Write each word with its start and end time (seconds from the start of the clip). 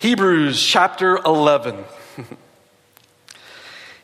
Hebrews 0.00 0.64
chapter 0.64 1.18
11. 1.18 1.84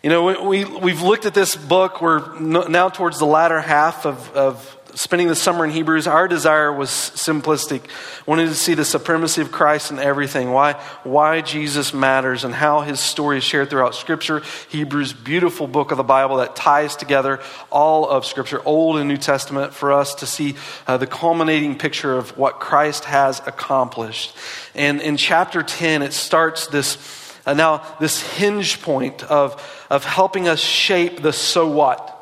you 0.02 0.10
know, 0.10 0.46
we, 0.46 0.62
we've 0.66 1.00
looked 1.00 1.24
at 1.24 1.32
this 1.32 1.56
book. 1.56 2.02
We're 2.02 2.38
now 2.38 2.90
towards 2.90 3.18
the 3.18 3.24
latter 3.24 3.62
half 3.62 4.04
of, 4.04 4.30
of 4.36 4.75
spending 4.96 5.28
the 5.28 5.36
summer 5.36 5.64
in 5.64 5.70
Hebrews, 5.70 6.06
our 6.06 6.26
desire 6.26 6.72
was 6.72 6.88
simplistic. 6.88 7.82
Wanted 8.24 8.46
to 8.46 8.54
see 8.54 8.72
the 8.72 8.84
supremacy 8.84 9.42
of 9.42 9.52
Christ 9.52 9.90
in 9.90 9.98
everything, 9.98 10.50
why, 10.52 10.72
why 11.04 11.42
Jesus 11.42 11.92
matters, 11.92 12.44
and 12.44 12.54
how 12.54 12.80
his 12.80 12.98
story 12.98 13.38
is 13.38 13.44
shared 13.44 13.68
throughout 13.68 13.94
Scripture. 13.94 14.42
Hebrews, 14.70 15.12
beautiful 15.12 15.66
book 15.66 15.90
of 15.90 15.98
the 15.98 16.02
Bible 16.02 16.36
that 16.38 16.56
ties 16.56 16.96
together 16.96 17.40
all 17.70 18.08
of 18.08 18.24
Scripture, 18.24 18.62
Old 18.64 18.96
and 18.96 19.06
New 19.06 19.18
Testament, 19.18 19.74
for 19.74 19.92
us 19.92 20.14
to 20.16 20.26
see 20.26 20.56
uh, 20.86 20.96
the 20.96 21.06
culminating 21.06 21.76
picture 21.76 22.16
of 22.16 22.36
what 22.38 22.58
Christ 22.58 23.04
has 23.04 23.40
accomplished. 23.46 24.34
And 24.74 25.02
in 25.02 25.18
chapter 25.18 25.62
10, 25.62 26.02
it 26.02 26.14
starts 26.14 26.68
this. 26.68 26.96
Uh, 27.44 27.54
now, 27.54 27.96
this 28.00 28.20
hinge 28.22 28.80
point 28.82 29.22
of, 29.22 29.62
of 29.88 30.04
helping 30.04 30.48
us 30.48 30.58
shape 30.58 31.22
the 31.22 31.32
so 31.32 31.68
what 31.68 32.15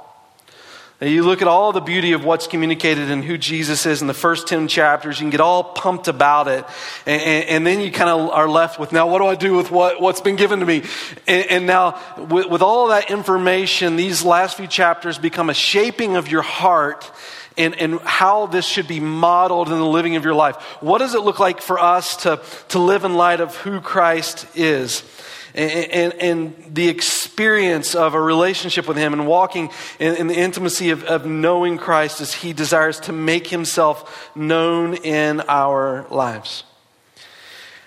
you 1.01 1.25
look 1.25 1.43
at 1.43 1.49
all 1.49 1.73
the 1.73 1.81
beauty 1.81 2.13
of 2.13 2.25
what's 2.25 2.47
communicated 2.47 3.11
and 3.11 3.25
who 3.25 3.37
Jesus 3.37 3.85
is 3.85 4.01
in 4.01 4.07
the 4.07 4.15
first 4.15 4.47
10 4.47 4.69
chapters, 4.69 5.19
you 5.19 5.25
can 5.25 5.31
get 5.31 5.41
all 5.41 5.65
pumped 5.65 6.07
about 6.07 6.47
it. 6.47 6.65
And, 7.05 7.21
and, 7.21 7.49
and 7.49 7.67
then 7.67 7.81
you 7.81 7.91
kind 7.91 8.09
of 8.09 8.31
are 8.31 8.49
left 8.49 8.79
with, 8.79 8.93
now 8.93 9.09
what 9.09 9.19
do 9.19 9.27
I 9.27 9.35
do 9.35 9.55
with 9.55 9.71
what, 9.71 10.01
what's 10.01 10.21
been 10.21 10.37
given 10.37 10.61
to 10.61 10.67
me? 10.67 10.85
And, 11.27 11.51
and 11.51 11.67
now, 11.67 12.01
with, 12.17 12.47
with 12.47 12.63
all 12.63 12.89
that 12.89 13.11
information, 13.11 13.97
these 13.97 14.25
last 14.25 14.57
few 14.57 14.69
chapters 14.69 15.19
become 15.19 15.51
a 15.51 15.55
shaping 15.55 16.17
of 16.17 16.29
your 16.29 16.43
heart 16.43 17.11
and, 17.57 17.75
and 17.77 18.01
how 18.01 18.47
this 18.47 18.65
should 18.65 18.89
be 18.89 19.01
modeled 19.01 19.69
in 19.69 19.79
the 19.79 19.87
living 19.87 20.17
of 20.17 20.25
your 20.25 20.35
life. 20.35 20.57
What 20.81 20.99
does 20.99 21.15
it 21.15 21.21
look 21.21 21.39
like 21.39 21.61
for 21.61 21.79
us 21.79 22.17
to, 22.19 22.41
to 22.69 22.79
live 22.79 23.05
in 23.05 23.15
light 23.15 23.41
of 23.41 23.57
who 23.57 23.81
Christ 23.81 24.47
is? 24.57 25.03
And, 25.55 25.91
and, 25.91 26.15
and, 26.15 26.75
the 26.75 26.89
experience 26.89 27.95
of 27.95 28.15
a 28.15 28.21
relationship 28.21 28.89
with 28.89 28.97
Him 28.97 29.13
and 29.13 29.27
walking 29.27 29.71
in, 30.01 30.17
in 30.17 30.27
the 30.27 30.35
intimacy 30.35 30.91
of, 30.91 31.05
of 31.05 31.27
knowing 31.27 31.79
Christ 31.79 32.21
as 32.21 32.35
He 32.35 32.53
desires 32.53 32.99
to 33.01 33.13
make 33.13 33.47
Himself 33.47 34.31
known 34.35 34.95
in 34.95 35.41
our 35.43 36.07
lives. 36.11 36.65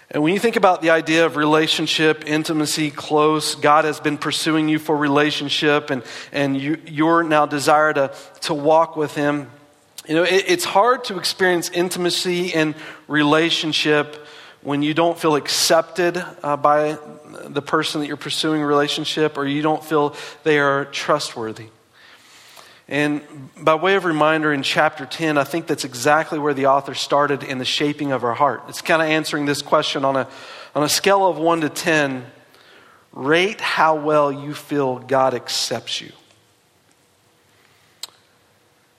And 0.09 0.23
when 0.23 0.33
you 0.33 0.39
think 0.39 0.55
about 0.55 0.81
the 0.81 0.91
idea 0.91 1.25
of 1.25 1.35
relationship, 1.35 2.23
intimacy, 2.25 2.91
close, 2.91 3.55
God 3.55 3.83
has 3.83 3.99
been 3.99 4.17
pursuing 4.17 4.69
you 4.69 4.79
for 4.79 4.95
relationship, 4.95 5.89
and, 5.89 6.01
and 6.31 6.55
you, 6.55 6.77
your 6.85 7.23
now 7.23 7.45
desire 7.45 7.91
to, 7.93 8.15
to 8.41 8.53
walk 8.53 8.95
with 8.95 9.13
Him. 9.15 9.51
You 10.07 10.15
know, 10.15 10.23
it, 10.23 10.45
it's 10.47 10.63
hard 10.63 11.03
to 11.05 11.17
experience 11.17 11.69
intimacy 11.69 12.53
and 12.53 12.75
relationship 13.09 14.25
when 14.61 14.81
you 14.81 14.93
don't 14.93 15.17
feel 15.17 15.35
accepted 15.35 16.23
uh, 16.43 16.57
by 16.57 16.97
the 17.45 17.61
person 17.61 18.01
that 18.01 18.07
you're 18.07 18.17
pursuing 18.17 18.61
a 18.61 18.65
relationship 18.65 19.37
or 19.37 19.45
you 19.45 19.61
don't 19.61 19.83
feel 19.83 20.15
they 20.43 20.59
are 20.59 20.85
trustworthy. 20.85 21.67
And 22.89 23.21
by 23.59 23.75
way 23.75 23.95
of 23.95 24.05
reminder, 24.05 24.53
in 24.53 24.63
chapter 24.63 25.05
10, 25.05 25.37
I 25.37 25.43
think 25.43 25.67
that's 25.67 25.83
exactly 25.83 26.39
where 26.39 26.53
the 26.53 26.67
author 26.67 26.93
started 26.93 27.43
in 27.43 27.57
the 27.57 27.65
shaping 27.65 28.13
of 28.13 28.23
our 28.23 28.33
heart. 28.33 28.63
It's 28.69 28.81
kind 28.81 29.01
of 29.01 29.09
answering 29.09 29.45
this 29.45 29.61
question 29.61 30.05
on 30.05 30.15
a, 30.15 30.27
on 30.73 30.83
a 30.83 30.89
scale 30.89 31.27
of 31.27 31.37
1 31.37 31.61
to 31.61 31.69
10 31.69 32.25
rate 33.11 33.59
how 33.59 33.95
well 33.95 34.31
you 34.31 34.53
feel 34.53 34.99
God 34.99 35.33
accepts 35.33 35.99
you. 35.99 36.11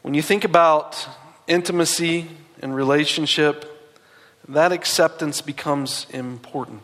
When 0.03 0.15
you 0.15 0.23
think 0.23 0.45
about 0.45 1.09
intimacy 1.47 2.27
and 2.61 2.75
relationship, 2.75 3.78
that 4.49 4.73
acceptance 4.73 5.41
becomes 5.41 6.07
important. 6.11 6.83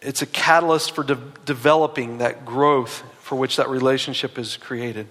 It's 0.00 0.22
a 0.22 0.26
catalyst 0.26 0.94
for 0.94 1.04
de- 1.04 1.18
developing 1.44 2.18
that 2.18 2.44
growth 2.44 3.02
for 3.20 3.36
which 3.36 3.56
that 3.56 3.68
relationship 3.68 4.38
is 4.38 4.56
created. 4.56 5.08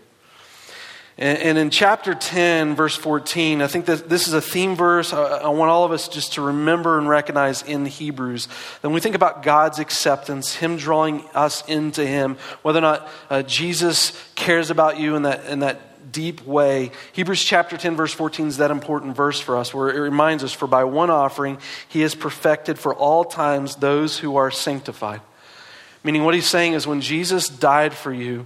And, 1.18 1.38
and, 1.38 1.58
in 1.59 1.69
chapter 1.69 2.16
10, 2.16 2.75
verse 2.75 2.96
14, 2.96 3.62
I 3.62 3.68
think 3.68 3.86
that 3.86 4.09
this 4.09 4.28
is 4.28 4.34
a 4.34 4.42
theme 4.42 4.75
verse 4.75 5.13
I, 5.13 5.22
I 5.22 5.50
want 5.50 5.69
all 5.69 5.86
of 5.86 5.92
us 5.92 6.08
just 6.08 6.34
to 6.34 6.42
remember 6.42 6.97
and 6.97 7.08
recognize 7.08 7.62
in 7.62 7.86
Hebrews. 7.86 8.47
That 8.47 8.88
when 8.88 8.94
we 8.94 9.00
think 9.00 9.13
about 9.13 9.44
God's 9.44 9.78
acceptance, 9.78 10.56
Him 10.56 10.75
drawing 10.75 11.24
us 11.36 11.63
into 11.68 12.03
Him, 12.03 12.38
whether 12.63 12.80
or 12.80 12.81
not 12.81 13.08
uh, 13.30 13.44
Jesus 13.44 14.19
cares 14.34 14.72
about 14.72 15.00
you 15.00 15.16
and 15.16 15.25
that, 15.25 15.46
in 15.46 15.59
that 15.59 15.93
deep 16.13 16.46
way. 16.46 16.91
Hebrews 17.12 17.44
chapter 17.44 17.75
10, 17.75 17.97
verse 17.97 18.13
14 18.13 18.47
is 18.47 18.57
that 18.57 18.72
important 18.72 19.18
verse 19.18 19.41
for 19.41 19.57
us 19.57 19.74
where 19.74 19.90
it 19.90 20.00
reminds 20.00 20.44
us, 20.46 20.53
For 20.53 20.68
by 20.68 20.85
one 20.85 21.09
offering 21.09 21.57
he 21.90 22.01
has 22.01 22.16
perfected 22.16 22.79
for 22.79 22.96
all 22.96 23.25
times 23.25 23.75
those 23.75 24.18
who 24.18 24.38
are 24.38 24.51
sanctified. 24.51 25.19
Meaning, 26.06 26.24
what 26.24 26.34
he's 26.35 26.47
saying 26.47 26.74
is 26.74 26.88
when 26.88 27.01
Jesus 27.01 27.50
died 27.50 27.94
for 27.94 28.13
you 28.13 28.46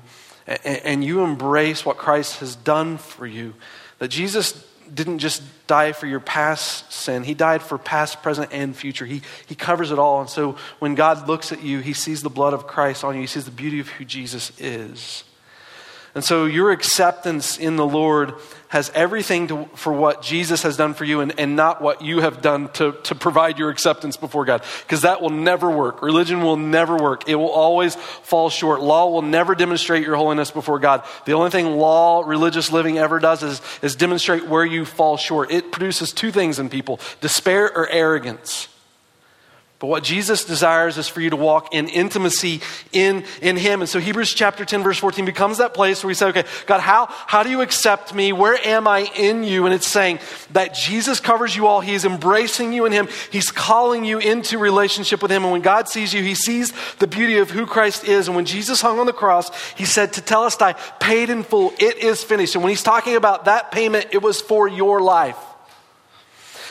and 0.63 1.03
you 1.03 1.23
embrace 1.23 1.85
what 1.85 1.97
Christ 1.97 2.39
has 2.39 2.55
done 2.55 2.97
for 2.97 3.27
you, 3.27 3.53
that 3.99 4.07
Jesus 4.07 4.63
didn't 4.93 5.19
just 5.19 5.43
die 5.67 5.91
for 5.91 6.07
your 6.07 6.19
past 6.19 6.91
sin. 6.91 7.23
He 7.23 7.33
died 7.33 7.61
for 7.61 7.77
past, 7.77 8.21
present, 8.23 8.53
and 8.53 8.75
future. 8.75 9.05
He, 9.05 9.21
he 9.47 9.55
covers 9.55 9.91
it 9.91 9.99
all. 9.99 10.21
And 10.21 10.29
so 10.29 10.55
when 10.79 10.95
God 10.95 11.27
looks 11.27 11.51
at 11.51 11.61
you, 11.61 11.79
he 11.79 11.93
sees 11.93 12.21
the 12.21 12.29
blood 12.29 12.53
of 12.53 12.67
Christ 12.67 13.03
on 13.03 13.15
you. 13.15 13.21
He 13.21 13.27
sees 13.27 13.45
the 13.45 13.51
beauty 13.51 13.79
of 13.79 13.89
who 13.89 14.05
Jesus 14.05 14.51
is. 14.59 15.23
And 16.17 16.25
so 16.25 16.45
your 16.45 16.71
acceptance 16.71 17.59
in 17.59 17.75
the 17.75 17.85
Lord 17.85 18.33
has 18.69 18.91
everything 18.95 19.49
to, 19.49 19.65
for 19.75 19.93
what 19.93 20.23
Jesus 20.23 20.63
has 20.63 20.75
done 20.75 20.95
for 20.95 21.05
you 21.05 21.21
and, 21.21 21.39
and 21.39 21.55
not 21.55 21.79
what 21.79 22.01
you 22.01 22.21
have 22.21 22.41
done 22.41 22.69
to, 22.69 22.93
to 23.03 23.13
provide 23.13 23.59
your 23.59 23.69
acceptance 23.69 24.17
before 24.17 24.43
God. 24.43 24.63
Because 24.81 25.03
that 25.03 25.21
will 25.21 25.29
never 25.29 25.69
work. 25.69 26.01
Religion 26.01 26.41
will 26.41 26.55
never 26.57 26.97
work. 26.97 27.29
It 27.29 27.35
will 27.35 27.51
always 27.51 27.93
fall 27.93 28.49
short. 28.49 28.81
Law 28.81 29.11
will 29.11 29.21
never 29.21 29.53
demonstrate 29.53 30.03
your 30.03 30.15
holiness 30.15 30.49
before 30.49 30.79
God. 30.79 31.03
The 31.25 31.33
only 31.33 31.51
thing 31.51 31.77
law, 31.77 32.23
religious 32.25 32.71
living 32.71 32.97
ever 32.97 33.19
does 33.19 33.43
is, 33.43 33.61
is 33.83 33.95
demonstrate 33.95 34.47
where 34.47 34.65
you 34.65 34.85
fall 34.85 35.17
short. 35.17 35.51
It 35.51 35.71
produces 35.71 36.11
two 36.11 36.31
things 36.31 36.57
in 36.57 36.69
people 36.69 36.99
despair 37.21 37.71
or 37.71 37.87
arrogance. 37.87 38.69
But 39.79 39.87
what 39.87 40.03
Jesus 40.03 40.43
desires 40.43 40.97
is 40.97 41.07
for 41.07 41.21
you 41.21 41.29
to 41.29 41.35
walk 41.35 41.71
in 41.71 41.87
intimacy 41.87 42.61
in, 42.91 43.23
in 43.43 43.57
Him. 43.57 43.81
And 43.81 43.89
so 43.89 43.99
Hebrews 43.99 44.33
chapter 44.33 44.65
10, 44.65 44.81
verse 44.81 44.97
14 44.97 45.23
becomes 45.23 45.59
that 45.59 45.75
place 45.75 46.03
where 46.03 46.07
we 46.07 46.15
say, 46.15 46.27
okay, 46.29 46.45
God, 46.65 46.79
how, 46.79 47.05
how 47.09 47.43
do 47.43 47.51
you 47.51 47.61
accept 47.61 48.11
me? 48.11 48.33
Where 48.33 48.57
am 48.65 48.87
I 48.87 49.11
in 49.15 49.43
you? 49.43 49.65
And 49.65 49.75
it's 49.75 49.85
saying 49.87 50.17
that 50.53 50.73
Jesus 50.73 51.19
covers 51.19 51.55
you 51.55 51.67
all. 51.67 51.79
He 51.81 51.93
is 51.93 52.05
embracing 52.05 52.73
you 52.73 52.87
in 52.87 52.91
Him. 52.91 53.07
He's 53.31 53.51
calling 53.51 54.03
you 54.03 54.17
into 54.17 54.57
relationship 54.57 55.21
with 55.21 55.31
Him. 55.31 55.43
And 55.43 55.51
when 55.51 55.61
God 55.61 55.87
sees 55.87 56.11
you, 56.11 56.23
He 56.23 56.33
sees 56.33 56.73
the 56.95 57.07
beauty 57.07 57.37
of 57.37 57.51
who 57.51 57.67
Christ 57.67 58.03
is. 58.03 58.27
And 58.27 58.35
when 58.35 58.45
Jesus 58.45 58.81
hung 58.81 58.97
on 58.97 59.05
the 59.05 59.13
cross, 59.13 59.55
He 59.75 59.85
said, 59.85 60.13
to 60.13 60.21
tell 60.21 60.41
us, 60.41 60.59
I 60.59 60.73
paid 60.73 61.29
in 61.29 61.43
full, 61.43 61.71
it 61.77 61.97
is 61.97 62.23
finished. 62.23 62.55
And 62.55 62.63
when 62.63 62.71
He's 62.71 62.81
talking 62.81 63.15
about 63.15 63.45
that 63.45 63.71
payment, 63.71 64.07
it 64.11 64.23
was 64.23 64.41
for 64.41 64.67
your 64.67 65.01
life. 65.01 65.37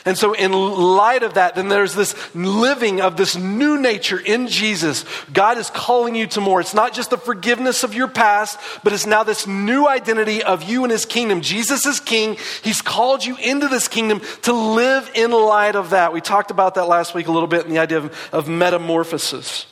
And 0.06 0.16
so, 0.16 0.34
in 0.34 0.52
light 0.52 1.24
of 1.24 1.34
that, 1.34 1.56
then 1.56 1.68
there's 1.68 1.94
this 1.94 2.14
living 2.32 3.00
of 3.00 3.16
this 3.16 3.36
new 3.36 3.76
nature 3.76 4.18
in 4.18 4.46
Jesus. 4.46 5.04
God 5.32 5.58
is 5.58 5.68
calling 5.68 6.14
you 6.14 6.28
to 6.28 6.40
more. 6.40 6.60
It's 6.60 6.74
not 6.74 6.94
just 6.94 7.10
the 7.10 7.18
forgiveness 7.18 7.82
of 7.82 7.92
your 7.92 8.06
past, 8.06 8.58
but 8.84 8.92
it's 8.92 9.04
now 9.04 9.24
this 9.24 9.48
new 9.48 9.88
identity 9.88 10.44
of 10.44 10.62
you 10.62 10.84
and 10.84 10.92
His 10.92 11.04
kingdom. 11.04 11.40
Jesus 11.40 11.86
is 11.86 11.98
King. 11.98 12.36
He's 12.62 12.80
called 12.80 13.24
you 13.24 13.36
into 13.36 13.66
this 13.66 13.88
kingdom 13.88 14.20
to 14.42 14.52
live 14.52 15.10
in 15.16 15.32
light 15.32 15.74
of 15.74 15.90
that. 15.90 16.12
We 16.12 16.20
talked 16.20 16.52
about 16.52 16.76
that 16.76 16.86
last 16.86 17.12
week 17.12 17.26
a 17.26 17.32
little 17.32 17.48
bit 17.48 17.66
in 17.66 17.72
the 17.72 17.80
idea 17.80 17.98
of, 17.98 18.28
of 18.32 18.48
metamorphosis. 18.48 19.66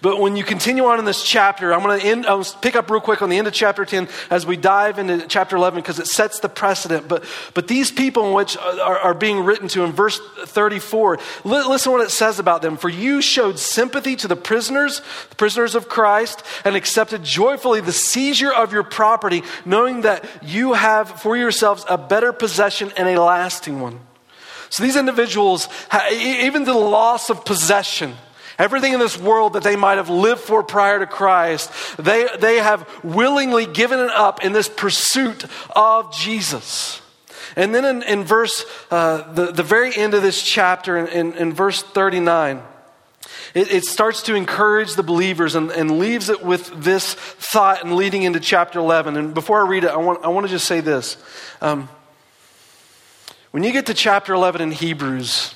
But 0.00 0.20
when 0.20 0.36
you 0.36 0.44
continue 0.44 0.84
on 0.84 1.00
in 1.00 1.04
this 1.04 1.24
chapter, 1.24 1.74
I'm 1.74 1.82
going 1.82 2.00
to 2.00 2.06
end, 2.06 2.26
I'll 2.26 2.44
pick 2.44 2.76
up 2.76 2.88
real 2.88 3.00
quick 3.00 3.20
on 3.20 3.30
the 3.30 3.38
end 3.38 3.48
of 3.48 3.52
chapter 3.52 3.84
10 3.84 4.08
as 4.30 4.46
we 4.46 4.56
dive 4.56 4.98
into 4.98 5.26
chapter 5.26 5.56
11 5.56 5.80
because 5.80 5.98
it 5.98 6.06
sets 6.06 6.38
the 6.38 6.48
precedent. 6.48 7.08
But, 7.08 7.24
but 7.54 7.66
these 7.66 7.90
people 7.90 8.32
which 8.32 8.56
uh, 8.56 8.78
are, 8.80 8.98
are 8.98 9.14
being 9.14 9.44
written 9.44 9.66
to 9.68 9.82
in 9.82 9.92
verse 9.92 10.20
34, 10.44 11.18
listen 11.44 11.90
what 11.90 12.00
it 12.00 12.10
says 12.10 12.38
about 12.38 12.62
them. 12.62 12.76
For 12.76 12.88
you 12.88 13.20
showed 13.20 13.58
sympathy 13.58 14.14
to 14.16 14.28
the 14.28 14.36
prisoners, 14.36 15.02
the 15.30 15.36
prisoners 15.36 15.74
of 15.74 15.88
Christ, 15.88 16.44
and 16.64 16.76
accepted 16.76 17.24
joyfully 17.24 17.80
the 17.80 17.92
seizure 17.92 18.52
of 18.52 18.72
your 18.72 18.84
property, 18.84 19.42
knowing 19.64 20.02
that 20.02 20.24
you 20.42 20.74
have 20.74 21.20
for 21.20 21.36
yourselves 21.36 21.84
a 21.88 21.98
better 21.98 22.32
possession 22.32 22.92
and 22.96 23.08
a 23.08 23.20
lasting 23.20 23.80
one. 23.80 23.98
So 24.70 24.82
these 24.84 24.96
individuals, 24.96 25.68
even 26.12 26.64
the 26.64 26.74
loss 26.74 27.30
of 27.30 27.44
possession, 27.44 28.14
Everything 28.58 28.92
in 28.92 28.98
this 28.98 29.16
world 29.16 29.52
that 29.52 29.62
they 29.62 29.76
might 29.76 29.98
have 29.98 30.10
lived 30.10 30.40
for 30.40 30.64
prior 30.64 30.98
to 30.98 31.06
Christ, 31.06 31.70
they, 31.96 32.26
they 32.40 32.56
have 32.56 32.88
willingly 33.04 33.66
given 33.66 34.00
it 34.00 34.10
up 34.10 34.44
in 34.44 34.52
this 34.52 34.68
pursuit 34.68 35.44
of 35.76 36.12
Jesus. 36.12 37.00
And 37.54 37.72
then 37.72 37.84
in, 37.84 38.02
in 38.02 38.24
verse, 38.24 38.64
uh, 38.90 39.32
the, 39.32 39.52
the 39.52 39.62
very 39.62 39.96
end 39.96 40.14
of 40.14 40.22
this 40.22 40.42
chapter, 40.42 40.96
in, 40.96 41.06
in, 41.06 41.32
in 41.34 41.52
verse 41.52 41.82
39, 41.82 42.62
it, 43.54 43.72
it, 43.72 43.84
starts 43.84 44.22
to 44.24 44.34
encourage 44.34 44.94
the 44.94 45.02
believers 45.02 45.54
and, 45.54 45.70
and 45.70 45.98
leaves 45.98 46.28
it 46.28 46.44
with 46.44 46.82
this 46.82 47.14
thought 47.14 47.82
and 47.82 47.94
leading 47.94 48.22
into 48.22 48.40
chapter 48.40 48.78
11. 48.78 49.16
And 49.16 49.34
before 49.34 49.64
I 49.64 49.68
read 49.68 49.84
it, 49.84 49.90
I 49.90 49.96
want, 49.96 50.24
I 50.24 50.28
want 50.28 50.46
to 50.46 50.50
just 50.50 50.66
say 50.66 50.80
this. 50.80 51.16
Um, 51.60 51.88
when 53.52 53.62
you 53.62 53.72
get 53.72 53.86
to 53.86 53.94
chapter 53.94 54.34
11 54.34 54.60
in 54.60 54.72
Hebrews, 54.72 55.54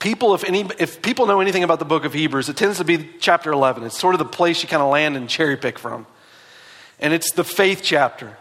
People, 0.00 0.34
if, 0.34 0.44
any, 0.44 0.68
if 0.78 1.02
people 1.02 1.26
know 1.26 1.40
anything 1.40 1.62
about 1.62 1.78
the 1.78 1.84
book 1.84 2.04
of 2.04 2.14
Hebrews, 2.14 2.48
it 2.48 2.56
tends 2.56 2.78
to 2.78 2.84
be 2.84 3.10
chapter 3.20 3.52
11. 3.52 3.84
It's 3.84 3.98
sort 3.98 4.14
of 4.14 4.18
the 4.18 4.24
place 4.24 4.62
you 4.62 4.68
kind 4.68 4.82
of 4.82 4.90
land 4.90 5.16
and 5.16 5.28
cherry 5.28 5.56
pick 5.56 5.78
from. 5.78 6.06
And 6.98 7.12
it's 7.12 7.32
the 7.32 7.44
faith 7.44 7.82
chapter. 7.84 8.36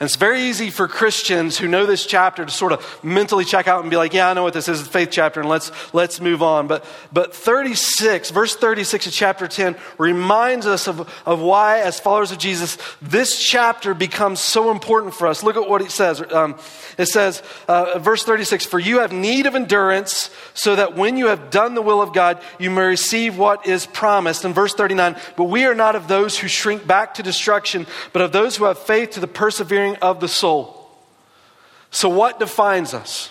And 0.00 0.06
it's 0.06 0.16
very 0.16 0.42
easy 0.42 0.70
for 0.70 0.88
Christians 0.88 1.56
who 1.56 1.68
know 1.68 1.86
this 1.86 2.04
chapter 2.04 2.44
to 2.44 2.50
sort 2.50 2.72
of 2.72 3.04
mentally 3.04 3.44
check 3.44 3.68
out 3.68 3.82
and 3.82 3.90
be 3.90 3.96
like, 3.96 4.12
yeah, 4.12 4.28
I 4.28 4.34
know 4.34 4.42
what 4.42 4.52
this 4.52 4.68
is, 4.68 4.82
the 4.82 4.90
faith 4.90 5.10
chapter, 5.12 5.40
and 5.40 5.48
let's, 5.48 5.70
let's 5.94 6.20
move 6.20 6.42
on. 6.42 6.66
But, 6.66 6.84
but 7.12 7.34
36, 7.34 8.30
verse 8.30 8.56
36 8.56 9.06
of 9.06 9.12
chapter 9.12 9.46
10 9.46 9.76
reminds 9.98 10.66
us 10.66 10.88
of, 10.88 11.08
of 11.24 11.40
why, 11.40 11.80
as 11.80 12.00
followers 12.00 12.32
of 12.32 12.38
Jesus, 12.38 12.76
this 13.00 13.40
chapter 13.40 13.94
becomes 13.94 14.40
so 14.40 14.72
important 14.72 15.14
for 15.14 15.28
us. 15.28 15.42
Look 15.44 15.56
at 15.56 15.68
what 15.68 15.80
it 15.80 15.92
says. 15.92 16.20
Um, 16.32 16.58
it 16.98 17.06
says, 17.06 17.42
uh, 17.68 17.98
verse 18.00 18.24
36, 18.24 18.66
for 18.66 18.80
you 18.80 18.98
have 18.98 19.12
need 19.12 19.46
of 19.46 19.54
endurance 19.54 20.30
so 20.54 20.74
that 20.74 20.96
when 20.96 21.16
you 21.16 21.26
have 21.28 21.50
done 21.50 21.74
the 21.74 21.82
will 21.82 22.02
of 22.02 22.12
God, 22.12 22.40
you 22.58 22.70
may 22.70 22.82
receive 22.82 23.38
what 23.38 23.66
is 23.66 23.86
promised. 23.86 24.44
And 24.44 24.54
verse 24.54 24.74
39, 24.74 25.16
but 25.36 25.44
we 25.44 25.64
are 25.64 25.74
not 25.74 25.94
of 25.94 26.08
those 26.08 26.38
who 26.38 26.48
shrink 26.48 26.86
back 26.86 27.14
to 27.14 27.22
destruction, 27.22 27.86
but 28.12 28.22
of 28.22 28.32
those 28.32 28.56
who 28.56 28.64
have 28.64 28.78
faith 28.78 29.10
to 29.10 29.20
the 29.20 29.26
of 29.96 30.20
the 30.20 30.28
soul. 30.28 30.80
So, 31.90 32.08
what 32.08 32.40
defines 32.40 32.92
us? 32.94 33.30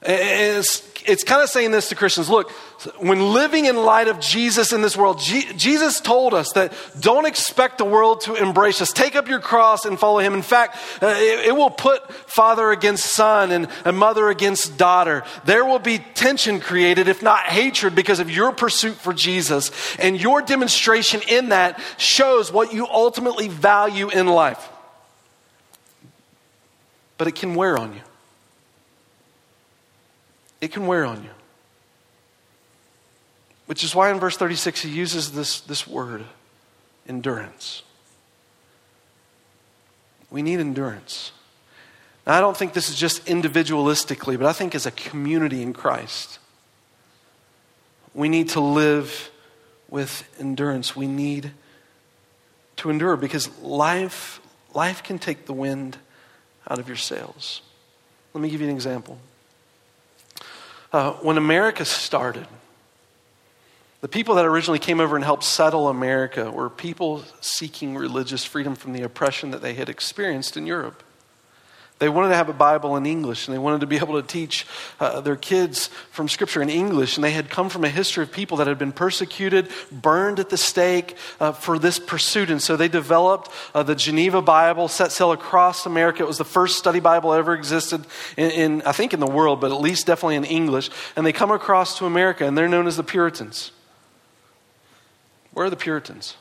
It's, 0.00 0.88
it's 1.06 1.24
kind 1.24 1.42
of 1.42 1.48
saying 1.48 1.72
this 1.72 1.88
to 1.88 1.96
Christians 1.96 2.30
look, 2.30 2.52
when 2.98 3.32
living 3.32 3.64
in 3.64 3.76
light 3.76 4.06
of 4.06 4.20
Jesus 4.20 4.72
in 4.72 4.80
this 4.80 4.96
world, 4.96 5.18
G- 5.18 5.52
Jesus 5.56 6.00
told 6.00 6.34
us 6.34 6.52
that 6.52 6.72
don't 7.00 7.26
expect 7.26 7.78
the 7.78 7.84
world 7.84 8.20
to 8.22 8.34
embrace 8.34 8.80
us. 8.80 8.92
Take 8.92 9.16
up 9.16 9.28
your 9.28 9.40
cross 9.40 9.84
and 9.84 9.98
follow 9.98 10.20
him. 10.20 10.34
In 10.34 10.42
fact, 10.42 10.76
uh, 11.02 11.06
it, 11.16 11.48
it, 11.48 11.56
will 11.56 11.70
put 11.70 12.12
father 12.30 12.70
against 12.70 13.06
son 13.06 13.50
and, 13.50 13.66
and 13.84 13.98
mother 13.98 14.28
against 14.28 14.78
daughter. 14.78 15.24
There 15.44 15.64
will 15.64 15.80
be 15.80 15.98
tension 15.98 16.60
created, 16.60 17.08
if 17.08 17.20
not 17.20 17.46
hatred, 17.46 17.96
because 17.96 18.20
of 18.20 18.30
your 18.30 18.52
pursuit 18.52 18.94
for 18.94 19.12
Jesus. 19.12 19.72
And 19.98 20.20
your 20.20 20.42
demonstration 20.42 21.22
in 21.28 21.48
that 21.48 21.80
shows 21.96 22.52
what 22.52 22.72
you 22.72 22.86
ultimately 22.86 23.48
value 23.48 24.10
in 24.10 24.28
life 24.28 24.70
but 27.18 27.26
it 27.26 27.34
can 27.34 27.54
wear 27.54 27.76
on 27.76 27.92
you. 27.92 28.00
It 30.60 30.72
can 30.72 30.86
wear 30.86 31.04
on 31.04 31.22
you. 31.22 31.30
Which 33.66 33.84
is 33.84 33.94
why 33.94 34.10
in 34.10 34.18
verse 34.18 34.36
36 34.36 34.80
he 34.82 34.88
uses 34.88 35.32
this, 35.32 35.60
this 35.60 35.86
word, 35.86 36.24
endurance. 37.06 37.82
We 40.30 40.42
need 40.42 40.60
endurance. 40.60 41.32
Now, 42.26 42.34
I 42.34 42.40
don't 42.40 42.56
think 42.56 42.72
this 42.72 42.88
is 42.88 42.96
just 42.96 43.24
individualistically, 43.26 44.38
but 44.38 44.46
I 44.46 44.52
think 44.52 44.74
as 44.74 44.86
a 44.86 44.90
community 44.90 45.62
in 45.62 45.72
Christ, 45.72 46.38
we 48.14 48.28
need 48.28 48.50
to 48.50 48.60
live 48.60 49.30
with 49.88 50.28
endurance. 50.38 50.94
We 50.94 51.06
need 51.06 51.52
to 52.76 52.90
endure 52.90 53.16
because 53.16 53.48
life, 53.60 54.40
life 54.74 55.02
can 55.02 55.18
take 55.18 55.46
the 55.46 55.52
wind 55.52 55.98
out 56.68 56.78
of 56.78 56.88
your 56.88 56.96
sails. 56.96 57.62
Let 58.34 58.42
me 58.42 58.50
give 58.50 58.60
you 58.60 58.68
an 58.68 58.74
example. 58.74 59.18
Uh, 60.92 61.12
when 61.14 61.36
America 61.36 61.84
started, 61.84 62.46
the 64.00 64.08
people 64.08 64.36
that 64.36 64.44
originally 64.44 64.78
came 64.78 65.00
over 65.00 65.16
and 65.16 65.24
helped 65.24 65.44
settle 65.44 65.88
America 65.88 66.50
were 66.50 66.70
people 66.70 67.24
seeking 67.40 67.96
religious 67.96 68.44
freedom 68.44 68.76
from 68.76 68.92
the 68.92 69.02
oppression 69.02 69.50
that 69.50 69.60
they 69.60 69.74
had 69.74 69.88
experienced 69.88 70.56
in 70.56 70.66
Europe. 70.66 71.02
They 71.98 72.08
wanted 72.08 72.28
to 72.28 72.36
have 72.36 72.48
a 72.48 72.52
Bible 72.52 72.96
in 72.96 73.06
English, 73.06 73.48
and 73.48 73.54
they 73.54 73.58
wanted 73.58 73.80
to 73.80 73.86
be 73.88 73.96
able 73.96 74.20
to 74.20 74.26
teach 74.26 74.66
uh, 75.00 75.20
their 75.20 75.34
kids 75.34 75.88
from 76.12 76.28
Scripture 76.28 76.62
in 76.62 76.70
English. 76.70 77.16
And 77.16 77.24
they 77.24 77.32
had 77.32 77.50
come 77.50 77.68
from 77.68 77.84
a 77.84 77.88
history 77.88 78.22
of 78.22 78.30
people 78.30 78.58
that 78.58 78.68
had 78.68 78.78
been 78.78 78.92
persecuted, 78.92 79.68
burned 79.90 80.38
at 80.38 80.48
the 80.48 80.56
stake 80.56 81.16
uh, 81.40 81.50
for 81.50 81.76
this 81.76 81.98
pursuit. 81.98 82.50
And 82.50 82.62
so 82.62 82.76
they 82.76 82.86
developed 82.86 83.50
uh, 83.74 83.82
the 83.82 83.96
Geneva 83.96 84.40
Bible, 84.40 84.86
set 84.86 85.10
sail 85.10 85.32
across 85.32 85.86
America. 85.86 86.22
It 86.22 86.28
was 86.28 86.38
the 86.38 86.44
first 86.44 86.78
study 86.78 87.00
Bible 87.00 87.34
ever 87.34 87.52
existed 87.52 88.04
in, 88.36 88.50
in, 88.52 88.82
I 88.82 88.92
think, 88.92 89.12
in 89.12 89.18
the 89.18 89.26
world, 89.26 89.60
but 89.60 89.72
at 89.72 89.80
least 89.80 90.06
definitely 90.06 90.36
in 90.36 90.44
English. 90.44 90.90
And 91.16 91.26
they 91.26 91.32
come 91.32 91.50
across 91.50 91.98
to 91.98 92.06
America, 92.06 92.46
and 92.46 92.56
they're 92.56 92.68
known 92.68 92.86
as 92.86 92.96
the 92.96 93.02
Puritans. 93.02 93.72
Where 95.52 95.66
are 95.66 95.70
the 95.70 95.76
Puritans? 95.76 96.36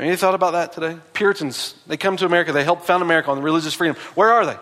Any 0.00 0.16
thought 0.16 0.34
about 0.34 0.52
that 0.52 0.72
today? 0.72 0.96
Puritans, 1.12 1.74
they 1.86 1.98
come 1.98 2.16
to 2.16 2.24
America, 2.24 2.52
they 2.52 2.64
help 2.64 2.84
found 2.84 3.02
America 3.02 3.30
on 3.30 3.42
religious 3.42 3.74
freedom. 3.74 3.96
Where 4.14 4.32
are 4.32 4.46
they? 4.46 4.56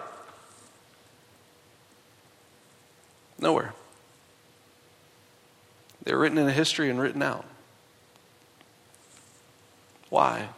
Nowhere. 3.38 3.72
They're 6.02 6.18
written 6.18 6.38
in 6.38 6.48
a 6.48 6.52
history 6.52 6.90
and 6.90 7.00
written 7.00 7.22
out. 7.22 7.44
Why? 10.08 10.48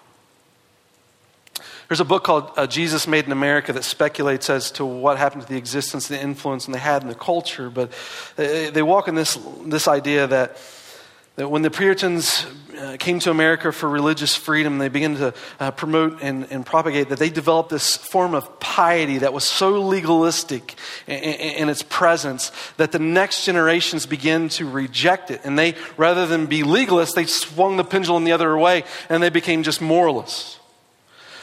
There's 1.89 2.01
a 2.01 2.05
book 2.07 2.25
called 2.25 2.53
uh, 2.57 2.67
Jesus 2.67 3.07
Made 3.07 3.27
in 3.27 3.33
America 3.33 3.75
that 3.75 3.85
speculates 3.85 4.49
as 4.49 4.71
to 4.73 4.87
what 4.87 5.19
happened 5.19 5.43
to 5.43 5.49
the 5.49 5.59
existence 5.59 6.09
and 6.09 6.19
the 6.19 6.23
influence 6.23 6.65
and 6.65 6.75
they 6.75 6.79
had 6.79 7.03
in 7.03 7.09
the 7.09 7.15
culture, 7.15 7.69
but 7.69 7.93
they, 8.37 8.71
they 8.71 8.83
walk 8.83 9.09
in 9.09 9.15
this, 9.15 9.37
this 9.67 9.89
idea 9.89 10.27
that 10.27 10.57
that 11.41 11.49
when 11.49 11.63
the 11.63 11.71
Puritans 11.71 12.45
uh, 12.79 12.99
came 12.99 13.19
to 13.19 13.31
America 13.31 13.73
for 13.73 13.89
religious 13.89 14.37
freedom, 14.37 14.77
they 14.77 14.91
began 14.91 15.17
to 15.17 15.33
uh, 15.59 15.71
promote 15.71 16.19
and, 16.21 16.47
and, 16.53 16.67
propagate 16.67 17.09
that 17.09 17.19
they 17.19 17.31
developed 17.31 17.71
this 17.71 17.97
form 17.97 18.35
of 18.35 18.61
piety 18.61 19.17
that 19.17 19.33
was 19.33 19.45
so 19.45 19.81
legalistic 19.81 20.75
in, 21.07 21.17
in, 21.17 21.63
in, 21.63 21.69
its 21.71 21.83
presence 21.83 22.53
that 22.77 22.93
the 22.93 22.99
next 22.99 23.47
generations 23.47 24.05
began 24.05 24.51
to 24.51 24.69
reject 24.69 25.31
it. 25.31 25.41
And 25.43 25.59
they, 25.59 25.77
rather 25.97 26.27
than 26.27 26.45
be 26.45 26.61
legalists, 26.61 27.15
they 27.15 27.25
swung 27.25 27.79
the 27.79 27.85
pendulum 27.85 28.25
the 28.25 28.33
other 28.33 28.59
way 28.59 28.85
and 29.09 29.23
they 29.23 29.31
became 29.31 29.63
just 29.63 29.81
moralists. 29.81 30.59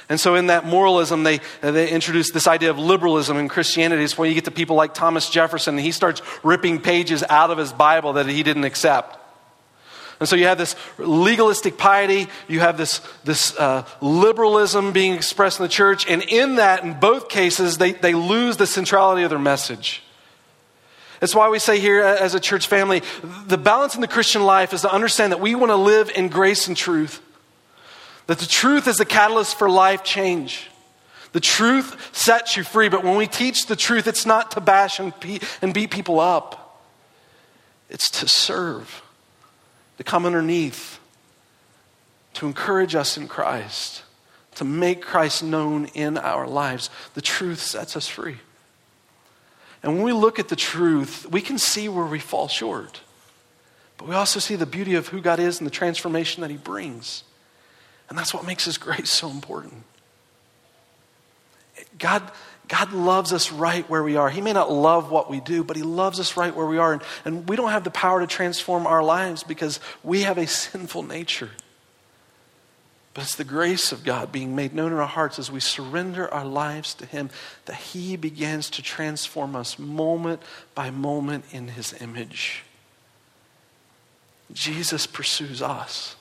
And 0.10 0.20
so, 0.20 0.36
in 0.36 0.46
that 0.46 0.64
moralism, 0.64 1.24
they, 1.24 1.40
they 1.62 1.90
introduced 1.90 2.36
this 2.36 2.46
idea 2.46 2.70
of 2.70 2.78
liberalism 2.78 3.38
in 3.38 3.48
Christianity. 3.48 4.04
It's 4.04 4.16
where 4.16 4.30
you 4.30 4.36
get 4.36 4.46
to 4.46 4.52
people 4.52 4.76
like 4.76 4.94
Thomas 4.94 5.28
Jefferson, 5.28 5.74
and 5.74 5.84
he 5.84 5.92
starts 5.92 6.22
ripping 6.44 6.82
pages 6.82 7.24
out 7.28 7.50
of 7.50 7.58
his 7.58 7.74
Bible 7.74 8.14
that 8.14 8.28
he 8.28 8.44
didn't 8.44 8.64
accept. 8.64 9.24
And 10.19 10.28
so 10.28 10.36
you 10.36 10.46
have 10.46 10.58
this 10.58 10.75
legalistic 10.98 11.78
piety, 11.78 12.28
you 12.48 12.60
have 12.60 12.78
this, 12.78 13.02
this 13.24 13.56
uh, 13.58 13.86
liberalism 14.02 14.92
being 14.92 15.14
expressed 15.14 15.60
in 15.60 15.64
the 15.64 15.69
church, 15.69 16.08
and 16.08 16.24
in 16.24 16.56
that, 16.56 16.84
in 16.84 17.00
both 17.00 17.30
cases, 17.30 17.78
they, 17.78 17.92
they 17.92 18.16
lose 18.16 18.58
the 18.58 18.66
centrality 18.66 19.24
of 19.24 19.30
their 19.30 19.40
message. 19.40 20.02
That's 21.19 21.36
why 21.36 21.50
we 21.50 21.60
say 21.60 21.80
here 21.80 22.02
as 22.02 22.36
a 22.36 22.40
church 22.40 22.68
family 22.68 23.02
the 23.48 23.58
balance 23.58 23.96
in 23.96 24.01
the 24.01 24.08
Christian 24.08 24.44
life 24.44 24.72
is 24.72 24.82
to 24.82 24.91
understand 24.91 25.32
that 25.32 25.39
we 25.39 25.56
want 25.56 25.72
to 25.72 25.75
live 25.75 26.12
in 26.15 26.30
grace 26.30 26.68
and 26.68 26.77
truth. 26.77 27.22
That 28.27 28.39
the 28.39 28.46
truth 28.46 28.88
is 28.88 28.98
the 28.98 29.06
catalyst 29.06 29.58
for 29.58 29.70
life 29.70 30.03
change. 30.03 30.70
The 31.32 31.39
truth 31.39 32.15
sets 32.15 32.56
you 32.56 32.63
free, 32.63 32.89
but 32.89 33.03
when 33.03 33.15
we 33.15 33.27
teach 33.27 33.65
the 33.65 33.75
truth, 33.75 34.08
it's 34.08 34.25
not 34.25 34.51
to 34.51 34.62
bash 34.62 35.00
and 35.00 35.13
beat 35.20 35.91
people 35.91 36.20
up, 36.20 36.84
it's 37.89 38.10
to 38.20 38.27
serve 38.27 39.03
to 39.98 40.04
come 40.04 40.25
underneath, 40.25 41.00
to 42.36 42.46
encourage 42.46 42.96
us 42.96 43.18
in 43.18 43.27
Christ, 43.27 44.04
to 44.56 44.63
make 44.63 45.01
Christ 45.01 45.44
known 45.44 45.86
in 45.88 46.18
our 46.18 46.48
lives. 46.48 46.89
The 47.13 47.22
truth 47.22 47.60
sets 47.60 47.96
us 47.96 48.08
free. 48.08 48.38
And 49.84 49.96
when 49.96 50.04
we 50.04 50.13
look 50.13 50.39
at 50.39 50.48
the 50.48 50.56
truth, 50.56 51.27
we 51.30 51.42
can 51.42 51.58
see 51.58 51.88
where 51.89 52.06
we 52.06 52.20
fall 52.20 52.48
short. 52.48 53.01
But 53.98 54.08
we 54.08 54.16
also 54.16 54.39
see 54.39 54.56
the 54.56 54.66
beauty 54.66 54.96
of 54.96 55.08
who 55.08 55.22
God 55.22 55.39
is 55.39 55.60
and 55.60 55.68
the 55.68 55.72
transformation 55.72 56.42
that 56.42 56.51
He 56.51 56.58
brings. 56.58 57.24
And 58.10 58.18
that's 58.18 58.34
what 58.34 58.46
makes 58.46 58.66
His 58.66 58.77
grace 58.77 59.10
so 59.10 59.30
important. 59.30 59.84
God, 61.98 62.32
God 62.67 62.91
loves 62.91 63.31
us 63.31 63.51
right 63.51 63.89
where 63.89 64.03
we 64.03 64.17
are. 64.17 64.29
He 64.29 64.41
may 64.41 64.53
not 64.53 64.71
love 64.71 65.09
what 65.09 65.29
we 65.29 65.39
do, 65.39 65.63
but 65.63 65.77
He 65.77 65.83
loves 65.83 66.19
us 66.19 66.36
right 66.36 66.53
where 66.53 66.65
we 66.65 66.77
are. 66.77 66.93
And, 66.93 67.01
and 67.24 67.50
we 67.50 67.55
don't 67.55 67.71
have 67.71 67.83
the 67.83 67.91
power 67.91 68.19
to 68.19 68.27
transform 68.27 68.86
our 68.86 69.03
lives 69.03 69.43
because 69.43 69.79
we 70.03 70.24
have 70.24 70.38
a 70.38 70.47
sinful 70.47 71.03
nature. 71.03 71.51
But 73.13 73.24
it's 73.24 73.36
the 73.36 73.45
grace 73.45 73.91
of 73.91 74.03
God 74.03 74.31
being 74.31 74.55
made 74.55 74.75
known 74.75 74.91
in 74.91 74.97
our 74.97 75.07
hearts 75.07 75.39
as 75.39 75.50
we 75.50 75.59
surrender 75.59 76.31
our 76.31 76.45
lives 76.45 76.93
to 76.95 77.05
Him 77.05 77.29
that 77.65 77.77
He 77.77 78.17
begins 78.17 78.69
to 78.71 78.81
transform 78.81 79.55
us 79.55 79.79
moment 79.79 80.41
by 80.75 80.91
moment 80.91 81.45
in 81.51 81.69
His 81.69 82.00
image. 82.01 82.63
Jesus 84.51 85.07
pursues 85.07 85.62
us. 85.62 86.16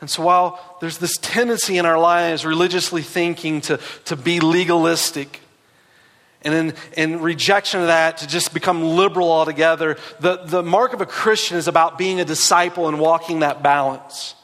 And 0.00 0.08
so, 0.08 0.22
while 0.22 0.78
there's 0.80 0.98
this 0.98 1.16
tendency 1.18 1.76
in 1.76 1.84
our 1.84 1.98
lives, 1.98 2.44
religiously 2.44 3.02
thinking, 3.02 3.60
to, 3.62 3.78
to 4.06 4.16
be 4.16 4.40
legalistic, 4.40 5.40
and 6.42 6.54
in, 6.54 6.74
in 6.96 7.20
rejection 7.20 7.80
of 7.80 7.88
that, 7.88 8.18
to 8.18 8.26
just 8.26 8.54
become 8.54 8.82
liberal 8.82 9.30
altogether, 9.30 9.98
the, 10.20 10.38
the 10.44 10.62
mark 10.62 10.94
of 10.94 11.02
a 11.02 11.06
Christian 11.06 11.58
is 11.58 11.68
about 11.68 11.98
being 11.98 12.18
a 12.18 12.24
disciple 12.24 12.88
and 12.88 12.98
walking 12.98 13.40
that 13.40 13.62
balance. 13.62 14.34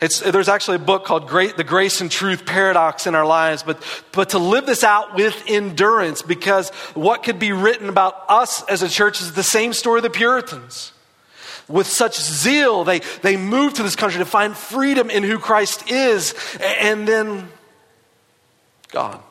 It's, 0.00 0.20
there's 0.20 0.48
actually 0.48 0.76
a 0.76 0.80
book 0.80 1.04
called 1.04 1.28
Great, 1.28 1.56
The 1.56 1.64
Grace 1.64 2.00
and 2.00 2.10
Truth 2.10 2.46
Paradox 2.46 3.06
in 3.06 3.14
Our 3.14 3.26
Lives, 3.26 3.62
but, 3.62 3.82
but 4.12 4.30
to 4.30 4.38
live 4.38 4.64
this 4.64 4.82
out 4.82 5.14
with 5.14 5.42
endurance 5.46 6.22
because 6.22 6.70
what 6.94 7.22
could 7.22 7.38
be 7.38 7.52
written 7.52 7.88
about 7.88 8.24
us 8.28 8.62
as 8.68 8.82
a 8.82 8.88
church 8.88 9.20
is 9.20 9.34
the 9.34 9.42
same 9.42 9.72
story 9.74 9.98
of 9.98 10.04
the 10.04 10.10
Puritans. 10.10 10.92
With 11.70 11.86
such 11.86 12.20
zeal, 12.20 12.84
they, 12.84 12.98
they 13.22 13.36
moved 13.36 13.76
to 13.76 13.82
this 13.82 13.96
country 13.96 14.18
to 14.18 14.26
find 14.26 14.56
freedom 14.56 15.08
in 15.08 15.22
who 15.22 15.38
Christ 15.38 15.90
is, 15.90 16.34
and 16.60 17.06
then 17.06 17.48
gone. 18.88 19.22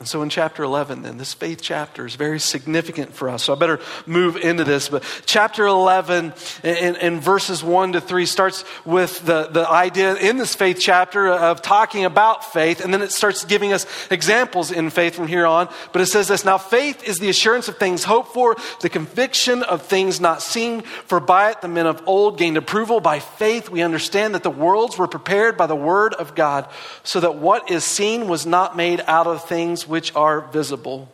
And 0.00 0.08
so 0.08 0.22
in 0.22 0.30
chapter 0.30 0.62
11, 0.62 1.02
then, 1.02 1.18
this 1.18 1.34
faith 1.34 1.60
chapter 1.60 2.06
is 2.06 2.14
very 2.14 2.40
significant 2.40 3.12
for 3.12 3.28
us. 3.28 3.42
So 3.42 3.52
I 3.52 3.58
better 3.58 3.80
move 4.06 4.36
into 4.36 4.64
this. 4.64 4.88
But 4.88 5.04
chapter 5.26 5.66
11, 5.66 6.32
in, 6.64 6.96
in, 6.96 7.20
verses 7.20 7.62
1 7.62 7.92
to 7.92 8.00
3, 8.00 8.24
starts 8.24 8.64
with 8.86 9.22
the, 9.26 9.48
the 9.48 9.68
idea 9.68 10.14
in 10.14 10.38
this 10.38 10.54
faith 10.54 10.78
chapter 10.80 11.28
of 11.28 11.60
talking 11.60 12.06
about 12.06 12.50
faith. 12.50 12.82
And 12.82 12.94
then 12.94 13.02
it 13.02 13.12
starts 13.12 13.44
giving 13.44 13.74
us 13.74 13.84
examples 14.10 14.72
in 14.72 14.88
faith 14.88 15.14
from 15.14 15.28
here 15.28 15.46
on. 15.46 15.68
But 15.92 16.00
it 16.00 16.06
says 16.06 16.28
this 16.28 16.46
Now 16.46 16.56
faith 16.56 17.06
is 17.06 17.18
the 17.18 17.28
assurance 17.28 17.68
of 17.68 17.76
things 17.76 18.02
hoped 18.02 18.32
for, 18.32 18.56
the 18.80 18.88
conviction 18.88 19.62
of 19.62 19.82
things 19.82 20.18
not 20.18 20.40
seen. 20.40 20.80
For 20.80 21.20
by 21.20 21.50
it 21.50 21.60
the 21.60 21.68
men 21.68 21.86
of 21.86 22.02
old 22.06 22.38
gained 22.38 22.56
approval. 22.56 23.00
By 23.00 23.20
faith 23.20 23.68
we 23.68 23.82
understand 23.82 24.34
that 24.34 24.44
the 24.44 24.50
worlds 24.50 24.96
were 24.96 25.08
prepared 25.08 25.58
by 25.58 25.66
the 25.66 25.76
word 25.76 26.14
of 26.14 26.34
God, 26.34 26.70
so 27.02 27.20
that 27.20 27.34
what 27.34 27.70
is 27.70 27.84
seen 27.84 28.28
was 28.28 28.46
not 28.46 28.78
made 28.78 29.02
out 29.06 29.26
of 29.26 29.44
things 29.44 29.89
which 29.90 30.14
are 30.14 30.40
visible. 30.40 31.08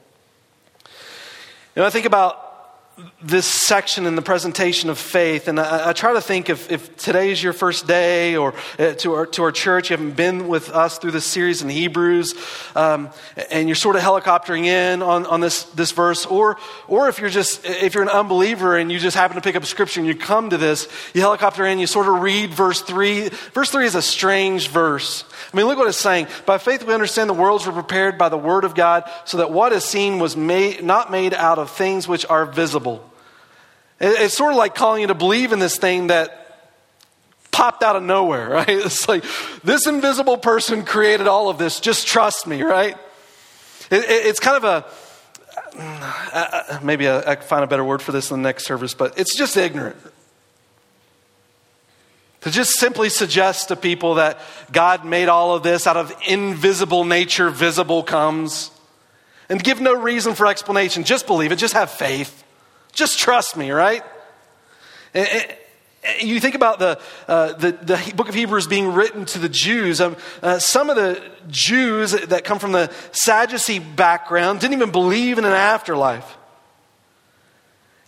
Know, 1.74 1.84
I 1.84 1.90
think 1.90 2.06
about 2.06 2.45
this 3.20 3.46
section 3.46 4.06
in 4.06 4.16
the 4.16 4.22
presentation 4.22 4.88
of 4.88 4.98
faith, 4.98 5.48
and 5.48 5.60
I, 5.60 5.90
I 5.90 5.92
try 5.92 6.14
to 6.14 6.20
think 6.22 6.48
if, 6.48 6.70
if 6.70 6.96
today 6.96 7.30
is 7.30 7.42
your 7.42 7.52
first 7.52 7.86
day 7.86 8.36
or 8.36 8.54
uh, 8.78 8.94
to, 8.94 9.12
our, 9.14 9.26
to 9.26 9.42
our 9.42 9.52
church, 9.52 9.90
you 9.90 9.96
haven't 9.96 10.16
been 10.16 10.48
with 10.48 10.70
us 10.70 10.96
through 10.98 11.10
this 11.10 11.26
series 11.26 11.60
in 11.60 11.68
Hebrews, 11.68 12.34
um, 12.74 13.10
and 13.50 13.68
you're 13.68 13.76
sort 13.76 13.96
of 13.96 14.02
helicoptering 14.02 14.64
in 14.64 15.02
on, 15.02 15.26
on 15.26 15.40
this, 15.40 15.64
this 15.64 15.92
verse, 15.92 16.24
or, 16.24 16.56
or 16.88 17.10
if 17.10 17.18
you're 17.18 17.28
just, 17.28 17.66
if 17.66 17.92
you're 17.92 18.02
an 18.02 18.08
unbeliever 18.08 18.78
and 18.78 18.90
you 18.90 18.98
just 18.98 19.16
happen 19.16 19.34
to 19.34 19.42
pick 19.42 19.56
up 19.56 19.64
scripture 19.66 20.00
and 20.00 20.06
you 20.06 20.14
come 20.14 20.48
to 20.48 20.56
this, 20.56 20.88
you 21.12 21.20
helicopter 21.20 21.66
in, 21.66 21.78
you 21.78 21.86
sort 21.86 22.08
of 22.08 22.22
read 22.22 22.54
verse 22.54 22.80
3. 22.80 23.28
Verse 23.28 23.70
3 23.70 23.84
is 23.84 23.94
a 23.94 24.02
strange 24.02 24.68
verse. 24.68 25.24
I 25.52 25.56
mean, 25.56 25.66
look 25.66 25.76
what 25.76 25.88
it's 25.88 25.98
saying. 25.98 26.28
By 26.46 26.56
faith, 26.56 26.82
we 26.82 26.94
understand 26.94 27.28
the 27.28 27.34
worlds 27.34 27.66
were 27.66 27.72
prepared 27.72 28.16
by 28.16 28.30
the 28.30 28.38
word 28.38 28.64
of 28.64 28.74
God, 28.74 29.04
so 29.26 29.38
that 29.38 29.50
what 29.50 29.72
is 29.72 29.84
seen 29.84 30.18
was 30.18 30.34
made, 30.34 30.82
not 30.82 31.10
made 31.10 31.34
out 31.34 31.58
of 31.58 31.70
things 31.70 32.08
which 32.08 32.24
are 32.26 32.46
visible. 32.46 32.85
It's 34.00 34.36
sort 34.36 34.52
of 34.52 34.58
like 34.58 34.74
calling 34.74 35.02
you 35.02 35.06
to 35.08 35.14
believe 35.14 35.52
in 35.52 35.58
this 35.58 35.78
thing 35.78 36.08
that 36.08 36.42
popped 37.50 37.82
out 37.82 37.96
of 37.96 38.02
nowhere, 38.02 38.48
right? 38.50 38.68
It's 38.68 39.08
like 39.08 39.24
this 39.64 39.86
invisible 39.86 40.36
person 40.36 40.84
created 40.84 41.26
all 41.26 41.48
of 41.48 41.58
this. 41.58 41.80
Just 41.80 42.06
trust 42.06 42.46
me, 42.46 42.62
right? 42.62 42.96
it's 43.88 44.40
kind 44.40 44.56
of 44.56 44.64
a 44.64 44.84
uh, 45.78 46.80
maybe 46.82 47.08
I 47.08 47.34
can 47.36 47.44
find 47.44 47.62
a 47.62 47.66
better 47.66 47.84
word 47.84 48.02
for 48.02 48.12
this 48.12 48.30
in 48.30 48.42
the 48.42 48.48
next 48.48 48.66
service, 48.66 48.94
but 48.94 49.18
it's 49.18 49.36
just 49.36 49.56
ignorant. 49.56 49.96
To 52.42 52.50
just 52.50 52.78
simply 52.78 53.08
suggest 53.08 53.68
to 53.68 53.76
people 53.76 54.14
that 54.14 54.38
God 54.70 55.04
made 55.04 55.28
all 55.28 55.54
of 55.54 55.62
this 55.62 55.86
out 55.86 55.96
of 55.96 56.14
invisible 56.26 57.04
nature, 57.04 57.50
visible 57.50 58.02
comes, 58.02 58.70
and 59.48 59.62
give 59.62 59.80
no 59.80 59.94
reason 59.94 60.34
for 60.34 60.46
explanation. 60.46 61.04
Just 61.04 61.26
believe 61.26 61.52
it, 61.52 61.56
just 61.56 61.74
have 61.74 61.90
faith. 61.90 62.44
Just 62.96 63.18
trust 63.18 63.58
me, 63.58 63.70
right? 63.70 64.02
you 66.20 66.40
think 66.40 66.54
about 66.54 66.78
the, 66.78 66.98
uh, 67.28 67.52
the, 67.52 67.72
the, 67.72 68.12
book 68.16 68.28
of 68.28 68.34
Hebrews 68.34 68.66
being 68.66 68.94
written 68.94 69.26
to 69.26 69.38
the 69.38 69.48
Jews. 69.50 70.00
Um, 70.00 70.16
uh, 70.42 70.58
some 70.58 70.88
of 70.88 70.96
the 70.96 71.22
Jews 71.48 72.12
that 72.12 72.44
come 72.44 72.58
from 72.58 72.72
the 72.72 72.90
Sadducee 73.12 73.80
background 73.80 74.60
didn't 74.60 74.74
even 74.74 74.92
believe 74.92 75.36
in 75.36 75.44
an 75.44 75.52
afterlife. 75.52 76.36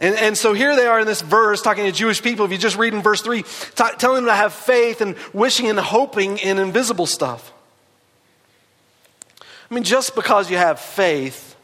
And, 0.01 0.15
and 0.17 0.39
so 0.39 0.55
here 0.55 0.75
they 0.75 0.87
are 0.87 1.01
in 1.01 1.07
this 1.07 1.21
verse 1.21 1.61
talking 1.61 1.85
to 1.85 1.93
Jewish 1.93 2.23
people. 2.23 2.47
If 2.47 2.53
you 2.53 2.59
just 2.59 2.77
read 2.77 2.95
in 2.95 3.03
verse 3.03 3.21
3, 3.21 3.43
t- 3.43 3.85
telling 3.99 4.17
them 4.17 4.27
to 4.27 4.35
have 4.35 4.55
faith 4.55 5.03
and 5.03 5.17
wishing 5.35 5.69
and 5.69 5.79
hoping 5.79 6.39
in 6.39 6.59
invisible 6.59 7.07
stuff. 7.07 7.53
I 9.71 9.75
mean, 9.75 9.85
just 9.85 10.15
because 10.15 10.51
you 10.51 10.57
have 10.57 10.81
faith 10.81 11.57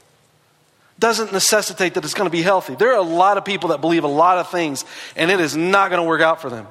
doesn't 0.98 1.32
necessitate 1.32 1.94
that 1.94 2.04
it's 2.04 2.14
going 2.14 2.28
to 2.28 2.32
be 2.32 2.42
healthy. 2.42 2.74
There 2.74 2.92
are 2.92 2.98
a 2.98 3.02
lot 3.02 3.36
of 3.36 3.44
people 3.44 3.70
that 3.70 3.80
believe 3.80 4.04
a 4.04 4.08
lot 4.08 4.38
of 4.38 4.50
things, 4.50 4.84
and 5.16 5.30
it 5.30 5.40
is 5.40 5.56
not 5.56 5.90
going 5.90 6.00
to 6.00 6.08
work 6.08 6.20
out 6.20 6.40
for 6.40 6.50
them. 6.50 6.66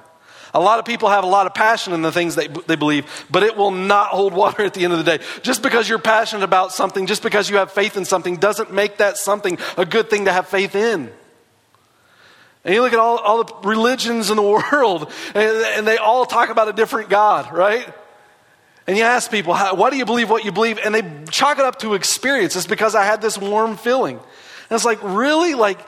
A 0.55 0.59
lot 0.59 0.77
of 0.77 0.85
people 0.85 1.09
have 1.09 1.23
a 1.23 1.27
lot 1.27 1.47
of 1.47 1.55
passion 1.55 1.93
in 1.93 2.03
the 2.03 2.11
things 2.11 2.35
they, 2.35 2.47
they 2.47 2.75
believe, 2.75 3.25
but 3.31 3.41
it 3.41 3.57
will 3.57 3.71
not 3.71 4.09
hold 4.09 4.33
water 4.33 4.63
at 4.63 4.75
the 4.75 4.83
end 4.83 4.93
of 4.93 5.03
the 5.03 5.17
day. 5.17 5.23
Just 5.41 5.63
because 5.63 5.89
you're 5.89 5.99
passionate 5.99 6.43
about 6.43 6.71
something, 6.71 7.07
just 7.07 7.23
because 7.23 7.49
you 7.49 7.57
have 7.57 7.71
faith 7.71 7.97
in 7.97 8.05
something, 8.05 8.37
doesn't 8.37 8.71
make 8.71 8.97
that 8.97 9.17
something 9.17 9.57
a 9.77 9.85
good 9.85 10.09
thing 10.09 10.25
to 10.25 10.31
have 10.31 10.47
faith 10.47 10.75
in. 10.75 11.11
And 12.63 12.73
you 12.73 12.81
look 12.81 12.93
at 12.93 12.99
all, 12.99 13.17
all 13.17 13.43
the 13.43 13.53
religions 13.67 14.29
in 14.29 14.37
the 14.37 14.43
world, 14.71 15.11
and, 15.33 15.37
and 15.75 15.87
they 15.87 15.97
all 15.97 16.25
talk 16.25 16.49
about 16.49 16.67
a 16.67 16.73
different 16.73 17.09
God, 17.09 17.51
right? 17.51 17.91
And 18.85 18.97
you 18.97 19.03
ask 19.03 19.31
people, 19.31 19.55
why 19.55 19.89
do 19.89 19.97
you 19.97 20.05
believe 20.05 20.29
what 20.29 20.43
you 20.43 20.51
believe? 20.51 20.77
And 20.77 20.93
they 20.93 21.03
chalk 21.29 21.57
it 21.57 21.65
up 21.65 21.79
to 21.79 21.93
experience. 21.93 22.55
It's 22.55 22.67
because 22.67 22.95
I 22.95 23.05
had 23.05 23.21
this 23.21 23.37
warm 23.37 23.77
feeling. 23.77 24.17
And 24.17 24.71
it's 24.71 24.83
like, 24.83 24.99
really? 25.01 25.53
Like, 25.53 25.79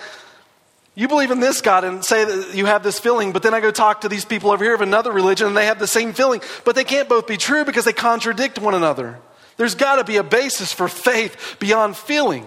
you 0.96 1.10
believe 1.10 1.30
in 1.30 1.42
this 1.42 1.60
God 1.60 1.84
and 1.84 2.06
say 2.06 2.24
that 2.24 2.56
you 2.56 2.68
have 2.68 2.84
this 2.84 3.00
feeling, 3.00 3.34
but 3.34 3.44
then 3.44 3.54
I 3.54 3.60
go 3.60 3.70
talk 3.70 4.02
to 4.02 4.10
these 4.10 4.24
people 4.24 4.52
over 4.52 4.64
here 4.64 4.74
of 4.74 4.80
another 4.80 5.12
religion 5.12 5.48
and 5.48 5.58
they 5.58 5.66
have 5.66 5.78
the 5.78 5.88
same 5.88 6.14
feeling, 6.14 6.42
but 6.64 6.76
they 6.76 6.86
can't 6.86 7.10
both 7.10 7.28
be 7.28 7.36
true 7.36 7.66
because 7.66 7.84
they 7.84 7.92
contradict 7.92 8.60
one 8.60 8.74
another. 8.74 9.20
There's 9.58 9.76
got 9.76 9.98
to 9.98 10.06
be 10.06 10.16
a 10.16 10.24
basis 10.24 10.72
for 10.72 10.88
faith 10.88 11.58
beyond 11.60 11.98
feeling. 11.98 12.46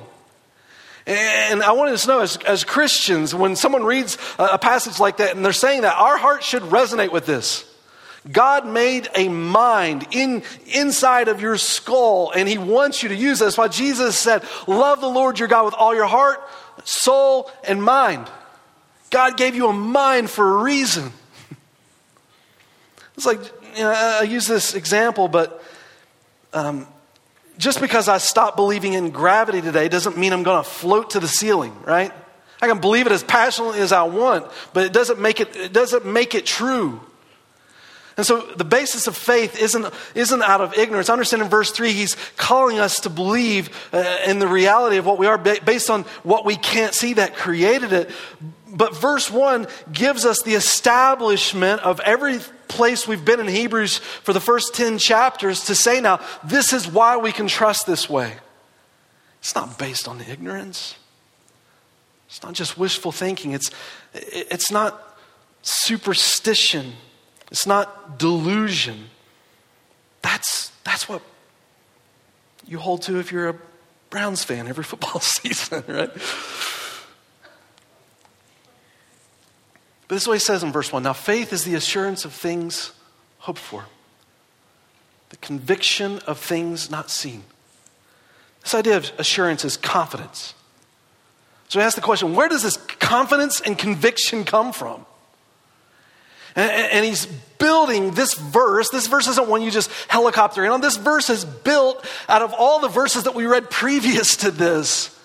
And 1.06 1.62
I 1.62 1.72
wanted 1.72 1.96
to 1.96 2.08
know, 2.08 2.20
as, 2.20 2.36
as 2.38 2.64
Christians, 2.64 3.34
when 3.34 3.54
someone 3.54 3.84
reads 3.84 4.16
a 4.38 4.58
passage 4.58 4.98
like 4.98 5.18
that 5.18 5.36
and 5.36 5.44
they're 5.44 5.52
saying 5.52 5.82
that, 5.82 5.96
our 5.96 6.16
heart 6.16 6.42
should 6.42 6.62
resonate 6.62 7.12
with 7.12 7.26
this. 7.26 7.67
God 8.30 8.66
made 8.66 9.08
a 9.14 9.28
mind 9.28 10.06
in, 10.10 10.42
inside 10.66 11.28
of 11.28 11.40
your 11.40 11.56
skull, 11.56 12.32
and 12.32 12.48
He 12.48 12.58
wants 12.58 13.02
you 13.02 13.08
to 13.08 13.14
use 13.14 13.38
this. 13.38 13.56
Why 13.56 13.68
Jesus 13.68 14.16
said, 14.16 14.42
Love 14.66 15.00
the 15.00 15.08
Lord 15.08 15.38
your 15.38 15.48
God 15.48 15.64
with 15.64 15.74
all 15.74 15.94
your 15.94 16.06
heart, 16.06 16.40
soul, 16.84 17.50
and 17.64 17.82
mind. 17.82 18.28
God 19.10 19.36
gave 19.36 19.54
you 19.54 19.68
a 19.68 19.72
mind 19.72 20.28
for 20.28 20.58
a 20.58 20.62
reason. 20.62 21.12
It's 23.16 23.26
like, 23.26 23.40
you 23.74 23.82
know, 23.82 23.90
I 23.90 24.22
use 24.22 24.46
this 24.46 24.74
example, 24.74 25.28
but 25.28 25.62
um, 26.52 26.86
just 27.58 27.80
because 27.80 28.08
I 28.08 28.18
stop 28.18 28.56
believing 28.56 28.92
in 28.92 29.10
gravity 29.10 29.60
today 29.60 29.88
doesn't 29.88 30.16
mean 30.16 30.32
I'm 30.32 30.42
going 30.42 30.62
to 30.62 30.68
float 30.68 31.10
to 31.10 31.20
the 31.20 31.28
ceiling, 31.28 31.74
right? 31.84 32.12
I 32.60 32.68
can 32.68 32.80
believe 32.80 33.06
it 33.06 33.12
as 33.12 33.22
passionately 33.24 33.80
as 33.80 33.92
I 33.92 34.02
want, 34.02 34.46
but 34.72 34.84
it 34.84 34.92
doesn't 34.92 35.20
make 35.20 35.40
it, 35.40 35.56
it 35.56 35.72
doesn't 35.72 36.04
make 36.06 36.34
it 36.34 36.46
true. 36.46 37.00
And 38.18 38.26
so 38.26 38.40
the 38.40 38.64
basis 38.64 39.06
of 39.06 39.16
faith 39.16 39.56
isn't, 39.62 39.86
isn't 40.16 40.42
out 40.42 40.60
of 40.60 40.76
ignorance. 40.76 41.08
Understand 41.08 41.40
in 41.40 41.48
verse 41.48 41.70
3, 41.70 41.92
he's 41.92 42.16
calling 42.36 42.80
us 42.80 43.00
to 43.02 43.10
believe 43.10 43.70
uh, 43.92 44.18
in 44.26 44.40
the 44.40 44.48
reality 44.48 44.96
of 44.96 45.06
what 45.06 45.18
we 45.18 45.28
are 45.28 45.38
based 45.38 45.88
on 45.88 46.02
what 46.24 46.44
we 46.44 46.56
can't 46.56 46.92
see 46.92 47.12
that 47.12 47.36
created 47.36 47.92
it. 47.92 48.10
But 48.68 48.96
verse 48.96 49.30
1 49.30 49.68
gives 49.92 50.26
us 50.26 50.42
the 50.42 50.54
establishment 50.54 51.80
of 51.82 52.00
every 52.00 52.40
place 52.66 53.06
we've 53.06 53.24
been 53.24 53.38
in 53.38 53.46
Hebrews 53.46 53.98
for 53.98 54.32
the 54.32 54.40
first 54.40 54.74
10 54.74 54.98
chapters 54.98 55.66
to 55.66 55.76
say 55.76 56.00
now, 56.00 56.20
this 56.42 56.72
is 56.72 56.88
why 56.88 57.18
we 57.18 57.30
can 57.30 57.46
trust 57.46 57.86
this 57.86 58.10
way. 58.10 58.34
It's 59.38 59.54
not 59.54 59.78
based 59.78 60.08
on 60.08 60.20
ignorance. 60.20 60.96
It's 62.26 62.42
not 62.42 62.54
just 62.54 62.76
wishful 62.76 63.12
thinking. 63.12 63.52
It's, 63.52 63.70
it's 64.12 64.72
not 64.72 65.18
superstition. 65.62 66.94
It's 67.50 67.66
not 67.66 68.18
delusion. 68.18 69.10
That's, 70.22 70.70
that's 70.84 71.08
what 71.08 71.22
you 72.66 72.78
hold 72.78 73.02
to 73.02 73.18
if 73.18 73.32
you're 73.32 73.48
a 73.48 73.56
Browns 74.10 74.44
fan 74.44 74.68
every 74.68 74.84
football 74.90 75.20
season, 75.20 75.84
right? 75.88 76.10
But 80.08 80.14
this 80.14 80.22
is 80.22 80.28
what 80.28 80.34
he 80.34 80.40
says 80.40 80.62
in 80.62 80.72
verse 80.72 80.92
1. 80.92 81.02
Now, 81.02 81.12
faith 81.12 81.52
is 81.52 81.64
the 81.64 81.74
assurance 81.74 82.24
of 82.24 82.32
things 82.32 82.92
hoped 83.40 83.58
for, 83.58 83.84
the 85.28 85.36
conviction 85.36 86.18
of 86.20 86.38
things 86.38 86.90
not 86.90 87.10
seen. 87.10 87.44
This 88.62 88.74
idea 88.74 88.96
of 88.96 89.12
assurance 89.18 89.64
is 89.64 89.76
confidence. 89.76 90.54
So 91.68 91.78
he 91.78 91.84
ask 91.84 91.94
the 91.94 92.02
question 92.02 92.34
where 92.34 92.48
does 92.48 92.62
this 92.62 92.76
confidence 92.76 93.60
and 93.60 93.78
conviction 93.78 94.44
come 94.44 94.72
from? 94.72 95.04
And, 96.58 97.04
he's 97.04 97.26
building 97.26 98.10
this 98.12 98.34
verse. 98.34 98.90
This 98.90 99.06
verse 99.06 99.28
isn't 99.28 99.48
one 99.48 99.62
you 99.62 99.70
just 99.70 99.90
helicopter 100.08 100.64
in 100.64 100.72
on. 100.72 100.80
This 100.80 100.96
verse 100.96 101.30
is 101.30 101.44
built 101.44 102.04
out 102.28 102.42
of 102.42 102.52
all 102.52 102.80
the 102.80 102.88
verses 102.88 103.24
that 103.24 103.34
we 103.36 103.46
read 103.46 103.70
previous 103.70 104.38
to 104.38 104.50
this. 104.50 105.16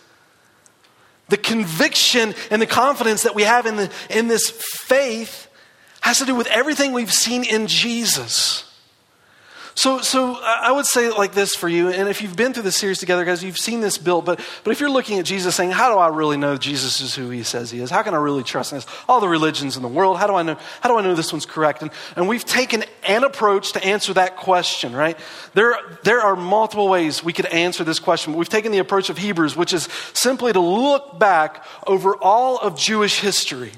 The 1.30 1.38
conviction 1.38 2.36
and 2.52 2.62
the 2.62 2.68
confidence 2.68 3.24
that 3.24 3.34
we 3.34 3.44
have 3.44 3.66
in, 3.66 3.78
the, 3.78 3.92
in 4.12 4.28
this 4.28 4.52
faith 4.52 5.48
has 6.02 6.20
to 6.20 6.25
do 6.25 6.36
with 6.36 6.46
everything 6.48 6.92
we've 6.92 7.12
seen 7.12 7.44
in 7.44 7.66
Jesus. 7.66 8.70
So, 9.75 10.01
so 10.01 10.38
I 10.42 10.72
would 10.72 10.86
say 10.86 11.10
like 11.10 11.34
this 11.34 11.56
for 11.56 11.68
you, 11.68 11.89
and 11.89 12.08
if 12.08 12.22
you've 12.22 12.36
been 12.36 12.53
through 12.53 12.63
this 12.63 12.77
series 12.77 13.00
together, 13.00 13.25
guys, 13.25 13.44
you've 13.44 13.58
seen 13.58 13.82
this 13.82 13.98
built, 13.98 14.24
but, 14.24 14.39
but 14.63 14.72
if 14.72 14.80
you're 14.80 14.89
looking 14.89 15.18
at 15.18 15.25
Jesus 15.25 15.56
saying, 15.56 15.72
how 15.72 15.92
do 15.92 15.98
I 15.98 16.10
really 16.10 16.38
know 16.38 16.58
Jesus 16.58 17.01
is 17.01 17.15
who 17.15 17.30
he 17.32 17.42
says 17.42 17.72
he 17.72 17.80
is? 17.80 17.89
How 17.89 18.03
can 18.03 18.13
I 18.13 18.18
really 18.18 18.44
trust 18.44 18.72
this? 18.72 18.86
All 19.10 19.20
the 19.20 19.27
religions 19.27 19.75
in 19.75 19.82
the 19.82 19.88
world, 19.88 20.18
how 20.18 20.27
do 20.27 20.36
I 20.36 20.44
know, 20.44 20.58
how 20.82 20.89
do 20.89 20.98
I 20.98 21.01
know 21.01 21.15
this 21.15 21.34
one's 21.34 21.48
correct? 21.48 21.82
And, 21.82 21.89
and 22.15 22.27
we've 22.27 22.46
taken 22.46 22.84
an 23.08 23.24
approach 23.24 23.74
to 23.74 23.84
answer 23.84 24.13
that 24.13 24.38
question, 24.38 24.96
right? 24.96 25.18
There, 25.56 25.75
there 26.03 26.22
are 26.22 26.36
multiple 26.36 26.88
ways 26.88 27.24
we 27.24 27.34
could 27.34 27.48
answer 27.48 27.84
this 27.84 28.00
question, 28.00 28.34
but 28.34 28.39
we've 28.39 28.50
taken 28.50 28.72
the 28.72 28.77
approach 28.77 29.10
of 29.10 29.18
Hebrews, 29.18 29.56
which 29.56 29.74
is 29.74 29.89
simply 30.13 30.53
to 30.53 30.60
look 30.60 31.18
back 31.18 31.65
over 31.88 32.15
all 32.15 32.60
of 32.60 32.77
Jewish 32.77 33.22
history 33.22 33.72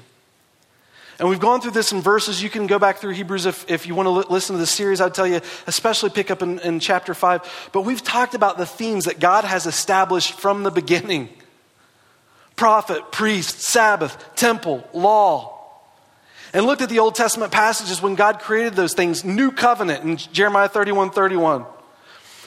and 1.18 1.28
we've 1.28 1.40
gone 1.40 1.60
through 1.60 1.70
this 1.70 1.92
in 1.92 2.02
verses. 2.02 2.42
You 2.42 2.50
can 2.50 2.66
go 2.66 2.78
back 2.78 2.98
through 2.98 3.12
Hebrews 3.12 3.46
if, 3.46 3.70
if 3.70 3.86
you 3.86 3.94
want 3.94 4.06
to 4.06 4.32
listen 4.32 4.54
to 4.54 4.60
the 4.60 4.66
series. 4.66 5.00
I'd 5.00 5.14
tell 5.14 5.26
you, 5.26 5.40
especially 5.66 6.10
pick 6.10 6.30
up 6.30 6.42
in, 6.42 6.58
in 6.58 6.78
chapter 6.78 7.14
5. 7.14 7.70
But 7.72 7.82
we've 7.82 8.02
talked 8.02 8.34
about 8.34 8.58
the 8.58 8.66
themes 8.66 9.06
that 9.06 9.18
God 9.18 9.44
has 9.44 9.66
established 9.66 10.32
from 10.34 10.62
the 10.62 10.70
beginning 10.70 11.30
prophet, 12.54 13.12
priest, 13.12 13.60
Sabbath, 13.60 14.34
temple, 14.34 14.88
law. 14.94 15.52
And 16.52 16.64
looked 16.64 16.80
at 16.80 16.88
the 16.88 17.00
Old 17.00 17.14
Testament 17.14 17.52
passages 17.52 18.00
when 18.00 18.14
God 18.14 18.40
created 18.40 18.74
those 18.74 18.94
things, 18.94 19.24
new 19.24 19.50
covenant 19.50 20.04
in 20.04 20.16
Jeremiah 20.16 20.68
31 20.68 21.10
31. 21.10 21.66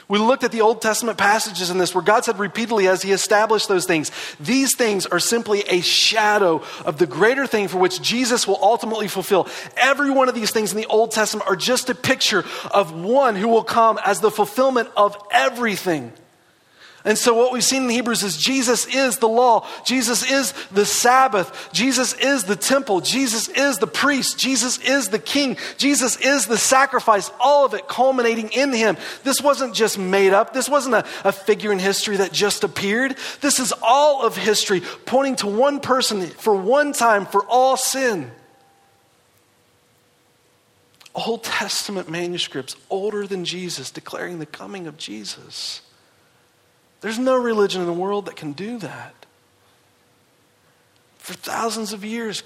We 0.10 0.18
looked 0.18 0.44
at 0.44 0.52
the 0.52 0.62
Old 0.62 0.82
Testament 0.82 1.20
passages 1.20 1.70
in 1.70 1.78
this 1.78 1.94
where 1.94 2.04
God 2.04 2.26
said 2.26 2.40
repeatedly 2.40 2.88
as 2.88 3.04
He 3.04 3.12
established 3.12 3.68
those 3.68 3.86
things, 3.86 4.12
these 4.40 4.76
things 4.76 5.06
are 5.06 5.20
simply 5.20 5.62
a 5.68 5.82
shadow 5.82 6.64
of 6.84 6.98
the 6.98 7.06
greater 7.06 7.46
thing 7.46 7.68
for 7.68 7.78
which 7.78 8.02
Jesus 8.02 8.48
will 8.48 8.58
ultimately 8.60 9.08
fulfill. 9.08 9.48
Every 9.78 10.10
one 10.10 10.28
of 10.28 10.34
these 10.34 10.50
things 10.50 10.72
in 10.72 10.78
the 10.78 10.88
Old 10.88 11.12
Testament 11.12 11.48
are 11.48 11.56
just 11.56 11.92
a 11.92 11.96
picture 11.96 12.44
of 12.72 12.92
one 12.92 13.36
who 13.36 13.48
will 13.48 13.64
come 13.64 14.00
as 14.04 14.20
the 14.20 14.32
fulfillment 14.32 14.90
of 14.98 15.16
everything. 15.32 16.12
And 17.06 17.18
so, 17.18 17.34
what 17.34 17.54
we've 17.54 17.64
seen 17.64 17.84
in 17.84 17.90
Hebrews 17.90 18.24
is 18.24 18.36
Jesus 18.36 18.86
is 18.86 19.20
the 19.20 19.28
law, 19.28 19.66
Jesus 19.86 20.30
is 20.30 20.54
the 20.72 20.86
Sabbath, 20.86 21.70
Jesus 21.72 22.14
is 22.14 22.44
the 22.44 22.58
temple, 22.58 23.00
Jesus 23.00 23.48
is 23.48 23.78
the 23.78 23.88
priest, 23.88 24.38
Jesus 24.38 24.78
is 24.80 25.08
the 25.08 25.20
king, 25.20 25.56
Jesus 25.78 26.18
is 26.18 26.46
the 26.46 26.58
sacrifice, 26.58 27.32
all 27.40 27.66
of 27.66 27.74
it 27.74 27.88
culminating 27.88 28.50
in 28.50 28.74
him. 28.74 28.98
This 29.24 29.42
wasn't 29.42 29.74
just 29.74 29.98
made 29.98 30.34
up, 30.34 30.54
this 30.54 30.68
wasn't 30.68 30.96
a, 30.96 31.06
a 31.24 31.32
figure 31.32 31.72
in 31.72 31.80
history 31.80 32.18
that 32.18 32.34
just 32.34 32.66
appeared. 32.66 33.16
This 33.40 33.60
is 33.60 33.74
all 33.82 34.26
of 34.26 34.36
history 34.36 34.82
pointing 35.06 35.38
to 35.38 35.48
one 35.48 35.80
person 35.80 36.28
for 36.28 36.54
one 36.54 36.92
time 36.92 37.26
for 37.26 37.46
all 37.46 37.78
sin. 37.78 38.30
Old 41.16 41.44
Testament 41.44 42.10
manuscripts 42.10 42.76
older 42.90 43.26
than 43.26 43.46
Jesus 43.46 43.90
declaring 43.90 44.40
the 44.40 44.46
coming 44.46 44.86
of 44.86 44.98
Jesus. 44.98 45.82
There's 47.02 47.20
no 47.20 47.38
religion 47.38 47.82
in 47.82 47.88
the 47.88 47.94
world 47.94 48.26
that 48.26 48.36
can 48.36 48.54
do 48.54 48.78
that. 48.80 49.14
For 51.18 51.34
thousands 51.34 51.94
of 51.94 52.04
years, 52.04 52.44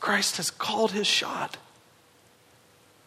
Christ 0.00 0.38
has 0.38 0.50
called 0.50 0.92
his 0.92 1.06
shot 1.06 1.58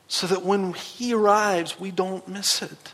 so 0.08 0.28
that 0.28 0.44
when 0.44 0.74
he 0.74 1.14
arrives, 1.14 1.80
we 1.80 1.92
don't 1.92 2.28
miss 2.28 2.62
it. 2.62 2.94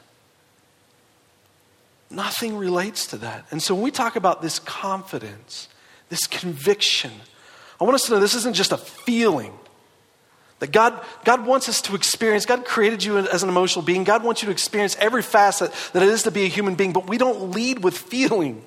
Nothing 2.09 2.57
relates 2.57 3.05
to 3.07 3.17
that. 3.17 3.45
And 3.51 3.61
so 3.61 3.73
when 3.73 3.83
we 3.83 3.91
talk 3.91 4.15
about 4.15 4.41
this 4.41 4.59
confidence, 4.59 5.67
this 6.09 6.25
conviction, 6.27 7.11
I 7.79 7.83
want 7.83 7.95
us 7.95 8.03
to 8.03 8.13
know 8.13 8.19
this 8.19 8.35
isn't 8.35 8.55
just 8.55 8.71
a 8.71 8.77
feeling. 8.77 9.53
That 10.61 10.71
God, 10.71 11.03
God 11.25 11.43
wants 11.43 11.67
us 11.67 11.81
to 11.81 11.95
experience, 11.95 12.45
God 12.45 12.65
created 12.65 13.03
you 13.03 13.17
as 13.17 13.41
an 13.41 13.49
emotional 13.49 13.83
being. 13.83 14.03
God 14.03 14.23
wants 14.23 14.43
you 14.43 14.45
to 14.45 14.51
experience 14.51 14.95
every 14.99 15.23
facet 15.23 15.73
that 15.93 16.03
it 16.03 16.09
is 16.09 16.21
to 16.23 16.31
be 16.31 16.43
a 16.43 16.47
human 16.47 16.75
being, 16.75 16.93
but 16.93 17.09
we 17.09 17.17
don't 17.17 17.49
lead 17.49 17.83
with 17.83 17.97
feeling. 17.97 18.63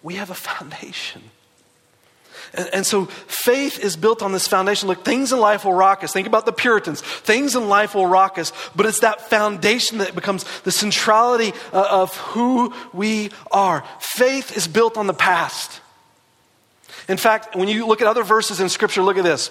We 0.00 0.14
have 0.14 0.30
a 0.30 0.34
foundation. 0.34 1.22
And, 2.52 2.68
and, 2.72 2.86
so 2.86 3.06
faith 3.06 3.80
is 3.80 3.96
built 3.96 4.22
on 4.22 4.30
this 4.30 4.46
foundation. 4.46 4.86
Look, 4.86 5.04
things 5.04 5.32
in 5.32 5.40
life 5.40 5.64
will 5.64 5.72
rock 5.72 6.04
us. 6.04 6.12
Think 6.12 6.28
about 6.28 6.46
the 6.46 6.52
Puritans. 6.52 7.00
Things 7.00 7.56
in 7.56 7.68
life 7.68 7.96
will 7.96 8.06
rock 8.06 8.38
us, 8.38 8.52
but 8.76 8.86
it's 8.86 9.00
that 9.00 9.22
foundation 9.22 9.98
that 9.98 10.14
becomes 10.14 10.44
the 10.60 10.70
centrality 10.70 11.52
uh, 11.72 11.88
of 11.90 12.16
who 12.16 12.72
we 12.92 13.30
are. 13.50 13.82
Faith 13.98 14.56
is 14.56 14.68
built 14.68 14.96
on 14.96 15.08
the 15.08 15.14
past. 15.14 15.80
In 17.08 17.16
fact, 17.16 17.54
when 17.54 17.68
you 17.68 17.86
look 17.86 18.00
at 18.00 18.06
other 18.06 18.24
verses 18.24 18.60
in 18.60 18.68
Scripture, 18.68 19.02
look 19.02 19.18
at 19.18 19.24
this. 19.24 19.50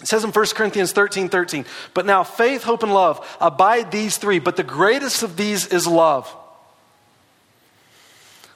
It 0.00 0.08
says 0.08 0.24
in 0.24 0.30
1 0.30 0.46
Corinthians 0.54 0.92
13 0.92 1.28
13, 1.28 1.64
but 1.92 2.04
now 2.06 2.24
faith, 2.24 2.64
hope, 2.64 2.82
and 2.82 2.92
love 2.92 3.36
abide 3.40 3.90
these 3.90 4.16
three, 4.16 4.38
but 4.38 4.56
the 4.56 4.62
greatest 4.62 5.22
of 5.22 5.36
these 5.36 5.66
is 5.66 5.86
love. 5.86 6.34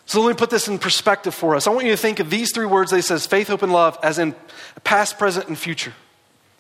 So 0.06 0.22
let 0.22 0.30
me 0.30 0.38
put 0.38 0.50
this 0.50 0.68
in 0.68 0.78
perspective 0.78 1.34
for 1.34 1.54
us. 1.54 1.66
I 1.66 1.70
want 1.70 1.84
you 1.84 1.92
to 1.92 1.96
think 1.96 2.18
of 2.18 2.30
these 2.30 2.50
three 2.52 2.66
words 2.66 2.90
he 2.90 3.02
says 3.02 3.26
faith, 3.26 3.48
hope, 3.48 3.62
and 3.62 3.72
love 3.72 3.98
as 4.02 4.18
in 4.18 4.34
past, 4.82 5.18
present, 5.18 5.48
and 5.48 5.58
future. 5.58 5.92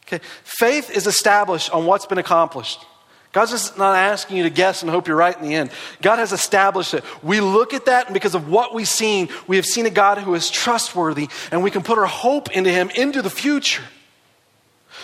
Okay? 0.06 0.22
Faith 0.44 0.90
is 0.90 1.06
established 1.06 1.70
on 1.70 1.86
what's 1.86 2.06
been 2.06 2.18
accomplished. 2.18 2.84
God's 3.32 3.50
just 3.50 3.76
not 3.76 3.94
asking 3.94 4.38
you 4.38 4.44
to 4.44 4.50
guess 4.50 4.82
and 4.82 4.90
hope 4.90 5.06
you're 5.06 5.16
right 5.16 5.36
in 5.36 5.42
the 5.46 5.54
end. 5.54 5.70
God 6.00 6.18
has 6.18 6.32
established 6.32 6.94
it. 6.94 7.04
We 7.22 7.40
look 7.40 7.74
at 7.74 7.86
that, 7.86 8.06
and 8.06 8.14
because 8.14 8.34
of 8.34 8.48
what 8.48 8.74
we've 8.74 8.88
seen, 8.88 9.28
we 9.46 9.56
have 9.56 9.66
seen 9.66 9.84
a 9.84 9.90
God 9.90 10.18
who 10.18 10.34
is 10.34 10.50
trustworthy, 10.50 11.28
and 11.50 11.62
we 11.62 11.70
can 11.70 11.82
put 11.82 11.98
our 11.98 12.06
hope 12.06 12.50
into 12.50 12.70
Him 12.70 12.90
into 12.90 13.20
the 13.20 13.30
future. 13.30 13.82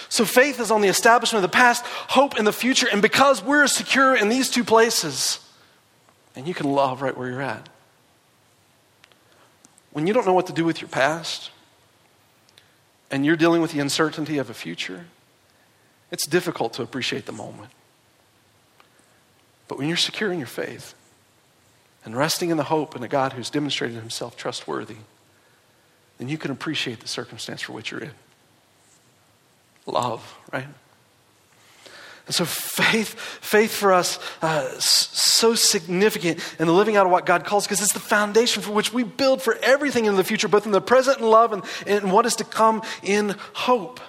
So 0.09 0.25
faith 0.25 0.59
is 0.59 0.71
on 0.71 0.81
the 0.81 0.89
establishment 0.89 1.45
of 1.45 1.51
the 1.51 1.55
past, 1.55 1.85
hope 1.85 2.39
in 2.39 2.45
the 2.45 2.53
future, 2.53 2.87
and 2.91 3.03
because 3.03 3.43
we're 3.43 3.67
secure 3.67 4.17
in 4.17 4.29
these 4.29 4.49
two 4.49 4.65
places, 4.65 5.41
and 6.35 6.49
you 6.49 6.55
can 6.55 6.73
love 6.73 7.03
right 7.03 7.17
where 7.17 7.29
you're 7.29 7.43
at. 7.43 7.69
When 9.93 10.07
you 10.07 10.15
don't 10.15 10.27
know 10.27 10.33
what 10.33 10.47
to 10.47 10.53
do 10.53 10.65
with 10.65 10.81
your 10.81 10.89
past, 10.89 11.51
and 13.11 13.25
you're 13.27 13.37
dealing 13.37 13.61
with 13.61 13.73
the 13.73 13.81
uncertainty 13.81 14.39
of 14.39 14.49
a 14.51 14.55
future, 14.55 15.07
it's 16.11 16.27
difficult 16.27 16.73
to 16.75 16.83
appreciate 16.83 17.27
the 17.27 17.33
moment. 17.33 17.71
But 19.69 19.79
when 19.79 19.89
you're 19.89 19.97
secure 19.97 20.33
in 20.33 20.39
your 20.39 20.47
faith 20.47 20.95
and 22.05 22.17
resting 22.17 22.51
in 22.51 22.57
the 22.57 22.65
hope 22.65 22.95
in 22.95 23.03
a 23.03 23.09
God 23.09 23.33
who's 23.33 23.51
demonstrated 23.51 23.97
himself 23.97 24.37
trustworthy, 24.37 24.97
then 26.19 26.29
you 26.29 26.39
can 26.39 26.51
appreciate 26.51 27.01
the 27.01 27.09
circumstance 27.09 27.63
for 27.63 27.73
which 27.73 27.91
you're 27.91 28.01
in. 28.01 28.13
Love, 29.87 30.39
right? 30.53 30.67
And 32.27 32.35
so 32.35 32.45
faith, 32.47 33.19
faith 33.19 33.75
for 33.75 33.93
us, 33.93 34.19
uh, 34.41 34.71
so 34.79 35.55
significant 35.55 36.41
in 36.59 36.67
the 36.67 36.73
living 36.73 36.97
out 36.97 37.05
of 37.05 37.13
what 37.13 37.27
God 37.27 37.45
calls, 37.45 37.67
because 37.67 37.83
it's 37.83 37.93
the 37.93 38.01
foundation 38.01 38.63
for 38.63 38.73
which 38.73 38.95
we 38.95 39.03
build 39.03 39.43
for 39.43 39.57
everything 39.57 40.07
in 40.07 40.17
the 40.17 40.25
future, 40.25 40.49
both 40.49 40.65
in 40.65 40.73
the 40.73 40.81
present 40.81 41.19
in 41.19 41.27
love 41.27 41.53
and, 41.53 41.63
and 41.87 42.11
what 42.11 42.25
is 42.25 42.37
to 42.37 42.45
come 42.45 42.83
in 43.03 43.37
hope. 43.53 44.01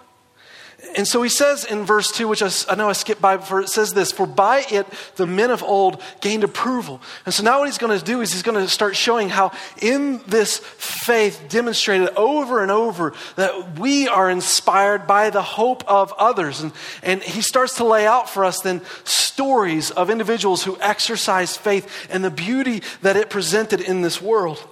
And 0.95 1.07
so 1.07 1.21
he 1.21 1.29
says 1.29 1.65
in 1.65 1.85
verse 1.85 2.11
2, 2.11 2.27
which 2.27 2.41
I, 2.41 2.49
I 2.69 2.75
know 2.75 2.89
I 2.89 2.93
skipped 2.93 3.21
by, 3.21 3.37
for 3.37 3.61
it 3.61 3.69
says 3.69 3.93
this 3.93 4.11
For 4.11 4.25
by 4.25 4.65
it 4.69 4.87
the 5.15 5.25
men 5.25 5.51
of 5.51 5.63
old 5.63 6.01
gained 6.21 6.43
approval. 6.43 7.01
And 7.25 7.33
so 7.33 7.43
now 7.43 7.59
what 7.59 7.67
he's 7.67 7.77
going 7.77 7.97
to 7.97 8.03
do 8.03 8.21
is 8.21 8.31
he's 8.31 8.43
going 8.43 8.63
to 8.63 8.69
start 8.69 8.95
showing 8.95 9.29
how 9.29 9.51
in 9.81 10.21
this 10.27 10.57
faith 10.57 11.45
demonstrated 11.49 12.09
over 12.15 12.61
and 12.61 12.71
over 12.71 13.13
that 13.35 13.79
we 13.79 14.07
are 14.07 14.29
inspired 14.29 15.07
by 15.07 15.29
the 15.29 15.41
hope 15.41 15.83
of 15.89 16.13
others. 16.13 16.61
And, 16.61 16.71
and 17.03 17.23
he 17.23 17.41
starts 17.41 17.75
to 17.77 17.83
lay 17.83 18.05
out 18.05 18.29
for 18.29 18.45
us 18.45 18.61
then 18.61 18.81
stories 19.03 19.91
of 19.91 20.09
individuals 20.09 20.63
who 20.63 20.77
exercised 20.79 21.57
faith 21.57 22.07
and 22.09 22.23
the 22.23 22.31
beauty 22.31 22.81
that 23.01 23.17
it 23.17 23.29
presented 23.29 23.81
in 23.81 24.01
this 24.01 24.21
world. 24.21 24.65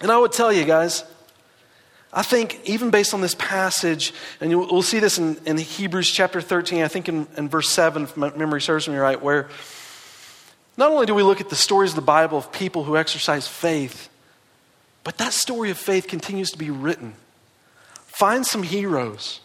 And 0.00 0.10
I 0.10 0.18
would 0.18 0.32
tell 0.32 0.52
you 0.52 0.64
guys, 0.64 1.04
I 2.12 2.22
think, 2.22 2.60
even 2.64 2.90
based 2.90 3.14
on 3.14 3.22
this 3.22 3.34
passage, 3.34 4.12
and 4.40 4.50
we'll 4.50 4.82
see 4.82 4.98
this 4.98 5.18
in, 5.18 5.38
in 5.46 5.56
Hebrews 5.56 6.10
chapter 6.10 6.42
13, 6.42 6.82
I 6.82 6.88
think 6.88 7.08
in, 7.08 7.26
in 7.38 7.48
verse 7.48 7.70
7, 7.70 8.02
if 8.02 8.16
my 8.16 8.30
memory 8.36 8.60
serves 8.60 8.86
me 8.86 8.96
right, 8.96 9.20
where 9.20 9.48
not 10.76 10.90
only 10.90 11.06
do 11.06 11.14
we 11.14 11.22
look 11.22 11.40
at 11.40 11.48
the 11.48 11.56
stories 11.56 11.92
of 11.92 11.96
the 11.96 12.02
Bible 12.02 12.36
of 12.36 12.52
people 12.52 12.84
who 12.84 12.98
exercise 12.98 13.48
faith, 13.48 14.10
but 15.04 15.16
that 15.18 15.32
story 15.32 15.70
of 15.70 15.78
faith 15.78 16.06
continues 16.06 16.50
to 16.50 16.58
be 16.58 16.70
written. 16.70 17.14
Find 18.06 18.46
some 18.46 18.62
heroes, 18.62 19.40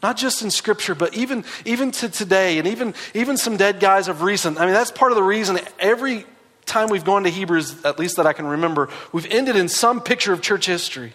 not 0.00 0.16
just 0.16 0.42
in 0.42 0.50
Scripture, 0.52 0.94
but 0.94 1.14
even, 1.14 1.44
even 1.64 1.90
to 1.90 2.08
today, 2.08 2.58
and 2.58 2.68
even, 2.68 2.94
even 3.14 3.36
some 3.36 3.56
dead 3.56 3.80
guys 3.80 4.06
of 4.06 4.22
recent. 4.22 4.60
I 4.60 4.64
mean, 4.64 4.74
that's 4.74 4.92
part 4.92 5.10
of 5.10 5.16
the 5.16 5.24
reason 5.24 5.58
every 5.80 6.24
time 6.66 6.88
we've 6.88 7.04
gone 7.04 7.24
to 7.24 7.30
Hebrews, 7.30 7.84
at 7.84 7.98
least 7.98 8.16
that 8.16 8.26
I 8.26 8.32
can 8.32 8.46
remember, 8.46 8.88
we've 9.12 9.30
ended 9.30 9.56
in 9.56 9.68
some 9.68 10.00
picture 10.00 10.32
of 10.32 10.40
church 10.40 10.66
history. 10.66 11.14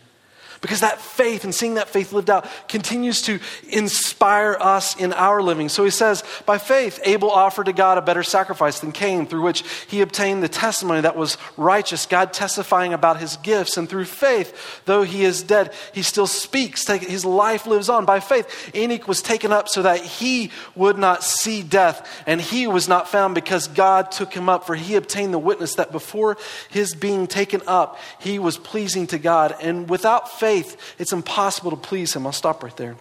Because 0.62 0.80
that 0.80 1.00
faith 1.00 1.43
and 1.43 1.54
seeing 1.54 1.76
that 1.76 1.89
faith 1.89 2.13
lived 2.13 2.30
out 2.30 2.48
continues 2.67 3.22
to 3.24 3.39
inspire 3.70 4.58
us 4.60 5.00
in 5.00 5.13
our 5.13 5.41
living. 5.41 5.70
So 5.70 5.84
he 5.84 5.91
says, 5.91 6.24
by 6.46 6.58
faith, 6.58 7.00
Abel 7.04 7.30
offered 7.30 7.67
to 7.67 7.74
God 7.74 7.98
a 7.98 8.02
better 8.02 8.24
sacrifice 8.24 8.80
than 8.80 8.91
Cain, 8.91 9.28
through 9.28 9.43
which 9.43 9.63
he 9.88 10.02
obtained 10.02 10.41
the 10.41 10.50
testimony 10.50 11.02
that 11.02 11.15
was 11.15 11.38
righteous, 11.58 12.06
God 12.06 12.34
testifying 12.34 12.93
about 12.93 13.20
his 13.20 13.38
gifts. 13.38 13.78
And 13.78 13.88
through 13.88 14.06
faith, 14.06 14.82
though 14.86 15.04
he 15.04 15.24
is 15.24 15.43
dead, 15.43 15.74
he 15.93 16.02
still 16.02 16.28
speaks. 16.28 16.88
His 16.88 17.24
life 17.24 17.67
lives 17.67 17.89
on. 17.89 18.06
By 18.06 18.20
faith, 18.20 18.72
Enoch 18.76 19.08
was 19.08 19.22
taken 19.22 19.52
up 19.52 19.70
so 19.70 19.84
that 19.84 20.00
he 20.02 20.52
would 20.74 20.98
not 20.98 21.24
see 21.24 21.62
death, 21.62 22.24
and 22.26 22.41
he 22.41 22.65
was 22.65 22.88
not 22.88 23.10
found 23.10 23.36
because 23.36 23.67
God 23.67 24.12
took 24.12 24.34
him 24.34 24.50
up, 24.50 24.65
for 24.65 24.74
he 24.76 24.96
obtained 24.96 25.34
the 25.34 25.39
witness 25.39 25.76
that 25.76 25.91
before 25.91 26.38
his 26.70 26.96
being 26.96 27.28
taken 27.28 27.62
up, 27.67 28.00
he 28.20 28.39
was 28.39 28.58
pleasing 28.58 29.06
to 29.08 29.20
God. 29.20 29.56
And 29.62 29.88
without 29.89 30.32
faith, 30.32 30.47
faith, 30.48 30.96
it's 30.98 31.12
impossible 31.12 31.72
to 31.72 31.78
please 31.78 32.16
him. 32.16 32.26
I'll 32.26 32.32
stop 32.32 32.64
right 32.64 32.76
there. 32.78 32.96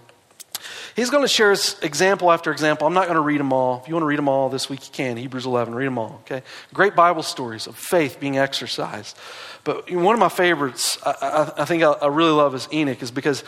He's 0.97 1.11
going 1.11 1.23
to 1.23 1.29
share 1.29 1.53
us 1.53 1.81
example 1.81 2.33
after 2.33 2.51
example. 2.51 2.87
I'm 2.89 2.95
not 2.95 3.05
going 3.05 3.17
to 3.17 3.21
read 3.23 3.39
them 3.39 3.53
all. 3.53 3.81
If 3.81 3.89
you 3.89 3.95
want 3.95 4.03
to 4.03 4.09
read 4.09 4.19
them 4.19 4.29
all 4.29 4.49
this 4.49 4.69
week, 4.69 4.85
you 4.87 4.93
can. 4.93 5.17
Hebrews 5.17 5.47
11, 5.47 5.73
read 5.75 5.87
them 5.87 5.99
all. 5.99 6.23
Okay, 6.25 6.43
great 6.75 6.97
Bible 6.97 7.23
stories 7.23 7.69
of 7.69 7.77
faith 7.77 8.19
being 8.19 8.37
exercised. 8.37 9.17
But 9.63 9.89
one 9.93 10.15
of 10.15 10.19
my 10.19 10.29
favorites, 10.29 10.99
I, 11.05 11.15
I, 11.21 11.63
I 11.63 11.65
think 11.67 11.85
I, 11.85 11.93
I, 11.93 12.09
really 12.09 12.33
love, 12.33 12.55
is 12.55 12.67
Enoch, 12.73 13.01
is 13.01 13.13
because 13.13 13.45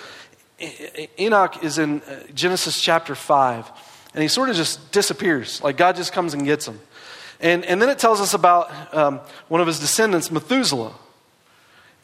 Enoch 1.18 1.64
is 1.64 1.78
in 1.78 2.02
uh, 2.02 2.22
Genesis 2.34 2.80
chapter 2.80 3.16
five, 3.16 3.68
and 4.14 4.22
he 4.22 4.28
sort 4.28 4.48
of 4.48 4.54
just 4.54 4.92
disappears. 4.92 5.60
Like 5.62 5.76
God 5.76 5.96
just 5.96 6.12
comes 6.12 6.34
and 6.34 6.44
gets 6.44 6.68
him, 6.68 6.78
and 7.40 7.64
and 7.64 7.82
then 7.82 7.88
it 7.88 7.98
tells 7.98 8.20
us 8.20 8.34
about 8.34 8.94
um, 8.94 9.20
one 9.48 9.60
of 9.60 9.66
his 9.66 9.80
descendants, 9.80 10.30
Methuselah. 10.30 10.92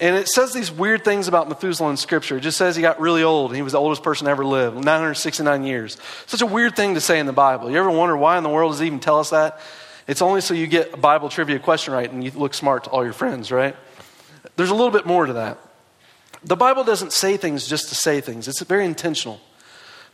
And 0.00 0.16
it 0.16 0.28
says 0.28 0.52
these 0.52 0.72
weird 0.72 1.04
things 1.04 1.28
about 1.28 1.48
Methuselah 1.48 1.90
in 1.90 1.96
Scripture. 1.96 2.38
It 2.38 2.40
just 2.40 2.59
says 2.59 2.74
he 2.74 2.83
got 2.83 3.00
really 3.00 3.22
old 3.22 3.54
he 3.54 3.62
was 3.62 3.72
the 3.72 3.78
oldest 3.78 4.02
person 4.02 4.26
ever 4.26 4.44
lived, 4.44 4.76
969 4.76 5.64
years. 5.64 5.98
Such 6.26 6.42
a 6.42 6.46
weird 6.46 6.74
thing 6.74 6.94
to 6.94 7.00
say 7.00 7.20
in 7.20 7.26
the 7.26 7.33
Bible. 7.33 7.70
You 7.70 7.78
ever 7.78 7.90
wonder 7.90 8.16
why 8.16 8.37
in 8.37 8.42
the 8.42 8.50
world 8.50 8.72
does 8.72 8.80
it 8.80 8.87
even 8.87 9.00
tell 9.00 9.20
us 9.20 9.30
that? 9.30 9.61
It's 10.07 10.20
only 10.20 10.40
so 10.40 10.52
you 10.52 10.66
get 10.66 10.92
a 10.92 10.96
Bible 10.96 11.28
trivia 11.28 11.59
question 11.59 11.94
right 11.94 12.11
and 12.11 12.24
you 12.24 12.30
look 12.33 12.54
smart 12.54 12.85
to 12.85 12.90
all 12.90 13.04
your 13.04 13.12
friends, 13.12 13.52
right? 13.52 13.76
There's 14.57 14.70
a 14.70 14.74
little 14.74 14.90
bit 14.90 15.07
more 15.07 15.26
to 15.26 15.33
that. 15.35 15.59
The 16.42 16.57
Bible 16.57 16.85
doesn't 16.85 17.12
say 17.12 17.37
things 17.37 17.66
just 17.66 17.88
to 17.88 17.94
say 17.94 18.20
things, 18.20 18.48
it's 18.48 18.61
very 18.62 18.85
intentional. 18.85 19.40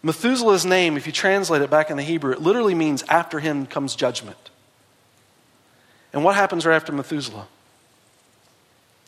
Methuselah's 0.03 0.65
name, 0.65 0.97
if 0.97 1.07
you 1.07 1.13
translate 1.13 1.61
it 1.61 1.69
back 1.69 1.91
in 1.91 1.97
the 1.97 2.03
Hebrew, 2.03 2.33
it 2.33 2.41
literally 2.41 2.75
means 2.75 3.03
after 3.03 3.39
him 3.39 3.67
comes 3.67 3.95
judgment. 3.95 4.51
And 6.13 6.25
what 6.25 6.37
happens 6.37 6.65
right 6.65 6.75
after 6.75 6.93
Methuselah? 6.93 7.47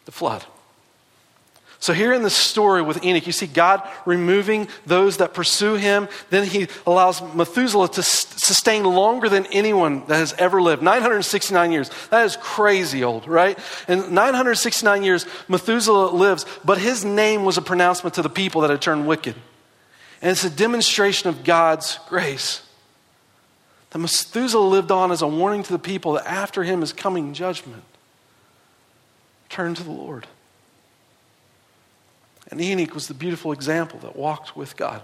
The 0.05 0.13
flood. 0.13 0.45
So, 1.83 1.92
here 1.92 2.12
in 2.12 2.23
the 2.23 2.31
story 2.31 2.81
with 2.81 3.05
Enoch, 3.05 3.27
you 3.27 3.33
see 3.33 3.49
God 3.49 3.83
removing 4.07 4.68
those 4.87 5.16
that 5.16 5.35
pursue 5.35 5.75
him. 5.75 6.09
Then 6.31 6.47
he 6.47 6.68
allows 6.87 7.21
Methuselah 7.35 7.88
to 7.88 8.05
sustain 8.05 8.85
longer 8.85 9.29
than 9.29 9.47
anyone 9.47 10.07
that 10.07 10.14
has 10.14 10.33
ever 10.35 10.62
lived 10.62 10.81
969 10.81 11.73
years. 11.73 11.90
That 12.11 12.25
is 12.25 12.37
crazy 12.37 13.03
old, 13.03 13.27
right? 13.27 13.59
And 13.88 14.12
969 14.12 15.03
years, 15.03 15.27
Methuselah 15.49 16.12
lives, 16.12 16.47
but 16.64 16.79
his 16.79 17.05
name 17.05 17.45
was 17.45 17.59
a 17.59 17.62
pronouncement 17.62 18.14
to 18.14 18.23
the 18.23 18.31
people 18.31 18.61
that 18.61 18.71
had 18.71 18.81
turned 18.81 19.09
wicked. 19.09 19.35
And 20.21 20.31
it's 20.31 20.45
a 20.45 20.51
demonstration 20.51 21.31
of 21.31 21.42
God's 21.42 21.99
grace. 22.09 22.62
That 23.90 23.99
Methuselah 23.99 24.68
lived 24.68 24.92
on 24.92 25.11
as 25.11 25.21
a 25.21 25.27
warning 25.27 25.64
to 25.64 25.73
the 25.73 25.81
people 25.81 26.12
that 26.12 26.29
after 26.29 26.62
him 26.62 26.81
is 26.85 26.92
coming 26.92 27.35
judgment. 27.35 27.83
Turn 29.49 29.75
to 29.75 29.83
the 29.83 29.90
Lord. 29.90 30.29
And 32.53 32.61
Enoch 32.61 32.93
was 32.93 33.09
the 33.09 33.15
beautiful 33.15 33.51
example 33.51 33.99
that 34.01 34.15
walked 34.15 34.55
with 34.55 34.77
God. 34.77 35.03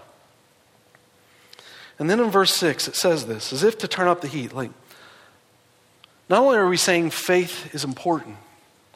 And 1.97 2.07
then 2.07 2.19
in 2.19 2.29
verse 2.29 2.53
6, 2.53 2.87
it 2.87 2.95
says 2.95 3.25
this 3.25 3.51
as 3.51 3.63
if 3.63 3.79
to 3.79 3.87
turn 3.87 4.07
up 4.07 4.21
the 4.21 4.27
heat. 4.27 4.53
Like, 4.53 4.69
not 6.29 6.43
only 6.43 6.59
are 6.59 6.69
we 6.69 6.77
saying 6.77 7.09
faith 7.09 7.73
is 7.73 7.83
important, 7.83 8.37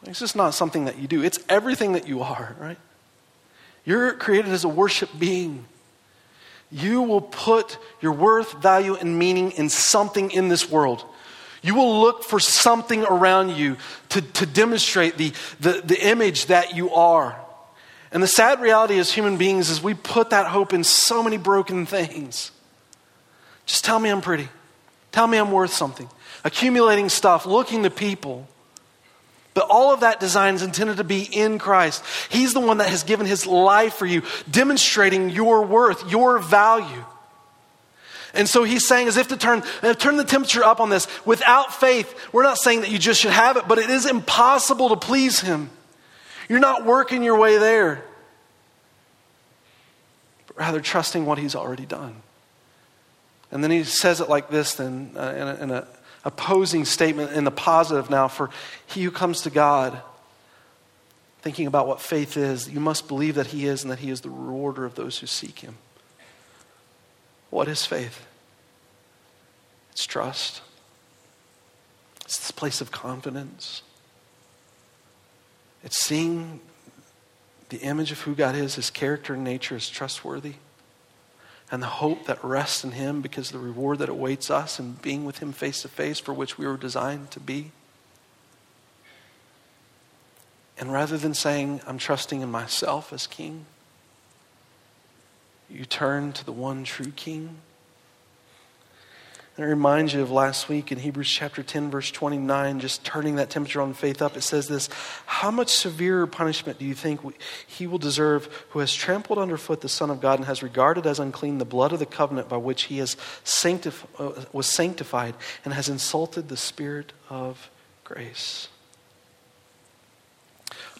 it's 0.04 0.20
just 0.20 0.36
not 0.36 0.54
something 0.54 0.84
that 0.84 1.00
you 1.00 1.08
do, 1.08 1.24
it's 1.24 1.40
everything 1.48 1.94
that 1.94 2.06
you 2.06 2.22
are, 2.22 2.54
right? 2.60 2.78
You're 3.84 4.12
created 4.12 4.52
as 4.52 4.62
a 4.62 4.68
worship 4.68 5.10
being. 5.18 5.64
You 6.70 7.02
will 7.02 7.22
put 7.22 7.76
your 8.00 8.12
worth, 8.12 8.62
value, 8.62 8.94
and 8.94 9.18
meaning 9.18 9.50
in 9.50 9.68
something 9.68 10.30
in 10.30 10.46
this 10.46 10.70
world. 10.70 11.04
You 11.60 11.74
will 11.74 12.00
look 12.00 12.22
for 12.22 12.38
something 12.38 13.02
around 13.02 13.56
you 13.56 13.78
to, 14.10 14.22
to 14.22 14.46
demonstrate 14.46 15.18
the, 15.18 15.32
the, 15.58 15.82
the 15.84 16.06
image 16.06 16.46
that 16.46 16.76
you 16.76 16.94
are. 16.94 17.43
And 18.14 18.22
the 18.22 18.28
sad 18.28 18.60
reality 18.60 18.96
as 18.98 19.12
human 19.12 19.36
beings 19.36 19.68
is 19.68 19.82
we 19.82 19.92
put 19.92 20.30
that 20.30 20.46
hope 20.46 20.72
in 20.72 20.84
so 20.84 21.20
many 21.20 21.36
broken 21.36 21.84
things. 21.84 22.52
Just 23.66 23.84
tell 23.84 23.98
me 23.98 24.08
I'm 24.08 24.20
pretty. 24.20 24.48
Tell 25.10 25.26
me 25.26 25.36
I'm 25.36 25.50
worth 25.50 25.72
something. 25.72 26.08
Accumulating 26.44 27.08
stuff, 27.08 27.44
looking 27.44 27.82
to 27.82 27.90
people. 27.90 28.46
But 29.52 29.66
all 29.68 29.92
of 29.92 30.00
that 30.00 30.20
design 30.20 30.54
is 30.54 30.62
intended 30.62 30.98
to 30.98 31.04
be 31.04 31.22
in 31.22 31.58
Christ. 31.58 32.04
He's 32.30 32.54
the 32.54 32.60
one 32.60 32.78
that 32.78 32.88
has 32.88 33.02
given 33.02 33.26
his 33.26 33.46
life 33.46 33.94
for 33.94 34.06
you, 34.06 34.22
demonstrating 34.48 35.30
your 35.30 35.64
worth, 35.64 36.08
your 36.08 36.38
value. 36.38 37.04
And 38.32 38.48
so 38.48 38.62
he's 38.62 38.86
saying, 38.86 39.08
as 39.08 39.16
if 39.16 39.28
to 39.28 39.36
turn, 39.36 39.64
uh, 39.82 39.94
turn 39.94 40.16
the 40.16 40.24
temperature 40.24 40.64
up 40.64 40.80
on 40.80 40.88
this, 40.88 41.08
without 41.24 41.74
faith, 41.74 42.14
we're 42.32 42.42
not 42.44 42.58
saying 42.58 42.82
that 42.82 42.90
you 42.90 42.98
just 42.98 43.20
should 43.20 43.30
have 43.32 43.56
it, 43.56 43.66
but 43.66 43.78
it 43.78 43.90
is 43.90 44.06
impossible 44.06 44.90
to 44.90 44.96
please 44.96 45.40
him. 45.40 45.70
You're 46.48 46.60
not 46.60 46.84
working 46.84 47.22
your 47.22 47.38
way 47.38 47.58
there, 47.58 48.04
but 50.46 50.58
rather 50.58 50.80
trusting 50.80 51.26
what 51.26 51.38
He's 51.38 51.54
already 51.54 51.86
done. 51.86 52.16
And 53.50 53.62
then 53.62 53.70
he 53.70 53.84
says 53.84 54.20
it 54.20 54.28
like 54.28 54.50
this 54.50 54.74
then, 54.74 55.12
uh, 55.16 55.56
in, 55.60 55.70
an 55.70 55.86
opposing 56.24 56.84
statement 56.84 57.32
in 57.32 57.44
the 57.44 57.52
positive 57.52 58.10
now 58.10 58.26
for 58.26 58.50
he 58.86 59.04
who 59.04 59.12
comes 59.12 59.42
to 59.42 59.50
God, 59.50 60.00
thinking 61.44 61.66
about 61.66 61.86
what 61.86 62.00
faith 62.00 62.36
is, 62.36 62.70
you 62.70 62.80
must 62.80 63.06
believe 63.06 63.34
that 63.34 63.48
He 63.48 63.66
is 63.66 63.82
and 63.82 63.92
that 63.92 63.98
He 63.98 64.10
is 64.10 64.22
the 64.22 64.30
rewarder 64.30 64.86
of 64.86 64.94
those 64.94 65.18
who 65.18 65.26
seek 65.26 65.58
Him. 65.58 65.76
What 67.50 67.68
is 67.68 67.84
faith? 67.84 68.26
It's 69.92 70.06
trust. 70.06 70.62
It's 72.24 72.38
this 72.38 72.50
place 72.50 72.80
of 72.80 72.90
confidence. 72.90 73.82
It's 75.84 76.02
seeing 76.02 76.60
the 77.68 77.76
image 77.78 78.10
of 78.10 78.22
who 78.22 78.34
God 78.34 78.56
is, 78.56 78.76
his 78.76 78.90
character 78.90 79.34
and 79.34 79.44
nature 79.44 79.76
is 79.76 79.88
trustworthy, 79.90 80.54
and 81.70 81.82
the 81.82 81.86
hope 81.86 82.24
that 82.24 82.42
rests 82.42 82.84
in 82.84 82.92
him 82.92 83.20
because 83.20 83.50
the 83.50 83.58
reward 83.58 83.98
that 83.98 84.08
awaits 84.08 84.50
us 84.50 84.78
and 84.78 85.00
being 85.02 85.24
with 85.24 85.38
him 85.38 85.52
face 85.52 85.82
to 85.82 85.88
face 85.88 86.18
for 86.18 86.32
which 86.32 86.56
we 86.56 86.66
were 86.66 86.78
designed 86.78 87.30
to 87.32 87.40
be. 87.40 87.70
And 90.78 90.92
rather 90.92 91.18
than 91.18 91.34
saying, 91.34 91.82
I'm 91.86 91.98
trusting 91.98 92.40
in 92.40 92.50
myself 92.50 93.12
as 93.12 93.26
king, 93.26 93.66
you 95.68 95.84
turn 95.84 96.32
to 96.32 96.44
the 96.44 96.52
one 96.52 96.84
true 96.84 97.12
king 97.14 97.58
and 99.56 99.64
it 99.64 99.68
reminds 99.68 100.12
you 100.12 100.20
of 100.20 100.32
last 100.32 100.68
week 100.68 100.90
in 100.90 100.98
Hebrews 100.98 101.30
chapter 101.30 101.62
10, 101.62 101.88
verse 101.88 102.10
29, 102.10 102.80
just 102.80 103.04
turning 103.04 103.36
that 103.36 103.50
temperature 103.50 103.80
on 103.80 103.94
faith 103.94 104.20
up. 104.20 104.36
It 104.36 104.40
says 104.40 104.66
this 104.66 104.88
How 105.26 105.52
much 105.52 105.68
severer 105.68 106.26
punishment 106.26 106.80
do 106.80 106.84
you 106.84 106.94
think 106.94 107.20
he 107.64 107.86
will 107.86 107.98
deserve 107.98 108.46
who 108.70 108.80
has 108.80 108.92
trampled 108.92 109.38
underfoot 109.38 109.80
the 109.80 109.88
Son 109.88 110.10
of 110.10 110.20
God 110.20 110.40
and 110.40 110.46
has 110.46 110.62
regarded 110.62 111.06
as 111.06 111.20
unclean 111.20 111.58
the 111.58 111.64
blood 111.64 111.92
of 111.92 112.00
the 112.00 112.06
covenant 112.06 112.48
by 112.48 112.56
which 112.56 112.84
he 112.84 112.98
has 112.98 113.14
sanctif- 113.44 114.04
uh, 114.18 114.44
was 114.52 114.66
sanctified 114.66 115.36
and 115.64 115.72
has 115.72 115.88
insulted 115.88 116.48
the 116.48 116.56
Spirit 116.56 117.12
of 117.30 117.70
grace? 118.02 118.68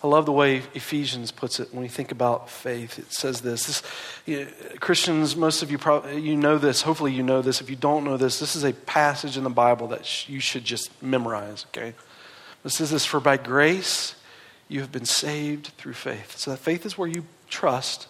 I 0.04 0.06
love 0.06 0.26
the 0.26 0.32
way 0.32 0.58
Ephesians 0.74 1.30
puts 1.30 1.60
it 1.60 1.72
when 1.72 1.80
we 1.80 1.88
think 1.88 2.12
about 2.12 2.50
faith. 2.50 2.98
It 2.98 3.10
says 3.10 3.40
this, 3.40 3.64
this 3.64 3.82
you 4.26 4.46
Christians, 4.78 5.34
most 5.34 5.62
of 5.62 5.70
you 5.70 5.78
probably 5.78 6.20
you 6.20 6.36
know 6.36 6.58
this. 6.58 6.82
Hopefully, 6.82 7.14
you 7.14 7.22
know 7.22 7.40
this. 7.40 7.62
If 7.62 7.70
you 7.70 7.76
don't 7.76 8.04
know 8.04 8.18
this, 8.18 8.38
this 8.38 8.54
is 8.54 8.64
a 8.64 8.74
passage 8.74 9.38
in 9.38 9.44
the 9.44 9.50
Bible 9.50 9.88
that 9.88 10.04
sh- 10.04 10.28
you 10.28 10.40
should 10.40 10.62
just 10.62 10.90
memorize. 11.02 11.64
Okay, 11.70 11.94
this 12.62 12.82
is 12.82 12.90
this: 12.90 13.06
for 13.06 13.18
by 13.18 13.38
grace 13.38 14.14
you 14.68 14.80
have 14.80 14.92
been 14.92 15.06
saved 15.06 15.68
through 15.78 15.94
faith. 15.94 16.36
So 16.36 16.50
that 16.50 16.58
faith 16.58 16.84
is 16.84 16.98
where 16.98 17.08
you 17.08 17.24
trust. 17.48 18.06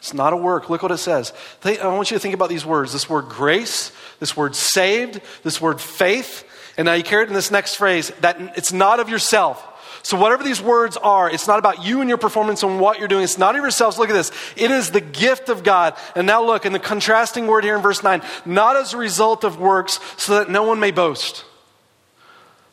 It's 0.00 0.12
not 0.12 0.32
a 0.32 0.36
work. 0.36 0.68
Look 0.68 0.82
what 0.82 0.90
it 0.90 0.98
says. 0.98 1.32
I 1.64 1.86
want 1.86 2.10
you 2.10 2.16
to 2.16 2.20
think 2.20 2.34
about 2.34 2.48
these 2.48 2.66
words: 2.66 2.92
this 2.92 3.08
word 3.08 3.28
grace, 3.28 3.92
this 4.18 4.36
word 4.36 4.56
saved, 4.56 5.20
this 5.44 5.60
word 5.60 5.80
faith, 5.80 6.42
and 6.76 6.86
now 6.86 6.94
you 6.94 7.04
carry 7.04 7.22
it 7.22 7.28
in 7.28 7.34
this 7.34 7.52
next 7.52 7.76
phrase 7.76 8.10
that 8.22 8.40
it's 8.58 8.72
not 8.72 8.98
of 8.98 9.08
yourself. 9.08 9.64
So, 10.02 10.16
whatever 10.16 10.42
these 10.42 10.60
words 10.60 10.96
are, 10.96 11.30
it's 11.30 11.46
not 11.46 11.58
about 11.58 11.84
you 11.84 12.00
and 12.00 12.08
your 12.08 12.18
performance 12.18 12.62
and 12.62 12.80
what 12.80 12.98
you're 12.98 13.08
doing. 13.08 13.24
It's 13.24 13.38
not 13.38 13.54
of 13.56 13.62
yourselves. 13.62 13.98
Look 13.98 14.10
at 14.10 14.14
this. 14.14 14.30
It 14.56 14.70
is 14.70 14.90
the 14.90 15.00
gift 15.00 15.48
of 15.48 15.62
God. 15.62 15.96
And 16.14 16.26
now, 16.26 16.42
look, 16.44 16.66
in 16.66 16.72
the 16.72 16.78
contrasting 16.78 17.46
word 17.46 17.64
here 17.64 17.76
in 17.76 17.82
verse 17.82 18.02
9, 18.02 18.22
not 18.44 18.76
as 18.76 18.94
a 18.94 18.96
result 18.96 19.44
of 19.44 19.58
works, 19.58 20.00
so 20.16 20.38
that 20.38 20.50
no 20.50 20.62
one 20.62 20.80
may 20.80 20.90
boast. 20.90 21.44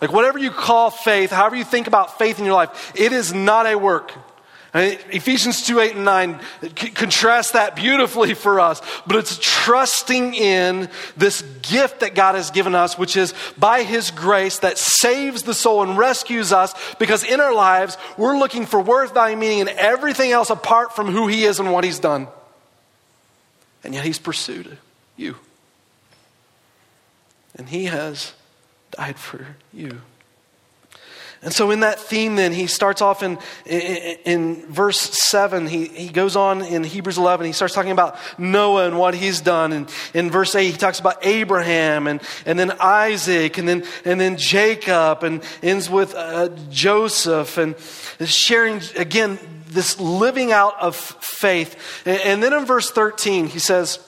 Like, 0.01 0.11
whatever 0.11 0.37
you 0.37 0.51
call 0.51 0.89
faith, 0.89 1.31
however 1.31 1.55
you 1.55 1.63
think 1.63 1.87
about 1.87 2.17
faith 2.17 2.39
in 2.39 2.45
your 2.45 2.53
life, 2.53 2.91
it 2.95 3.11
is 3.11 3.33
not 3.33 3.65
a 3.65 3.75
work. 3.75 4.13
Ephesians 4.77 5.65
2 5.65 5.79
8 5.79 5.95
and 5.95 6.03
9 6.03 6.39
contrast 6.95 7.53
that 7.53 7.77
beautifully 7.77 8.33
for 8.33 8.59
us, 8.59 8.81
but 9.07 9.15
it's 9.15 9.39
trusting 9.41 10.33
in 10.33 10.89
this 11.15 11.43
gift 11.61 12.01
that 12.01 12.13
God 12.13 12.35
has 12.35 12.51
given 12.51 12.75
us, 12.75 12.97
which 12.97 13.15
is 13.15 13.33
by 13.57 13.83
His 13.83 14.11
grace 14.11 14.59
that 14.59 14.77
saves 14.77 15.43
the 15.43 15.53
soul 15.53 15.81
and 15.81 15.97
rescues 15.97 16.51
us 16.51 16.73
because 16.95 17.23
in 17.23 17.39
our 17.39 17.53
lives 17.53 17.97
we're 18.17 18.37
looking 18.37 18.65
for 18.65 18.81
worth, 18.81 19.13
value, 19.13 19.37
meaning, 19.37 19.61
and 19.61 19.69
everything 19.69 20.31
else 20.31 20.49
apart 20.49 20.93
from 20.93 21.07
who 21.07 21.27
He 21.27 21.45
is 21.45 21.59
and 21.59 21.71
what 21.71 21.85
He's 21.85 21.99
done. 21.99 22.27
And 23.81 23.93
yet 23.93 24.03
He's 24.03 24.19
pursued 24.19 24.77
you. 25.15 25.37
And 27.55 27.69
He 27.69 27.85
has 27.85 28.33
died 28.91 29.17
for 29.17 29.55
you. 29.71 30.01
And 31.45 31.53
so, 31.53 31.69
in 31.69 31.81
that 31.81 31.99
theme, 31.99 32.37
then, 32.37 32.51
he 32.51 32.65
starts 32.65 33.03
off 33.03 33.21
in, 33.21 33.37
in, 33.67 34.17
in, 34.25 34.65
verse 34.65 34.99
7. 34.99 35.67
He, 35.67 35.85
he 35.85 36.09
goes 36.09 36.35
on 36.35 36.63
in 36.63 36.83
Hebrews 36.83 37.19
11. 37.19 37.45
He 37.45 37.51
starts 37.51 37.75
talking 37.75 37.91
about 37.91 38.17
Noah 38.39 38.87
and 38.87 38.97
what 38.97 39.13
he's 39.13 39.41
done. 39.41 39.71
And 39.71 39.87
in 40.15 40.31
verse 40.31 40.55
8, 40.55 40.71
he 40.71 40.75
talks 40.75 40.99
about 40.99 41.23
Abraham 41.23 42.07
and, 42.07 42.19
and 42.47 42.57
then 42.57 42.71
Isaac 42.79 43.59
and 43.59 43.67
then, 43.67 43.85
and 44.05 44.19
then 44.19 44.37
Jacob 44.37 45.23
and 45.23 45.43
ends 45.61 45.87
with 45.87 46.15
uh, 46.15 46.49
Joseph 46.71 47.59
and 47.59 47.77
sharing, 48.27 48.81
again, 48.95 49.37
this 49.67 49.99
living 49.99 50.51
out 50.51 50.81
of 50.81 50.95
faith. 50.95 52.01
And, 52.07 52.21
and 52.21 52.43
then 52.43 52.53
in 52.53 52.65
verse 52.65 52.89
13, 52.89 53.45
he 53.45 53.59
says, 53.59 53.99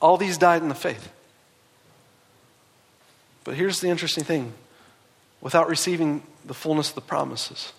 All 0.00 0.16
these 0.16 0.38
died 0.38 0.62
in 0.62 0.68
the 0.68 0.76
faith. 0.76 1.10
But 3.42 3.56
here's 3.56 3.80
the 3.80 3.88
interesting 3.88 4.22
thing 4.22 4.54
without 5.42 5.68
receiving 5.68 6.22
the 6.46 6.54
fullness 6.54 6.88
of 6.88 6.94
the 6.94 7.02
promises. 7.02 7.74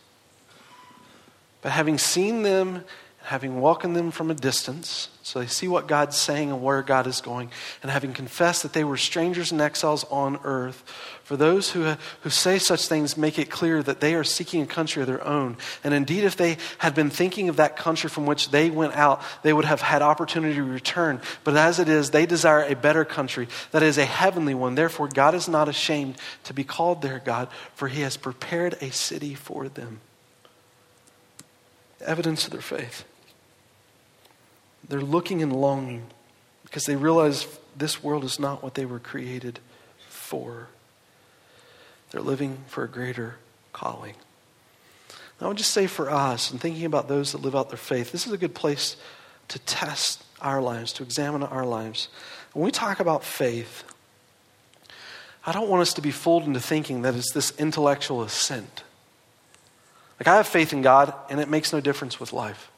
But 1.63 1.71
having 1.71 1.97
seen 1.97 2.43
them, 2.43 2.83
having 3.23 3.63
in 3.83 3.93
them 3.93 4.11
from 4.11 4.29
a 4.29 4.35
distance, 4.35 5.07
so 5.23 5.39
they 5.39 5.47
see 5.47 5.69
what 5.69 5.87
God's 5.87 6.17
saying 6.17 6.51
and 6.51 6.61
where 6.61 6.83
God 6.83 7.07
is 7.07 7.21
going, 7.21 7.49
and 7.81 7.89
having 7.89 8.13
confessed 8.13 8.61
that 8.63 8.73
they 8.73 8.83
were 8.83 8.97
strangers 8.97 9.51
and 9.51 9.61
exiles 9.61 10.03
on 10.11 10.39
earth, 10.43 10.83
for 11.23 11.37
those 11.37 11.71
who, 11.71 11.95
who 12.21 12.29
say 12.29 12.59
such 12.59 12.87
things 12.87 13.15
make 13.15 13.39
it 13.39 13.49
clear 13.49 13.81
that 13.81 14.01
they 14.01 14.13
are 14.13 14.25
seeking 14.25 14.61
a 14.61 14.65
country 14.65 15.01
of 15.01 15.07
their 15.07 15.25
own. 15.25 15.55
And 15.83 15.93
indeed, 15.93 16.25
if 16.25 16.35
they 16.35 16.57
had 16.79 16.93
been 16.93 17.09
thinking 17.09 17.47
of 17.47 17.55
that 17.55 17.77
country 17.77 18.09
from 18.09 18.25
which 18.25 18.51
they 18.51 18.69
went 18.69 18.95
out, 18.95 19.21
they 19.41 19.53
would 19.53 19.63
have 19.63 19.81
had 19.81 20.01
opportunity 20.01 20.55
to 20.55 20.63
return. 20.63 21.21
But 21.45 21.55
as 21.55 21.79
it 21.79 21.87
is, 21.87 22.11
they 22.11 22.25
desire 22.25 22.63
a 22.63 22.75
better 22.75 23.05
country, 23.05 23.47
that 23.71 23.83
is 23.83 23.97
a 23.97 24.05
heavenly 24.05 24.53
one. 24.53 24.75
Therefore, 24.75 25.07
God 25.07 25.33
is 25.33 25.47
not 25.47 25.69
ashamed 25.69 26.15
to 26.43 26.53
be 26.53 26.65
called 26.65 27.01
their 27.01 27.19
God, 27.19 27.47
for 27.73 27.87
he 27.87 28.01
has 28.01 28.17
prepared 28.17 28.75
a 28.81 28.91
city 28.91 29.33
for 29.33 29.69
them. 29.69 30.01
Evidence 32.01 32.45
of 32.45 32.51
their 32.51 32.61
faith. 32.61 33.05
They're 34.89 34.99
looking 34.99 35.41
and 35.41 35.55
longing 35.55 36.07
because 36.63 36.83
they 36.83 36.97
realize 36.97 37.47
this 37.77 38.03
world 38.03 38.25
is 38.25 38.39
not 38.39 38.61
what 38.61 38.73
they 38.73 38.85
were 38.85 38.99
created 38.99 39.59
for. 40.09 40.67
They're 42.13 42.21
living 42.21 42.59
for 42.67 42.85
a 42.85 42.87
greater 42.87 43.35
calling. 43.73 44.13
I 45.41 45.47
would 45.47 45.57
just 45.57 45.71
say 45.71 45.87
for 45.87 46.09
us, 46.09 46.51
and 46.51 46.61
thinking 46.61 46.85
about 46.85 47.09
those 47.09 47.33
that 47.33 47.41
live 47.41 47.53
out 47.53 47.67
their 47.67 47.77
faith, 47.77 48.13
this 48.13 48.25
is 48.25 48.31
a 48.31 48.37
good 48.37 48.55
place 48.55 48.95
to 49.49 49.59
test 49.59 50.23
our 50.39 50.61
lives, 50.61 50.93
to 50.93 51.03
examine 51.03 51.43
our 51.43 51.65
lives. 51.65 52.07
When 52.53 52.63
we 52.63 52.71
talk 52.71 53.01
about 53.01 53.25
faith, 53.25 53.83
I 55.45 55.51
don't 55.51 55.67
want 55.67 55.81
us 55.81 55.93
to 55.95 56.01
be 56.01 56.11
fooled 56.11 56.43
into 56.43 56.61
thinking 56.61 57.01
that 57.01 57.15
it's 57.15 57.33
this 57.33 57.51
intellectual 57.59 58.21
assent. 58.21 58.83
Like, 60.17 60.27
I 60.27 60.37
have 60.37 60.47
faith 60.47 60.71
in 60.71 60.81
God, 60.81 61.13
and 61.29 61.41
it 61.41 61.49
makes 61.49 61.73
no 61.73 61.81
difference 61.81 62.19
with 62.19 62.31
life. 62.31 62.71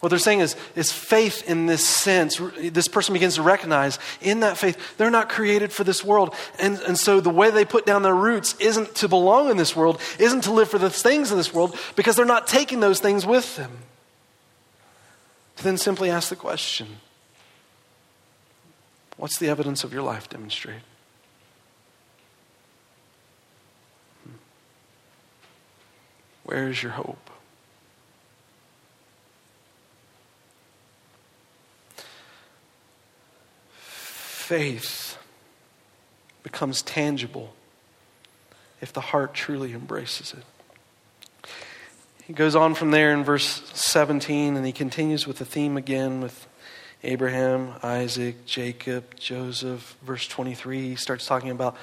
What 0.00 0.08
they're 0.08 0.18
saying 0.18 0.40
is, 0.40 0.56
is 0.74 0.90
faith 0.90 1.46
in 1.46 1.66
this 1.66 1.86
sense. 1.86 2.40
This 2.58 2.88
person 2.88 3.12
begins 3.12 3.34
to 3.34 3.42
recognize 3.42 3.98
in 4.22 4.40
that 4.40 4.56
faith, 4.56 4.96
they're 4.96 5.10
not 5.10 5.28
created 5.28 5.72
for 5.72 5.84
this 5.84 6.02
world. 6.02 6.34
And, 6.58 6.78
and 6.80 6.98
so 6.98 7.20
the 7.20 7.30
way 7.30 7.50
they 7.50 7.66
put 7.66 7.84
down 7.84 8.02
their 8.02 8.14
roots 8.14 8.56
isn't 8.58 8.94
to 8.96 9.08
belong 9.08 9.50
in 9.50 9.58
this 9.58 9.76
world, 9.76 10.00
isn't 10.18 10.42
to 10.44 10.52
live 10.52 10.70
for 10.70 10.78
the 10.78 10.88
things 10.88 11.30
of 11.30 11.36
this 11.36 11.52
world, 11.52 11.76
because 11.96 12.16
they're 12.16 12.24
not 12.24 12.46
taking 12.46 12.80
those 12.80 12.98
things 12.98 13.26
with 13.26 13.56
them. 13.56 13.70
To 15.56 15.64
then 15.64 15.76
simply 15.76 16.08
ask 16.08 16.30
the 16.30 16.36
question 16.36 16.96
what's 19.18 19.38
the 19.38 19.48
evidence 19.48 19.84
of 19.84 19.92
your 19.92 20.02
life 20.02 20.30
demonstrate? 20.30 20.80
Hmm. 24.24 24.30
Where 26.44 26.68
is 26.68 26.82
your 26.82 26.92
hope? 26.92 27.29
Faith 34.50 35.16
becomes 36.42 36.82
tangible 36.82 37.54
if 38.80 38.92
the 38.92 39.00
heart 39.00 39.32
truly 39.32 39.72
embraces 39.72 40.34
it. 40.34 41.52
He 42.24 42.32
goes 42.32 42.56
on 42.56 42.74
from 42.74 42.90
there 42.90 43.12
in 43.12 43.22
verse 43.22 43.62
17 43.74 44.56
and 44.56 44.66
he 44.66 44.72
continues 44.72 45.24
with 45.24 45.38
the 45.38 45.44
theme 45.44 45.76
again 45.76 46.20
with 46.20 46.48
Abraham, 47.04 47.74
Isaac, 47.84 48.44
Jacob, 48.44 49.14
Joseph. 49.14 49.96
Verse 50.02 50.26
23, 50.26 50.80
he 50.80 50.96
starts 50.96 51.26
talking 51.26 51.50
about 51.50 51.76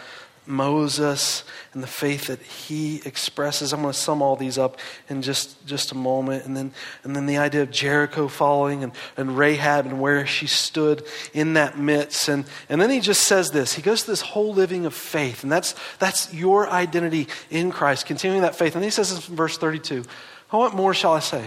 Moses 0.48 1.44
and 1.74 1.84
the 1.84 1.88
faith 1.88 2.28
that 2.28 2.42
he 2.42 3.02
expresses. 3.06 3.74
I'm 3.74 3.82
going 3.82 3.94
to 3.94 4.00
sum 4.00 4.22
all 4.22 4.36
these 4.36 4.58
up 4.58 4.80
in 5.10 5.22
just, 5.22 5.66
just 5.68 5.92
a 5.92 5.96
moment. 5.96 6.46
And 6.46 6.56
then, 6.56 6.74
and 7.04 7.16
then 7.16 7.26
the 7.26 7.38
idea 7.38 7.62
of 7.62 7.72
Jericho 7.72 8.28
falling 8.28 8.84
and, 8.84 8.94
and 9.18 9.38
Rahab 9.38 9.86
and 9.86 10.00
where 10.00 10.26
she 10.26 10.48
stood 10.48 11.04
in 11.34 11.54
that 11.54 11.78
midst. 11.78 12.28
And, 12.30 12.46
and 12.70 12.82
then 12.82 12.90
he 12.90 13.00
just 13.00 13.24
says 13.24 13.52
this. 13.52 13.74
He 13.74 13.82
goes 13.82 14.04
to 14.04 14.12
this 14.12 14.22
whole 14.22 14.54
living 14.54 14.86
of 14.86 14.94
faith. 14.94 15.44
And 15.44 15.52
that's, 15.52 15.76
that's 16.00 16.34
your 16.34 16.70
identity 16.70 17.28
in 17.50 17.72
Christ, 17.72 18.06
continuing 18.06 18.42
that 18.42 18.56
faith. 18.56 18.76
And 18.76 18.84
he 18.84 18.90
says 18.90 19.14
this 19.14 19.28
in 19.30 19.36
verse 19.36 19.58
32. 19.58 20.04
What 20.50 20.74
more 20.74 20.94
shall 20.94 21.14
I 21.14 21.20
say? 21.20 21.46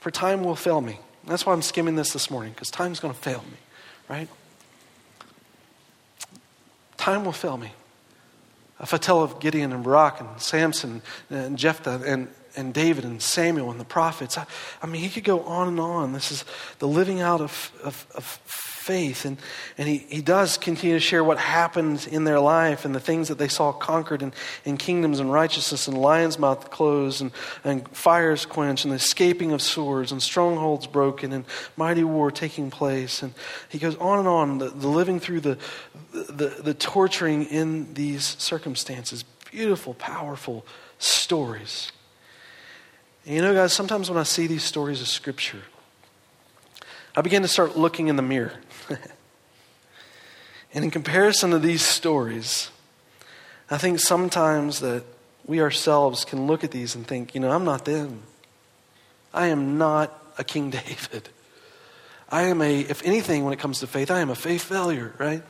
For 0.00 0.10
time 0.10 0.44
will 0.44 0.56
fail 0.56 0.80
me. 0.80 0.98
That's 1.26 1.46
why 1.46 1.54
I'm 1.54 1.62
skimming 1.62 1.96
this 1.96 2.12
this 2.12 2.30
morning, 2.30 2.52
because 2.52 2.70
time's 2.70 3.00
going 3.00 3.14
to 3.14 3.18
fail 3.18 3.42
me, 3.50 3.56
right? 4.08 4.28
Time 6.98 7.24
will 7.24 7.32
fail 7.32 7.56
me. 7.56 7.72
If 8.80 8.92
I 8.92 8.96
tell 8.96 9.22
of 9.22 9.40
Gideon 9.40 9.72
and 9.72 9.84
Barak 9.84 10.20
and 10.20 10.40
Samson 10.40 11.02
and 11.30 11.56
Jephthah 11.56 12.02
and, 12.06 12.28
and 12.56 12.72
David 12.72 13.04
and 13.04 13.20
Samuel 13.20 13.70
and 13.70 13.80
the 13.80 13.84
prophets, 13.84 14.38
I, 14.38 14.46
I 14.82 14.86
mean, 14.86 15.02
he 15.02 15.08
could 15.08 15.24
go 15.24 15.40
on 15.40 15.68
and 15.68 15.80
on. 15.80 16.12
This 16.12 16.30
is 16.30 16.44
the 16.78 16.88
living 16.88 17.20
out 17.20 17.40
of, 17.40 17.72
of, 17.82 18.06
of 18.14 18.24
faith. 18.84 19.24
And, 19.24 19.38
and 19.78 19.88
he, 19.88 19.98
he 20.10 20.20
does 20.20 20.58
continue 20.58 20.96
to 20.96 21.00
share 21.00 21.24
what 21.24 21.38
happened 21.38 22.06
in 22.10 22.24
their 22.24 22.38
life 22.38 22.84
and 22.84 22.94
the 22.94 23.00
things 23.00 23.28
that 23.28 23.38
they 23.38 23.48
saw 23.48 23.72
conquered 23.72 24.22
in 24.64 24.76
kingdoms 24.76 25.20
and 25.20 25.32
righteousness 25.32 25.88
and 25.88 25.96
lion's 25.96 26.38
mouth 26.38 26.70
closed 26.70 27.22
and, 27.22 27.32
and 27.64 27.88
fires 27.96 28.44
quenched 28.44 28.84
and 28.84 28.92
the 28.92 28.96
escaping 28.96 29.52
of 29.52 29.62
swords 29.62 30.12
and 30.12 30.22
strongholds 30.22 30.86
broken 30.86 31.32
and 31.32 31.46
mighty 31.78 32.04
war 32.04 32.30
taking 32.30 32.70
place. 32.70 33.22
And 33.22 33.32
he 33.70 33.78
goes 33.78 33.96
on 33.96 34.18
and 34.18 34.28
on, 34.28 34.58
the, 34.58 34.68
the 34.68 34.88
living 34.88 35.18
through 35.18 35.40
the, 35.40 35.58
the, 36.12 36.60
the 36.62 36.74
torturing 36.74 37.46
in 37.46 37.94
these 37.94 38.36
circumstances. 38.38 39.24
Beautiful, 39.50 39.94
powerful 39.94 40.66
stories. 40.98 41.90
And 43.26 43.36
you 43.36 43.42
know, 43.42 43.54
guys, 43.54 43.72
sometimes 43.72 44.10
when 44.10 44.18
I 44.18 44.22
see 44.22 44.46
these 44.46 44.64
stories 44.64 45.00
of 45.00 45.08
Scripture, 45.08 45.62
I 47.16 47.22
begin 47.22 47.42
to 47.42 47.48
start 47.48 47.76
looking 47.76 48.08
in 48.08 48.16
the 48.16 48.22
mirror. 48.22 48.52
and 50.74 50.84
in 50.84 50.90
comparison 50.90 51.50
to 51.52 51.58
these 51.58 51.82
stories, 51.82 52.70
I 53.70 53.78
think 53.78 54.00
sometimes 54.00 54.80
that 54.80 55.04
we 55.46 55.60
ourselves 55.60 56.24
can 56.24 56.46
look 56.46 56.64
at 56.64 56.70
these 56.70 56.94
and 56.94 57.06
think, 57.06 57.34
you 57.34 57.40
know, 57.40 57.50
I'm 57.50 57.64
not 57.64 57.86
them. 57.86 58.22
I 59.32 59.46
am 59.46 59.78
not 59.78 60.34
a 60.36 60.44
King 60.44 60.70
David. 60.86 61.28
I 62.28 62.42
am 62.44 62.60
a, 62.60 62.80
if 62.80 63.02
anything, 63.04 63.44
when 63.44 63.52
it 63.54 63.58
comes 63.58 63.80
to 63.80 63.86
faith, 63.86 64.10
I 64.10 64.20
am 64.20 64.28
a 64.28 64.34
faith 64.34 64.64
failure, 64.64 65.14
right? 65.18 65.42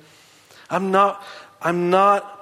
I'm 0.71 0.91
not, 0.91 1.25
I'm 1.61 1.91
not 1.91 2.34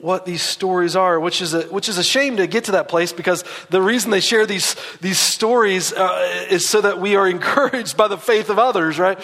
what 0.00 0.24
these 0.24 0.42
stories 0.42 0.96
are, 0.96 1.20
which 1.20 1.42
is 1.42 1.52
a, 1.52 1.62
which 1.64 1.88
is 1.88 1.98
a 1.98 2.04
shame 2.04 2.38
to 2.38 2.46
get 2.46 2.64
to 2.64 2.72
that 2.72 2.88
place 2.88 3.12
because 3.12 3.44
the 3.68 3.82
reason 3.82 4.10
they 4.10 4.20
share 4.20 4.46
these, 4.46 4.74
these 5.00 5.18
stories 5.18 5.92
uh, 5.92 6.46
is 6.48 6.66
so 6.66 6.80
that 6.80 6.98
we 6.98 7.16
are 7.16 7.28
encouraged 7.36 7.96
by 7.96 8.08
the 8.08 8.16
faith 8.16 8.48
of 8.48 8.58
others, 8.58 8.98
right? 8.98 9.18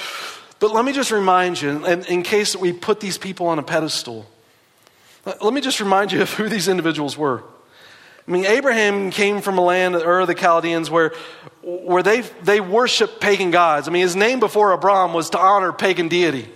But 0.58 0.72
let 0.72 0.84
me 0.84 0.92
just 0.92 1.10
remind 1.10 1.60
you, 1.60 1.84
in, 1.86 2.04
in 2.04 2.22
case 2.22 2.54
we 2.54 2.72
put 2.72 3.00
these 3.00 3.18
people 3.18 3.48
on 3.48 3.58
a 3.58 3.62
pedestal, 3.62 4.26
let 5.24 5.52
me 5.52 5.60
just 5.60 5.80
remind 5.80 6.12
you 6.12 6.22
of 6.22 6.30
who 6.32 6.48
these 6.48 6.68
individuals 6.68 7.16
were. 7.16 7.42
I 8.26 8.30
mean, 8.30 8.44
Abraham 8.44 9.10
came 9.10 9.40
from 9.40 9.58
a 9.58 9.60
land, 9.60 9.94
Ur 9.94 10.20
of 10.20 10.26
the 10.26 10.34
Chaldeans, 10.34 10.90
where, 10.90 11.12
where 11.62 12.02
they, 12.02 12.20
they 12.42 12.60
worship 12.60 13.20
pagan 13.20 13.50
gods. 13.50 13.88
I 13.88 13.92
mean, 13.92 14.02
his 14.02 14.16
name 14.16 14.40
before 14.40 14.72
Abram 14.72 15.14
was 15.14 15.30
to 15.30 15.38
honor 15.38 15.72
pagan 15.72 16.08
deity. 16.08 16.48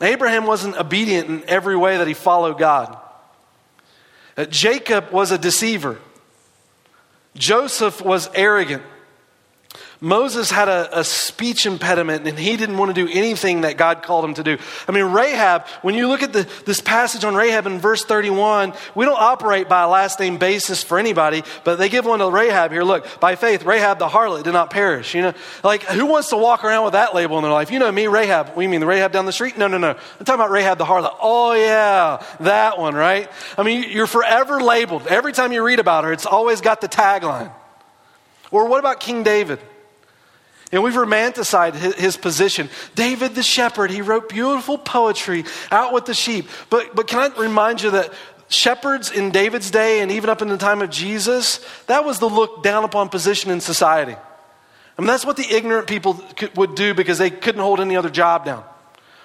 Abraham 0.00 0.46
wasn't 0.46 0.76
obedient 0.76 1.28
in 1.28 1.44
every 1.48 1.76
way 1.76 1.98
that 1.98 2.06
he 2.08 2.14
followed 2.14 2.58
God. 2.58 2.96
Uh, 4.36 4.46
Jacob 4.46 5.10
was 5.10 5.30
a 5.30 5.38
deceiver. 5.38 5.98
Joseph 7.34 8.00
was 8.00 8.28
arrogant. 8.34 8.82
Moses 10.00 10.50
had 10.50 10.68
a, 10.68 11.00
a, 11.00 11.04
speech 11.04 11.66
impediment 11.66 12.26
and 12.26 12.38
he 12.38 12.56
didn't 12.56 12.78
want 12.78 12.94
to 12.94 12.94
do 12.94 13.10
anything 13.12 13.62
that 13.62 13.76
God 13.76 14.02
called 14.02 14.24
him 14.24 14.32
to 14.34 14.42
do. 14.42 14.56
I 14.88 14.92
mean, 14.92 15.04
Rahab, 15.04 15.66
when 15.82 15.94
you 15.94 16.08
look 16.08 16.22
at 16.22 16.32
the, 16.32 16.48
this 16.64 16.80
passage 16.80 17.22
on 17.22 17.34
Rahab 17.34 17.66
in 17.66 17.78
verse 17.78 18.02
31, 18.02 18.72
we 18.94 19.04
don't 19.04 19.20
operate 19.20 19.68
by 19.68 19.82
a 19.82 19.88
last 19.88 20.18
name 20.18 20.38
basis 20.38 20.82
for 20.82 20.98
anybody, 20.98 21.42
but 21.64 21.76
they 21.76 21.90
give 21.90 22.06
one 22.06 22.20
to 22.20 22.30
Rahab 22.30 22.72
here. 22.72 22.82
Look, 22.82 23.20
by 23.20 23.36
faith, 23.36 23.64
Rahab 23.64 23.98
the 23.98 24.08
harlot 24.08 24.44
did 24.44 24.52
not 24.52 24.70
perish. 24.70 25.14
You 25.14 25.20
know, 25.20 25.34
like 25.62 25.82
who 25.82 26.06
wants 26.06 26.30
to 26.30 26.38
walk 26.38 26.64
around 26.64 26.84
with 26.84 26.94
that 26.94 27.14
label 27.14 27.36
in 27.36 27.42
their 27.42 27.52
life? 27.52 27.70
You 27.70 27.78
know 27.78 27.92
me, 27.92 28.06
Rahab. 28.06 28.56
We 28.56 28.66
mean 28.66 28.80
the 28.80 28.86
Rahab 28.86 29.12
down 29.12 29.26
the 29.26 29.32
street? 29.32 29.58
No, 29.58 29.66
no, 29.66 29.76
no. 29.76 29.90
I'm 29.90 30.24
talking 30.24 30.34
about 30.40 30.50
Rahab 30.50 30.78
the 30.78 30.86
harlot. 30.86 31.14
Oh, 31.20 31.52
yeah, 31.52 32.24
that 32.40 32.78
one, 32.78 32.94
right? 32.94 33.30
I 33.58 33.64
mean, 33.64 33.90
you're 33.90 34.06
forever 34.06 34.62
labeled. 34.62 35.06
Every 35.08 35.34
time 35.34 35.52
you 35.52 35.62
read 35.62 35.78
about 35.78 36.04
her, 36.04 36.12
it's 36.12 36.26
always 36.26 36.62
got 36.62 36.80
the 36.80 36.88
tagline. 36.88 37.52
Or 38.50 38.66
what 38.66 38.78
about 38.78 38.98
King 38.98 39.24
David? 39.24 39.60
And 40.72 40.84
we've 40.84 40.94
romanticized 40.94 41.74
his, 41.96 42.16
position. 42.16 42.68
David 42.94 43.34
the 43.34 43.42
shepherd, 43.42 43.90
he 43.90 44.02
wrote 44.02 44.28
beautiful 44.28 44.78
poetry 44.78 45.44
out 45.72 45.92
with 45.92 46.04
the 46.04 46.14
sheep. 46.14 46.48
But, 46.68 46.94
but 46.94 47.08
can 47.08 47.18
I 47.32 47.36
remind 47.36 47.82
you 47.82 47.90
that 47.90 48.12
shepherds 48.48 49.10
in 49.10 49.30
David's 49.30 49.70
day 49.70 50.00
and 50.00 50.12
even 50.12 50.30
up 50.30 50.42
in 50.42 50.48
the 50.48 50.56
time 50.56 50.82
of 50.82 50.90
Jesus, 50.90 51.64
that 51.86 52.04
was 52.04 52.18
the 52.18 52.28
look 52.28 52.62
down 52.62 52.84
upon 52.84 53.08
position 53.08 53.50
in 53.50 53.60
society. 53.60 54.14
I 54.14 55.02
mean, 55.02 55.06
that's 55.06 55.24
what 55.24 55.36
the 55.36 55.46
ignorant 55.50 55.86
people 55.86 56.14
could, 56.36 56.56
would 56.56 56.74
do 56.74 56.94
because 56.94 57.18
they 57.18 57.30
couldn't 57.30 57.60
hold 57.60 57.80
any 57.80 57.96
other 57.96 58.10
job 58.10 58.44
down. 58.44 58.64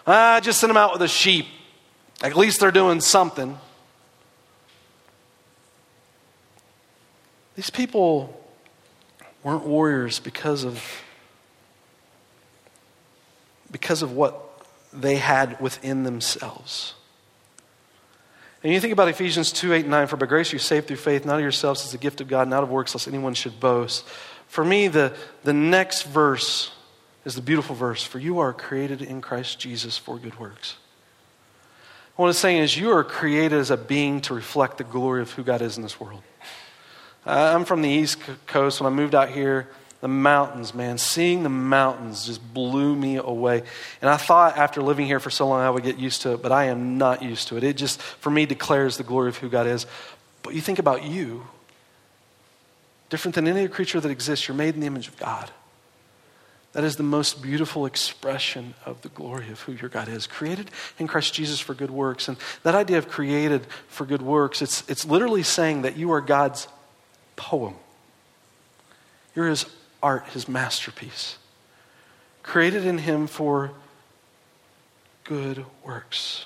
Ah, 0.08 0.40
just 0.42 0.60
send 0.60 0.70
them 0.70 0.78
out 0.78 0.94
with 0.94 1.02
a 1.02 1.08
sheep. 1.08 1.48
At 2.22 2.36
least 2.36 2.60
they're 2.60 2.72
doing 2.72 3.02
something. 3.02 3.58
These 7.56 7.70
people 7.70 8.42
weren't 9.44 9.66
warriors 9.66 10.20
because 10.20 10.64
of 10.64 10.84
because 13.76 14.02
of 14.02 14.14
what 14.14 14.42
they 14.94 15.18
had 15.18 15.60
within 15.60 16.04
themselves. 16.04 16.94
And 18.64 18.72
you 18.72 18.80
think 18.80 18.94
about 18.94 19.10
Ephesians 19.10 19.52
2 19.52 19.74
8 19.74 19.82
and 19.82 19.92
9 19.92 20.08
For 20.08 20.16
by 20.16 20.28
grace 20.28 20.54
you 20.54 20.56
are 20.56 20.60
saved 20.60 20.88
through 20.88 20.96
faith, 20.96 21.26
not 21.26 21.36
of 21.36 21.42
yourselves, 21.42 21.84
as 21.84 21.94
a 21.94 21.98
gift 21.98 22.22
of 22.22 22.30
God, 22.30 22.48
not 22.48 22.64
of 22.64 22.70
works, 22.70 22.96
lest 22.96 23.10
anyone 23.10 23.34
should 23.34 23.60
boast. 23.60 24.08
For 24.48 24.64
me, 24.64 24.88
the, 24.88 25.14
the 25.44 25.52
next 25.52 26.04
verse 26.04 26.72
is 27.26 27.36
the 27.36 27.42
beautiful 27.42 27.76
verse 27.76 28.02
For 28.02 28.18
you 28.18 28.40
are 28.40 28.54
created 28.54 29.02
in 29.02 29.20
Christ 29.20 29.60
Jesus 29.60 29.98
for 29.98 30.18
good 30.18 30.40
works. 30.40 30.78
What 32.16 32.30
it's 32.30 32.40
saying 32.40 32.62
is, 32.62 32.78
you 32.78 32.92
are 32.92 33.04
created 33.04 33.60
as 33.60 33.72
a 33.72 33.78
being 33.78 34.22
to 34.22 34.34
reflect 34.34 34.78
the 34.78 34.86
glory 34.86 35.22
of 35.22 35.32
who 35.34 35.44
God 35.44 35.62
is 35.62 35.76
in 35.76 35.84
this 35.84 36.00
world. 36.00 36.24
Uh, 37.26 37.52
I'm 37.54 37.66
from 37.66 37.82
the 37.82 37.90
East 37.90 38.20
Coast. 38.48 38.80
When 38.80 38.90
I 38.90 38.96
moved 38.96 39.16
out 39.16 39.32
here, 39.32 39.68
the 40.02 40.08
mountains, 40.08 40.74
man, 40.74 40.98
seeing 40.98 41.44
the 41.44 41.50
mountains 41.50 42.26
just 42.26 42.54
blew 42.54 42.96
me 42.96 43.16
away. 43.16 43.64
And 44.02 44.10
I 44.10 44.18
thought 44.18 44.58
after 44.58 44.82
living 44.82 45.06
here 45.06 45.20
for 45.20 45.30
so 45.30 45.48
long 45.48 45.62
I 45.62 45.70
would 45.70 45.84
get 45.84 45.98
used 45.98 46.22
to 46.24 46.34
it, 46.34 46.42
but 46.42 46.52
I 46.52 46.66
am 46.66 46.98
not 46.98 47.24
used 47.24 47.48
to 47.48 47.58
it. 47.58 47.64
It 47.64 47.78
just, 47.78 48.02
for 48.02 48.30
me, 48.30 48.46
declares 48.46 48.98
the 48.98 49.04
glory 49.04 49.30
of 49.30 49.38
who 49.38 49.50
God 49.50 49.68
is. 49.68 49.86
But 50.44 50.54
you 50.54 50.62
think 50.62 50.80
about 50.80 51.04
you, 51.04 51.48
different 53.10 53.36
than 53.36 53.48
any 53.48 53.68
creature 53.68 54.00
that 54.00 54.12
exists, 54.12 54.48
you're 54.48 54.58
made 54.58 54.76
in 54.76 54.82
the 54.82 54.88
image 54.88 55.08
of 55.08 55.18
God. 55.18 55.50
That 56.74 56.84
is 56.84 56.98
the 56.98 57.04
most 57.04 57.42
beautiful 57.42 57.86
expression 57.86 58.74
of 58.86 59.02
the 59.02 59.08
glory 59.08 59.50
of 59.50 59.62
who 59.62 59.72
your 59.72 59.88
God 59.88 60.10
is. 60.10 60.28
Created 60.28 60.70
in 61.00 61.08
Christ 61.08 61.34
Jesus 61.34 61.58
for 61.62 61.74
good 61.74 61.90
works. 61.90 62.28
And 62.28 62.36
that 62.64 62.76
idea 62.76 62.98
of 62.98 63.08
created 63.08 63.66
for 63.88 64.06
good 64.06 64.22
works, 64.22 64.62
it's, 64.62 64.84
it's 64.90 65.06
literally 65.06 65.42
saying 65.42 65.84
that 65.84 65.96
you 65.96 66.12
are 66.12 66.20
God's 66.20 66.68
poem. 67.38 67.76
You're 69.34 69.48
his 69.48 69.66
art, 70.06 70.28
his 70.28 70.48
masterpiece, 70.48 71.38
created 72.44 72.86
in 72.86 73.00
him 73.00 73.26
for 73.26 73.72
good 75.24 75.66
works. 75.84 76.46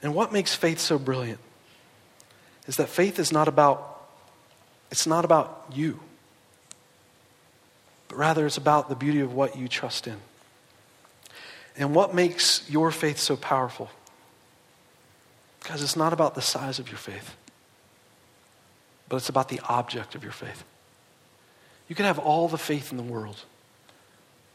And 0.00 0.14
what 0.14 0.32
makes 0.32 0.54
faith 0.54 0.78
so 0.78 0.96
brilliant 0.96 1.40
is 2.68 2.76
that 2.76 2.88
faith 2.88 3.18
is 3.18 3.32
not 3.32 3.48
about 3.48 3.88
it's 4.92 5.06
not 5.06 5.24
about 5.24 5.66
you. 5.72 6.00
But 8.08 8.18
rather 8.18 8.46
it's 8.46 8.56
about 8.56 8.88
the 8.88 8.96
beauty 8.96 9.20
of 9.20 9.34
what 9.34 9.56
you 9.56 9.68
trust 9.68 10.06
in. 10.08 10.16
And 11.76 11.94
what 11.94 12.12
makes 12.12 12.68
your 12.68 12.90
faith 12.90 13.18
so 13.18 13.36
powerful? 13.36 13.88
Because 15.60 15.82
it's 15.82 15.96
not 15.96 16.12
about 16.12 16.34
the 16.34 16.42
size 16.42 16.80
of 16.80 16.88
your 16.88 16.98
faith, 16.98 17.36
but 19.08 19.16
it's 19.16 19.28
about 19.28 19.48
the 19.48 19.60
object 19.68 20.16
of 20.16 20.24
your 20.24 20.32
faith. 20.32 20.64
You 21.90 21.96
can 21.96 22.04
have 22.04 22.20
all 22.20 22.46
the 22.46 22.56
faith 22.56 22.92
in 22.92 22.96
the 22.96 23.02
world, 23.02 23.44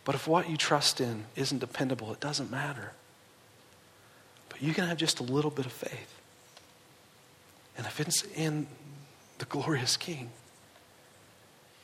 but 0.06 0.16
if 0.16 0.26
what 0.26 0.50
you 0.50 0.56
trust 0.56 1.02
in 1.02 1.26
isn't 1.36 1.60
dependable, 1.60 2.14
it 2.14 2.22
doesn't 2.22 2.50
matter. 2.50 2.94
But 4.48 4.62
you 4.62 4.74
can 4.74 4.86
have 4.86 4.96
just 4.96 5.20
a 5.20 5.24
little 5.24 5.52
bit 5.52 5.66
of 5.66 5.74
faith. 5.74 6.22
And 7.78 7.86
if 7.86 8.00
it's 8.00 8.24
in 8.36 8.68
the 9.40 9.46
glorious 9.46 9.98
King, 9.98 10.30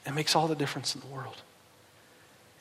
it 0.05 0.13
makes 0.13 0.37
all 0.37 0.47
the 0.47 0.55
difference 0.55 0.95
in 0.95 1.01
the 1.01 1.07
world. 1.07 1.41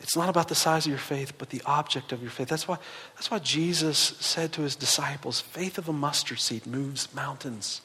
It's 0.00 0.16
not 0.16 0.29
about 0.29 0.48
the 0.48 0.57
size 0.57 0.85
of 0.85 0.90
your 0.90 0.98
faith, 0.98 1.35
but 1.38 1.50
the 1.50 1.62
object 1.66 2.11
of 2.11 2.22
your 2.22 2.33
faith. 2.33 2.48
That's 2.48 2.66
why, 2.66 2.79
that's 3.14 3.31
why 3.31 3.38
Jesus 3.38 3.98
said 3.98 4.53
to 4.55 4.62
his 4.62 4.74
disciples, 4.74 5.40
faith 5.40 5.79
of 5.79 5.88
a 5.88 5.92
mustard 5.92 6.40
seed 6.40 6.66
moves 6.66 7.14
mountains. 7.14 7.83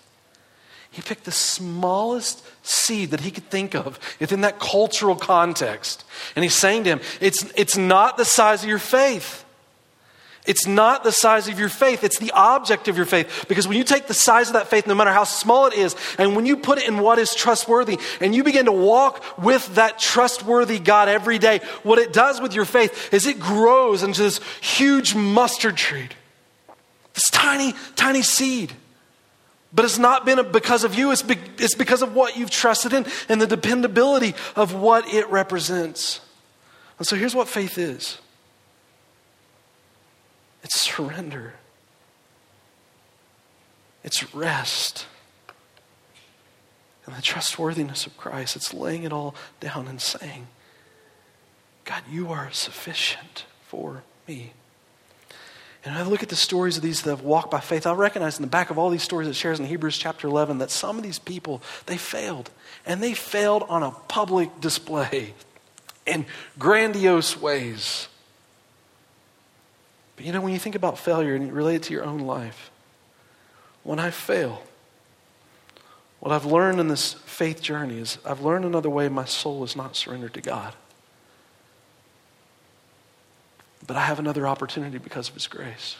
He 0.91 1.01
picked 1.01 1.25
the 1.25 1.31
smallest 1.31 2.45
seed 2.65 3.11
that 3.11 3.19
he 3.19 3.31
could 3.31 3.49
think 3.49 3.75
of 3.75 3.99
within 4.19 4.41
that 4.41 4.59
cultural 4.59 5.15
context. 5.15 6.05
And 6.35 6.43
he's 6.43 6.53
saying 6.53 6.85
to 6.85 6.91
him, 6.91 7.01
it's, 7.19 7.43
it's 7.55 7.75
not 7.75 8.17
the 8.17 8.25
size 8.25 8.63
of 8.63 8.69
your 8.69 8.79
faith. 8.79 9.45
It's 10.45 10.67
not 10.67 11.03
the 11.03 11.11
size 11.11 11.47
of 11.47 11.59
your 11.59 11.69
faith, 11.69 12.03
it's 12.03 12.19
the 12.19 12.31
object 12.31 12.87
of 12.87 12.97
your 12.97 13.05
faith. 13.05 13.45
Because 13.47 13.67
when 13.67 13.77
you 13.77 13.83
take 13.83 14.07
the 14.07 14.13
size 14.13 14.47
of 14.47 14.53
that 14.53 14.67
faith, 14.67 14.85
no 14.85 14.93
matter 14.93 15.11
how 15.11 15.23
small 15.23 15.65
it 15.65 15.73
is, 15.73 15.95
and 16.19 16.35
when 16.35 16.45
you 16.45 16.57
put 16.57 16.77
it 16.77 16.87
in 16.87 16.99
what 16.99 17.17
is 17.17 17.33
trustworthy, 17.33 17.97
and 18.21 18.35
you 18.35 18.43
begin 18.43 18.65
to 18.65 18.71
walk 18.71 19.23
with 19.41 19.75
that 19.75 19.97
trustworthy 19.97 20.77
God 20.77 21.09
every 21.09 21.39
day, 21.39 21.61
what 21.83 21.97
it 21.97 22.13
does 22.13 22.39
with 22.39 22.53
your 22.53 22.65
faith 22.65 23.13
is 23.13 23.25
it 23.25 23.39
grows 23.39 24.03
into 24.03 24.21
this 24.21 24.39
huge 24.61 25.15
mustard 25.15 25.77
tree, 25.77 26.09
this 27.13 27.29
tiny, 27.31 27.73
tiny 27.95 28.21
seed. 28.21 28.71
But 29.75 29.83
it's 29.83 29.97
not 29.97 30.25
been 30.25 30.51
because 30.53 30.85
of 30.85 30.95
you, 30.95 31.11
it's, 31.11 31.21
be, 31.21 31.35
it's 31.57 31.75
because 31.75 32.01
of 32.01 32.15
what 32.15 32.37
you've 32.37 32.49
trusted 32.49 32.93
in 32.93 33.05
and 33.27 33.41
the 33.41 33.47
dependability 33.47 34.33
of 34.55 34.73
what 34.73 35.13
it 35.13 35.29
represents. 35.29 36.21
And 36.97 37.05
so 37.05 37.17
here's 37.17 37.35
what 37.35 37.49
faith 37.49 37.77
is 37.77 38.19
it's 40.63 40.79
surrender, 40.79 41.55
it's 44.03 44.33
rest. 44.33 45.07
And 47.05 47.15
the 47.15 47.21
trustworthiness 47.21 48.07
of 48.07 48.17
Christ, 48.17 48.55
it's 48.55 48.73
laying 48.73 49.03
it 49.03 49.13
all 49.13 49.35
down 49.59 49.87
and 49.87 50.01
saying, 50.01 50.47
God, 51.83 52.01
you 52.09 52.31
are 52.31 52.49
sufficient 52.51 53.45
for 53.67 54.01
me. 54.27 54.53
And 55.85 55.95
I 55.95 56.01
look 56.01 56.23
at 56.23 56.29
the 56.29 56.35
stories 56.35 56.77
of 56.77 56.83
these 56.83 57.03
that 57.03 57.11
have 57.11 57.21
walked 57.21 57.51
by 57.51 57.59
faith, 57.59 57.85
I 57.85 57.93
recognize 57.93 58.37
in 58.37 58.41
the 58.41 58.49
back 58.49 58.71
of 58.71 58.79
all 58.79 58.89
these 58.89 59.03
stories 59.03 59.27
it 59.27 59.35
shares 59.35 59.59
in 59.59 59.67
Hebrews 59.67 59.97
chapter 59.97 60.27
11 60.27 60.57
that 60.57 60.71
some 60.71 60.97
of 60.97 61.03
these 61.03 61.19
people, 61.19 61.61
they 61.85 61.95
failed. 61.95 62.49
And 62.87 63.03
they 63.03 63.13
failed 63.13 63.63
on 63.69 63.83
a 63.83 63.91
public 63.91 64.59
display 64.59 65.35
in 66.07 66.25
grandiose 66.57 67.39
ways. 67.39 68.07
But 70.15 70.25
you 70.25 70.33
know, 70.33 70.41
when 70.41 70.53
you 70.53 70.59
think 70.59 70.73
about 70.75 70.97
failure 70.97 71.35
and 71.35 71.45
you 71.45 71.53
relate 71.53 71.75
it 71.75 71.83
to 71.83 71.93
your 71.93 72.03
own 72.03 72.19
life, 72.19 72.71
when 73.83 73.99
I 73.99 74.09
fail, 74.09 74.63
what 76.19 76.31
I've 76.31 76.45
learned 76.45 76.79
in 76.79 76.87
this 76.87 77.13
faith 77.13 77.61
journey 77.61 77.99
is 77.99 78.17
I've 78.25 78.41
learned 78.41 78.65
another 78.65 78.89
way 78.89 79.07
my 79.07 79.25
soul 79.25 79.63
is 79.63 79.75
not 79.75 79.95
surrendered 79.95 80.33
to 80.33 80.41
God. 80.41 80.73
But 83.85 83.97
I 83.97 84.01
have 84.01 84.19
another 84.19 84.47
opportunity 84.47 84.97
because 84.97 85.29
of 85.29 85.35
His 85.35 85.47
grace. 85.47 85.97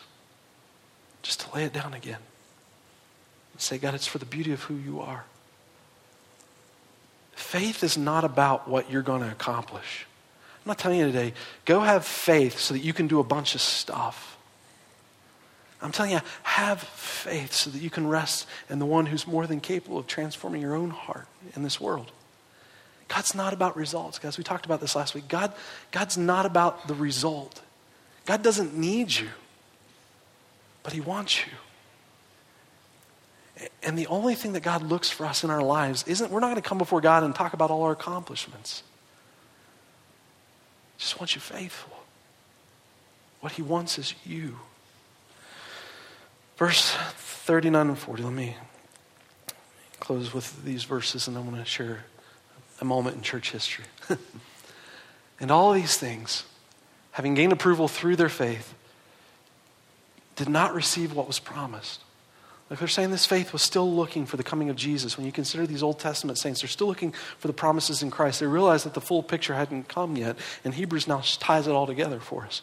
Just 1.21 1.41
to 1.41 1.55
lay 1.55 1.63
it 1.63 1.73
down 1.73 1.93
again 1.93 2.19
and 3.53 3.61
say, 3.61 3.77
God, 3.77 3.93
it's 3.93 4.07
for 4.07 4.17
the 4.17 4.25
beauty 4.25 4.51
of 4.51 4.63
who 4.63 4.75
you 4.75 5.01
are. 5.01 5.25
Faith 7.33 7.83
is 7.83 7.97
not 7.97 8.23
about 8.23 8.67
what 8.67 8.89
you're 8.89 9.01
going 9.01 9.21
to 9.21 9.31
accomplish. 9.31 10.05
I'm 10.63 10.69
not 10.69 10.77
telling 10.77 10.99
you 10.99 11.05
today, 11.05 11.33
go 11.65 11.81
have 11.81 12.05
faith 12.05 12.59
so 12.59 12.73
that 12.73 12.79
you 12.79 12.93
can 12.93 13.07
do 13.07 13.19
a 13.19 13.23
bunch 13.23 13.55
of 13.55 13.61
stuff. 13.61 14.37
I'm 15.81 15.91
telling 15.91 16.11
you, 16.11 16.21
have 16.43 16.81
faith 16.81 17.53
so 17.53 17.69
that 17.69 17.81
you 17.81 17.89
can 17.89 18.07
rest 18.07 18.47
in 18.69 18.79
the 18.79 18.85
one 18.85 19.05
who's 19.05 19.27
more 19.27 19.45
than 19.45 19.59
capable 19.59 19.99
of 19.99 20.07
transforming 20.07 20.61
your 20.61 20.73
own 20.73 20.89
heart 20.89 21.27
in 21.55 21.63
this 21.63 21.79
world. 21.79 22.11
God's 23.07 23.35
not 23.35 23.53
about 23.53 23.77
results, 23.77 24.17
guys. 24.17 24.37
We 24.37 24.43
talked 24.43 24.65
about 24.65 24.81
this 24.81 24.95
last 24.95 25.13
week. 25.13 25.27
God, 25.27 25.53
God's 25.91 26.17
not 26.17 26.45
about 26.45 26.87
the 26.87 26.95
result. 26.95 27.61
God 28.25 28.41
doesn't 28.41 28.75
need 28.75 29.15
you, 29.15 29.29
but 30.83 30.93
He 30.93 31.01
wants 31.01 31.45
you. 31.45 31.51
And 33.83 33.97
the 33.97 34.07
only 34.07 34.35
thing 34.35 34.53
that 34.53 34.63
God 34.63 34.83
looks 34.83 35.09
for 35.09 35.25
us 35.25 35.43
in 35.43 35.49
our 35.49 35.61
lives 35.61 36.03
isn't, 36.07 36.29
we're 36.31 36.39
not 36.39 36.47
going 36.47 36.61
to 36.61 36.67
come 36.67 36.77
before 36.77 37.01
God 37.01 37.23
and 37.23 37.33
talk 37.33 37.53
about 37.53 37.71
all 37.71 37.83
our 37.83 37.93
accomplishments. 37.93 38.83
He 40.97 41.01
Just 41.01 41.19
wants 41.19 41.35
you 41.35 41.41
faithful. 41.41 41.95
What 43.39 43.53
he 43.53 43.61
wants 43.61 43.97
is 43.97 44.15
you. 44.25 44.59
Verse 46.57 46.91
39 46.91 47.89
and 47.89 47.97
40. 47.97 48.23
Let 48.23 48.33
me 48.33 48.55
close 49.99 50.33
with 50.33 50.63
these 50.63 50.83
verses 50.83 51.27
and 51.27 51.37
I'm 51.37 51.45
going 51.45 51.57
to 51.57 51.65
share 51.65 52.05
a 52.81 52.85
moment 52.85 53.17
in 53.17 53.21
church 53.21 53.51
history. 53.51 53.85
and 55.39 55.51
all 55.51 55.73
these 55.73 55.97
things, 55.97 56.43
having 57.15 57.33
gained 57.33 57.53
approval 57.53 57.87
through 57.87 58.17
their 58.17 58.27
faith, 58.27 58.73
did 60.35 60.49
not 60.49 60.75
receive 60.75 61.15
what 61.15 61.27
was 61.27 61.39
promised. 61.39 62.01
Like 62.69 62.79
they're 62.79 62.89
saying 62.89 63.11
this 63.11 63.25
faith 63.25 63.53
was 63.53 63.61
still 63.61 63.89
looking 63.89 64.25
for 64.25 64.35
the 64.35 64.43
coming 64.43 64.69
of 64.69 64.75
Jesus. 64.75 65.15
When 65.15 65.25
you 65.25 65.31
consider 65.31 65.65
these 65.65 65.81
Old 65.81 65.97
Testament 65.97 66.37
saints, 66.37 66.59
they're 66.59 66.67
still 66.67 66.87
looking 66.87 67.13
for 67.39 67.47
the 67.47 67.53
promises 67.53 68.03
in 68.03 68.11
Christ. 68.11 68.41
They 68.41 68.47
realize 68.47 68.83
that 68.83 68.95
the 68.95 68.99
full 68.99 69.23
picture 69.23 69.53
hadn't 69.53 69.87
come 69.87 70.17
yet, 70.17 70.35
and 70.65 70.73
Hebrews 70.73 71.07
now 71.07 71.21
ties 71.39 71.67
it 71.67 71.71
all 71.71 71.87
together 71.87 72.19
for 72.19 72.43
us. 72.43 72.61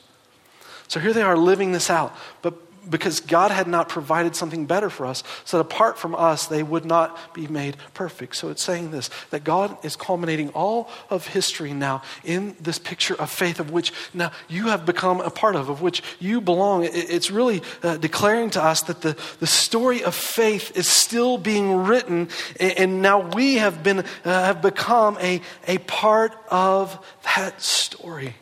So 0.86 1.00
here 1.00 1.14
they 1.14 1.22
are 1.22 1.38
living 1.38 1.72
this 1.72 1.88
out. 1.88 2.14
But 2.42 2.52
because 2.88 3.20
God 3.20 3.50
had 3.50 3.66
not 3.66 3.88
provided 3.88 4.34
something 4.34 4.66
better 4.66 4.90
for 4.90 5.06
us, 5.06 5.22
so 5.44 5.58
that 5.58 5.62
apart 5.62 5.98
from 5.98 6.14
us, 6.14 6.46
they 6.46 6.62
would 6.62 6.84
not 6.84 7.34
be 7.34 7.46
made 7.46 7.76
perfect. 7.94 8.36
So 8.36 8.48
it's 8.48 8.62
saying 8.62 8.90
this 8.90 9.10
that 9.30 9.44
God 9.44 9.76
is 9.84 9.96
culminating 9.96 10.50
all 10.50 10.88
of 11.10 11.26
history 11.28 11.72
now 11.72 12.02
in 12.24 12.56
this 12.60 12.78
picture 12.78 13.14
of 13.14 13.30
faith, 13.30 13.60
of 13.60 13.70
which 13.70 13.92
now 14.12 14.32
you 14.48 14.68
have 14.68 14.84
become 14.84 15.20
a 15.20 15.30
part 15.30 15.56
of, 15.56 15.68
of 15.68 15.80
which 15.80 16.02
you 16.18 16.40
belong. 16.40 16.84
It's 16.84 17.30
really 17.30 17.62
uh, 17.82 17.96
declaring 17.96 18.50
to 18.50 18.62
us 18.62 18.82
that 18.82 19.00
the, 19.00 19.16
the 19.40 19.46
story 19.46 20.02
of 20.02 20.14
faith 20.14 20.76
is 20.76 20.88
still 20.88 21.38
being 21.38 21.84
written, 21.84 22.28
and 22.58 23.02
now 23.02 23.20
we 23.20 23.56
have, 23.56 23.82
been, 23.82 24.00
uh, 24.00 24.04
have 24.24 24.62
become 24.62 25.18
a, 25.20 25.40
a 25.66 25.78
part 25.78 26.34
of 26.50 26.98
that 27.36 27.60
story. 27.60 28.34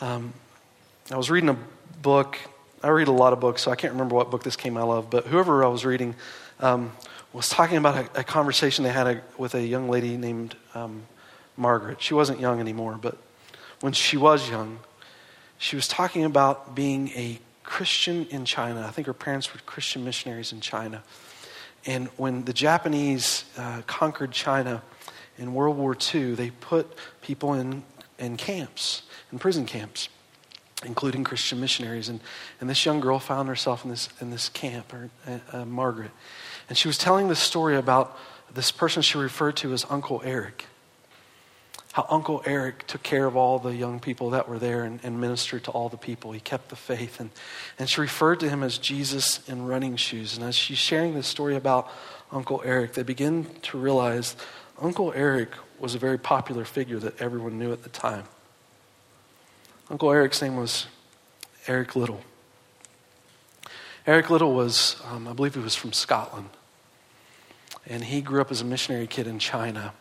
Um, 0.00 0.32
I 1.10 1.16
was 1.16 1.30
reading 1.30 1.48
a 1.48 1.56
book. 2.02 2.38
I 2.82 2.88
read 2.88 3.08
a 3.08 3.12
lot 3.12 3.32
of 3.32 3.40
books, 3.40 3.62
so 3.62 3.70
I 3.70 3.76
can't 3.76 3.94
remember 3.94 4.14
what 4.14 4.30
book 4.30 4.42
this 4.42 4.56
came 4.56 4.76
out 4.76 4.90
of, 4.90 5.08
but 5.08 5.26
whoever 5.26 5.64
I 5.64 5.68
was 5.68 5.86
reading 5.86 6.14
um, 6.60 6.92
was 7.32 7.48
talking 7.48 7.78
about 7.78 7.96
a, 8.14 8.20
a, 8.20 8.24
conversation 8.24 8.84
they 8.84 8.90
had 8.90 9.06
a, 9.06 9.22
with 9.38 9.54
a 9.54 9.66
young 9.66 9.88
lady 9.88 10.18
named 10.18 10.54
um, 10.74 11.04
Margaret. 11.56 12.02
She 12.02 12.12
wasn't 12.12 12.40
young 12.40 12.60
anymore, 12.60 12.98
but 13.00 13.16
when 13.80 13.94
she 13.94 14.18
was 14.18 14.50
young, 14.50 14.80
she 15.56 15.76
was 15.76 15.88
talking 15.88 16.24
about 16.24 16.74
being 16.74 17.08
a 17.10 17.38
Christian 17.62 18.26
in 18.26 18.44
China. 18.44 18.84
I 18.86 18.90
think 18.90 19.06
her 19.06 19.14
parents 19.14 19.54
were 19.54 19.60
Christian 19.64 20.04
missionaries 20.04 20.52
in 20.52 20.60
China. 20.60 21.02
And 21.86 22.08
when 22.18 22.44
the 22.44 22.52
Japanese 22.52 23.46
uh, 23.56 23.80
conquered 23.86 24.32
China 24.32 24.82
in 25.38 25.54
World 25.54 25.78
War 25.78 25.96
II, 26.14 26.34
they 26.34 26.50
put 26.50 26.86
people 27.22 27.54
in, 27.54 27.82
in 28.18 28.36
camps, 28.36 29.04
in 29.32 29.38
prison 29.38 29.64
camps 29.64 30.10
including 30.84 31.24
Christian 31.24 31.60
missionaries. 31.60 32.08
And, 32.08 32.20
and 32.60 32.70
this 32.70 32.84
young 32.84 33.00
girl 33.00 33.18
found 33.18 33.48
herself 33.48 33.84
in 33.84 33.90
this, 33.90 34.08
in 34.20 34.30
this 34.30 34.48
camp, 34.48 34.92
or, 34.92 35.10
uh, 35.26 35.38
uh, 35.52 35.64
Margaret. 35.64 36.10
And 36.68 36.78
she 36.78 36.88
was 36.88 36.98
telling 36.98 37.28
this 37.28 37.40
story 37.40 37.76
about 37.76 38.16
this 38.52 38.70
person 38.70 39.02
she 39.02 39.18
referred 39.18 39.56
to 39.56 39.72
as 39.72 39.84
Uncle 39.90 40.22
Eric. 40.24 40.66
How 41.92 42.06
Uncle 42.10 42.42
Eric 42.46 42.86
took 42.86 43.02
care 43.02 43.26
of 43.26 43.34
all 43.34 43.58
the 43.58 43.74
young 43.74 43.98
people 43.98 44.30
that 44.30 44.48
were 44.48 44.58
there 44.58 44.84
and, 44.84 45.00
and 45.02 45.20
ministered 45.20 45.64
to 45.64 45.70
all 45.70 45.88
the 45.88 45.96
people. 45.96 46.32
He 46.32 46.40
kept 46.40 46.68
the 46.68 46.76
faith. 46.76 47.18
And, 47.18 47.30
and 47.78 47.88
she 47.88 48.00
referred 48.00 48.40
to 48.40 48.48
him 48.48 48.62
as 48.62 48.78
Jesus 48.78 49.46
in 49.48 49.66
running 49.66 49.96
shoes. 49.96 50.36
And 50.36 50.44
as 50.44 50.54
she's 50.54 50.78
sharing 50.78 51.14
this 51.14 51.26
story 51.26 51.56
about 51.56 51.90
Uncle 52.30 52.62
Eric, 52.64 52.92
they 52.92 53.02
begin 53.02 53.46
to 53.62 53.78
realize 53.78 54.36
Uncle 54.80 55.12
Eric 55.16 55.50
was 55.80 55.94
a 55.94 55.98
very 55.98 56.18
popular 56.18 56.64
figure 56.64 56.98
that 56.98 57.20
everyone 57.20 57.58
knew 57.58 57.72
at 57.72 57.82
the 57.82 57.88
time. 57.88 58.24
Uncle 59.90 60.12
Eric's 60.12 60.42
name 60.42 60.56
was 60.56 60.86
Eric 61.66 61.96
Liddell. 61.96 62.20
Eric 64.06 64.28
Liddell 64.28 64.54
was, 64.54 64.96
um, 65.10 65.26
I 65.26 65.32
believe 65.32 65.54
he 65.54 65.60
was 65.60 65.74
from 65.74 65.94
Scotland. 65.94 66.50
And 67.86 68.04
he 68.04 68.20
grew 68.20 68.42
up 68.42 68.50
as 68.50 68.60
a 68.60 68.66
missionary 68.66 69.06
kid 69.06 69.26
in 69.26 69.38
China. 69.38 69.94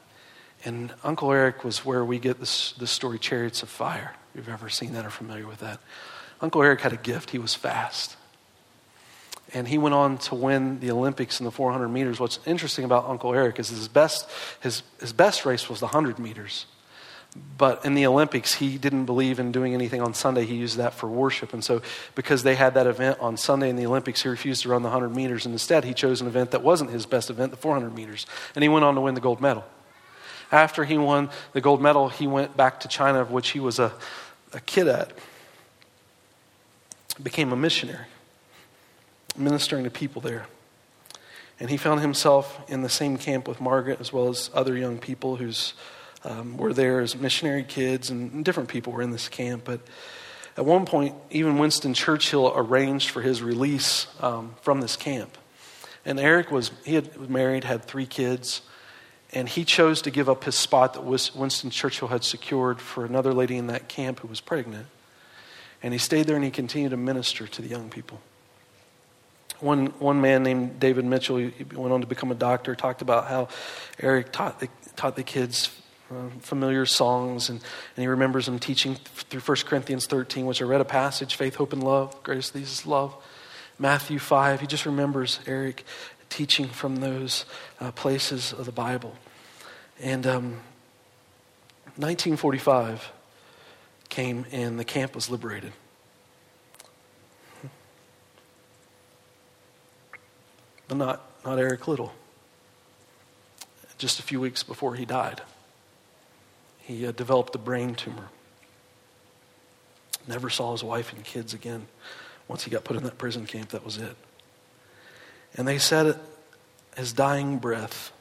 And 0.66 0.94
Uncle 1.06 1.32
Eric 1.32 1.64
was 1.64 1.86
where 1.86 2.04
we 2.04 2.20
get 2.20 2.38
this, 2.38 2.74
this 2.74 2.92
story, 2.92 3.18
Chariots 3.18 3.64
of 3.64 3.70
Fire. 3.70 4.14
If 4.34 4.40
you've 4.40 4.50
ever 4.50 4.70
seen 4.70 4.94
that 4.94 5.06
or 5.06 5.10
familiar 5.10 5.48
with 5.48 5.60
that. 5.60 5.80
Uncle 6.42 6.62
Eric 6.64 6.82
had 6.82 6.92
a 6.92 6.98
gift. 6.98 7.30
He 7.30 7.40
was 7.40 7.56
fast. 7.56 8.18
And 9.54 9.70
he 9.70 9.78
went 9.78 9.96
on 9.96 10.18
to 10.20 10.36
win 10.36 10.82
the 10.82 10.92
Olympics 10.92 11.40
in 11.40 11.46
the 11.46 11.52
400 11.52 11.88
meters. 11.88 12.20
What's 12.20 12.40
interesting 12.46 12.84
about 12.84 13.06
Uncle 13.06 13.34
Eric 13.34 13.58
is 13.58 13.70
his 13.70 13.88
best, 13.88 14.30
his, 14.60 14.84
his 15.00 15.14
best 15.14 15.46
race 15.46 15.70
was 15.70 15.80
the 15.80 15.86
100 15.86 16.20
meters. 16.20 16.66
But 17.58 17.86
in 17.86 17.96
the 17.96 18.06
Olympics, 18.06 18.54
he 18.54 18.78
didn't 18.78 19.06
believe 19.06 19.40
in 19.40 19.52
doing 19.52 19.74
anything 19.74 20.02
on 20.02 20.14
Sunday. 20.14 20.46
He 20.46 20.56
used 20.56 20.78
that 20.78 20.94
for 20.94 21.08
worship. 21.08 21.54
And 21.54 21.64
so, 21.64 21.82
because 22.14 22.44
they 22.44 22.56
had 22.56 22.76
that 22.76 22.86
event 22.86 23.20
on 23.20 23.36
Sunday 23.36 23.70
in 23.70 23.76
the 23.76 23.86
Olympics, 23.86 24.22
he 24.22 24.30
refused 24.30 24.64
to 24.64 24.70
run 24.70 24.84
the 24.84 24.90
100 24.90 25.16
meters. 25.16 25.46
And 25.46 25.54
instead, 25.54 25.84
he 25.84 25.94
chose 25.94 26.22
an 26.22 26.28
event 26.28 26.52
that 26.52 26.62
wasn't 26.62 26.92
his 26.92 27.06
best 27.06 27.30
event, 27.30 27.52
the 27.52 27.58
400 27.58 27.96
meters. 27.96 28.28
And 28.54 28.64
he 28.64 28.70
went 28.70 28.86
on 28.86 28.96
to 28.96 29.02
win 29.02 29.16
the 29.16 29.22
gold 29.22 29.42
medal. 29.42 29.66
After 30.52 30.86
he 30.86 30.98
won 30.98 31.30
the 31.54 31.62
gold 31.62 31.82
medal, 31.82 32.10
he 32.10 32.28
went 32.28 32.56
back 32.56 32.82
to 32.82 32.88
China, 32.88 33.22
of 33.22 33.32
which 33.32 33.50
he 33.50 33.60
was 33.60 33.80
a, 33.80 33.92
a 34.54 34.60
kid 34.62 34.88
at, 34.88 35.12
became 37.22 37.52
a 37.52 37.56
missionary, 37.56 38.06
ministering 39.36 39.84
to 39.84 39.90
people 39.90 40.22
there. 40.22 40.46
And 41.60 41.70
he 41.70 41.78
found 41.78 42.02
himself 42.02 42.60
in 42.70 42.84
the 42.84 42.90
same 42.90 43.18
camp 43.18 43.48
with 43.48 43.60
Margaret, 43.60 44.00
as 44.00 44.14
well 44.14 44.30
as 44.30 44.52
other 44.54 44.78
young 44.78 45.00
people 45.00 45.38
whose 45.38 45.74
um, 46.28 46.58
were 46.58 46.74
there 46.74 47.00
as 47.00 47.16
missionary 47.16 47.64
kids, 47.64 48.10
and 48.10 48.44
different 48.44 48.70
people 48.70 48.92
were 48.94 49.02
in 49.02 49.12
this 49.12 49.30
camp. 49.30 49.64
But 49.64 49.80
at 50.58 50.66
one 50.66 50.86
point, 50.86 51.16
even 51.32 51.58
Winston 51.58 51.94
Churchill 51.94 52.52
arranged 52.56 53.10
for 53.10 53.22
his 53.22 53.42
release 53.42 54.08
um, 54.20 54.56
from 54.62 54.82
this 54.82 54.96
camp. 54.96 55.38
And 56.06 56.20
Eric 56.20 56.52
was, 56.52 56.72
he 56.84 56.96
had, 56.96 57.30
married, 57.30 57.64
had 57.64 57.86
three 57.86 58.06
kids, 58.06 58.62
and 59.34 59.48
he 59.48 59.64
chose 59.64 60.02
to 60.04 60.12
give 60.12 60.30
up 60.30 60.44
his 60.44 60.56
spot 60.56 60.94
that 60.94 61.04
Winston 61.04 61.70
Churchill 61.70 62.10
had 62.10 62.24
secured 62.24 62.82
for 62.82 63.06
another 63.06 63.34
lady 63.34 63.58
in 63.58 63.68
that 63.68 63.88
camp 63.88 64.20
who 64.20 64.28
was 64.28 64.42
pregnant. 64.42 64.88
And 65.84 65.94
he 65.94 66.00
stayed 66.00 66.26
there 66.26 66.36
and 66.36 66.44
he 66.44 66.52
continued 66.52 66.90
to 66.90 66.98
minister 66.98 67.48
to 67.48 67.62
the 67.62 67.68
young 67.68 67.90
people. 67.90 68.20
One, 69.60 69.88
one 70.00 70.22
man 70.22 70.44
named 70.44 70.80
David 70.80 71.06
Michell, 71.06 71.38
he 71.38 71.52
went 71.74 71.92
on 71.92 72.02
to 72.02 72.08
become 72.08 72.32
a 72.32 72.36
doctor, 72.36 72.76
talked 72.76 73.02
about 73.02 73.28
how 73.28 73.50
Eric 74.00 74.32
taught 74.32 74.60
the, 74.60 74.70
taught 74.96 75.16
the 75.16 75.24
kids 75.24 75.70
uh, 76.10 76.30
familiar 76.40 76.86
songs, 76.86 77.50
and, 77.50 77.60
and 77.60 78.02
he 78.02 78.08
remembers 78.08 78.46
them 78.46 78.60
teaching 78.60 78.96
through 78.96 79.42
1 79.42 79.58
Corinthians 79.66 80.06
13, 80.06 80.46
which 80.46 80.62
I 80.62 80.66
read 80.66 80.80
a 80.80 80.86
passage 80.86 81.36
faith, 81.36 81.56
hope, 81.56 81.74
and 81.74 81.84
love. 81.84 82.24
Greatest 82.24 82.56
of 82.56 82.62
these 82.62 82.72
is 82.72 82.86
love. 82.86 83.14
Matthew 83.78 84.18
5, 84.18 84.62
he 84.62 84.68
just 84.68 84.86
remembers 84.86 85.40
Eric 85.46 85.84
teaching 86.30 86.68
from 86.68 86.98
those 86.98 87.46
uh, 87.82 87.92
places 87.92 88.54
of 88.54 88.66
the 88.66 88.72
Bible. 88.72 89.16
And 90.00 90.26
um, 90.26 90.44
1945 91.98 93.12
came, 94.08 94.46
and 94.52 94.80
the 94.80 94.86
camp 94.86 95.14
was 95.14 95.30
liberated. 95.30 95.74
But 100.88 100.96
not, 100.96 101.30
not 101.44 101.60
Eric 101.60 101.86
Liddell, 101.86 102.14
Just 103.98 104.22
a 104.22 104.24
few 104.24 104.40
weeks 104.40 104.64
before 104.64 104.96
he 104.96 105.04
died 105.04 105.42
he 106.88 107.06
uh, 107.06 107.12
developed 107.12 107.54
a 107.54 107.58
brain 107.58 107.96
tumor. 107.96 108.30
Never 110.26 110.50
saw 110.50 110.72
his 110.72 110.86
wife 110.86 111.12
and 111.12 111.22
kids 111.22 111.54
again. 111.54 111.88
Once 112.48 112.64
he 112.64 112.72
got 112.72 112.86
put 112.86 112.96
in 112.96 113.04
that 113.04 113.18
prison 113.18 113.46
camp, 113.46 113.70
that 113.70 113.84
was 113.84 113.98
it. 113.98 114.16
And 115.56 115.68
they 115.68 115.80
said 115.80 116.18
his 116.96 117.12
dying 117.12 117.58
breath, 117.58 118.14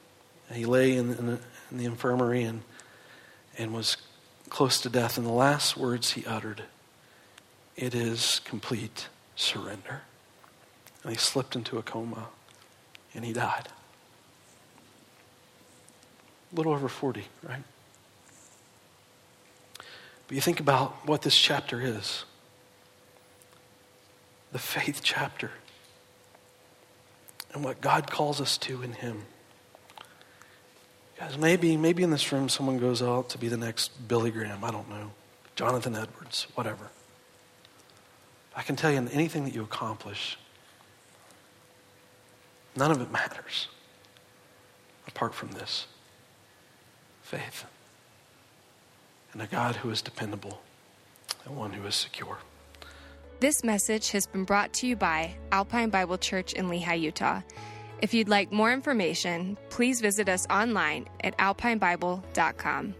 he 0.52 0.64
lay 0.64 0.96
in, 0.96 1.14
in, 1.14 1.26
the, 1.26 1.38
in 1.70 1.78
the 1.78 1.84
infirmary 1.84 2.42
and, 2.42 2.62
and 3.56 3.72
was 3.72 3.98
close 4.48 4.80
to 4.80 4.88
death. 4.88 5.16
And 5.16 5.24
the 5.24 5.30
last 5.30 5.76
words 5.76 6.12
he 6.12 6.26
uttered, 6.26 6.64
it 7.76 7.94
is 7.94 8.40
complete 8.44 9.06
surrender. 9.36 10.02
And 11.04 11.12
he 11.12 11.18
slipped 11.18 11.54
into 11.54 11.78
a 11.78 11.82
coma 11.82 12.30
and 13.14 13.24
he 13.24 13.32
died. 13.32 13.68
A 16.52 16.56
little 16.56 16.72
over 16.72 16.88
40, 16.88 17.26
right? 17.48 17.62
But 20.26 20.34
you 20.34 20.40
think 20.40 20.60
about 20.60 21.06
what 21.06 21.22
this 21.22 21.36
chapter 21.36 21.80
is. 21.80 22.24
The 24.52 24.58
faith 24.58 25.00
chapter. 25.02 25.50
And 27.52 27.64
what 27.64 27.80
God 27.80 28.10
calls 28.10 28.40
us 28.40 28.58
to 28.58 28.82
in 28.82 28.92
Him. 28.92 29.22
Guys, 31.18 31.38
maybe, 31.38 31.76
maybe 31.76 32.02
in 32.02 32.10
this 32.10 32.30
room 32.30 32.48
someone 32.48 32.78
goes 32.78 33.00
out 33.00 33.30
to 33.30 33.38
be 33.38 33.48
the 33.48 33.56
next 33.56 34.08
Billy 34.08 34.30
Graham, 34.30 34.62
I 34.62 34.70
don't 34.70 34.88
know, 34.90 35.12
Jonathan 35.54 35.96
Edwards, 35.96 36.46
whatever. 36.54 36.90
I 38.54 38.62
can 38.62 38.76
tell 38.76 38.90
you 38.90 38.98
anything 39.12 39.44
that 39.44 39.54
you 39.54 39.62
accomplish, 39.62 40.36
None 42.76 42.90
of 42.90 43.00
it 43.00 43.10
matters 43.10 43.68
apart 45.08 45.34
from 45.34 45.52
this. 45.52 45.86
Faith 47.22 47.64
and 49.36 49.42
a 49.42 49.46
God 49.46 49.76
who 49.76 49.90
is 49.90 50.00
dependable 50.00 50.62
and 51.44 51.54
one 51.54 51.70
who 51.70 51.86
is 51.86 51.94
secure. 51.94 52.38
This 53.38 53.62
message 53.62 54.10
has 54.12 54.26
been 54.26 54.44
brought 54.44 54.72
to 54.74 54.86
you 54.86 54.96
by 54.96 55.34
Alpine 55.52 55.90
Bible 55.90 56.16
Church 56.16 56.54
in 56.54 56.68
Lehi, 56.70 56.98
Utah. 56.98 57.42
If 58.00 58.14
you'd 58.14 58.30
like 58.30 58.50
more 58.50 58.72
information, 58.72 59.58
please 59.68 60.00
visit 60.00 60.30
us 60.30 60.46
online 60.48 61.06
at 61.22 61.36
alpinebible.com. 61.36 62.94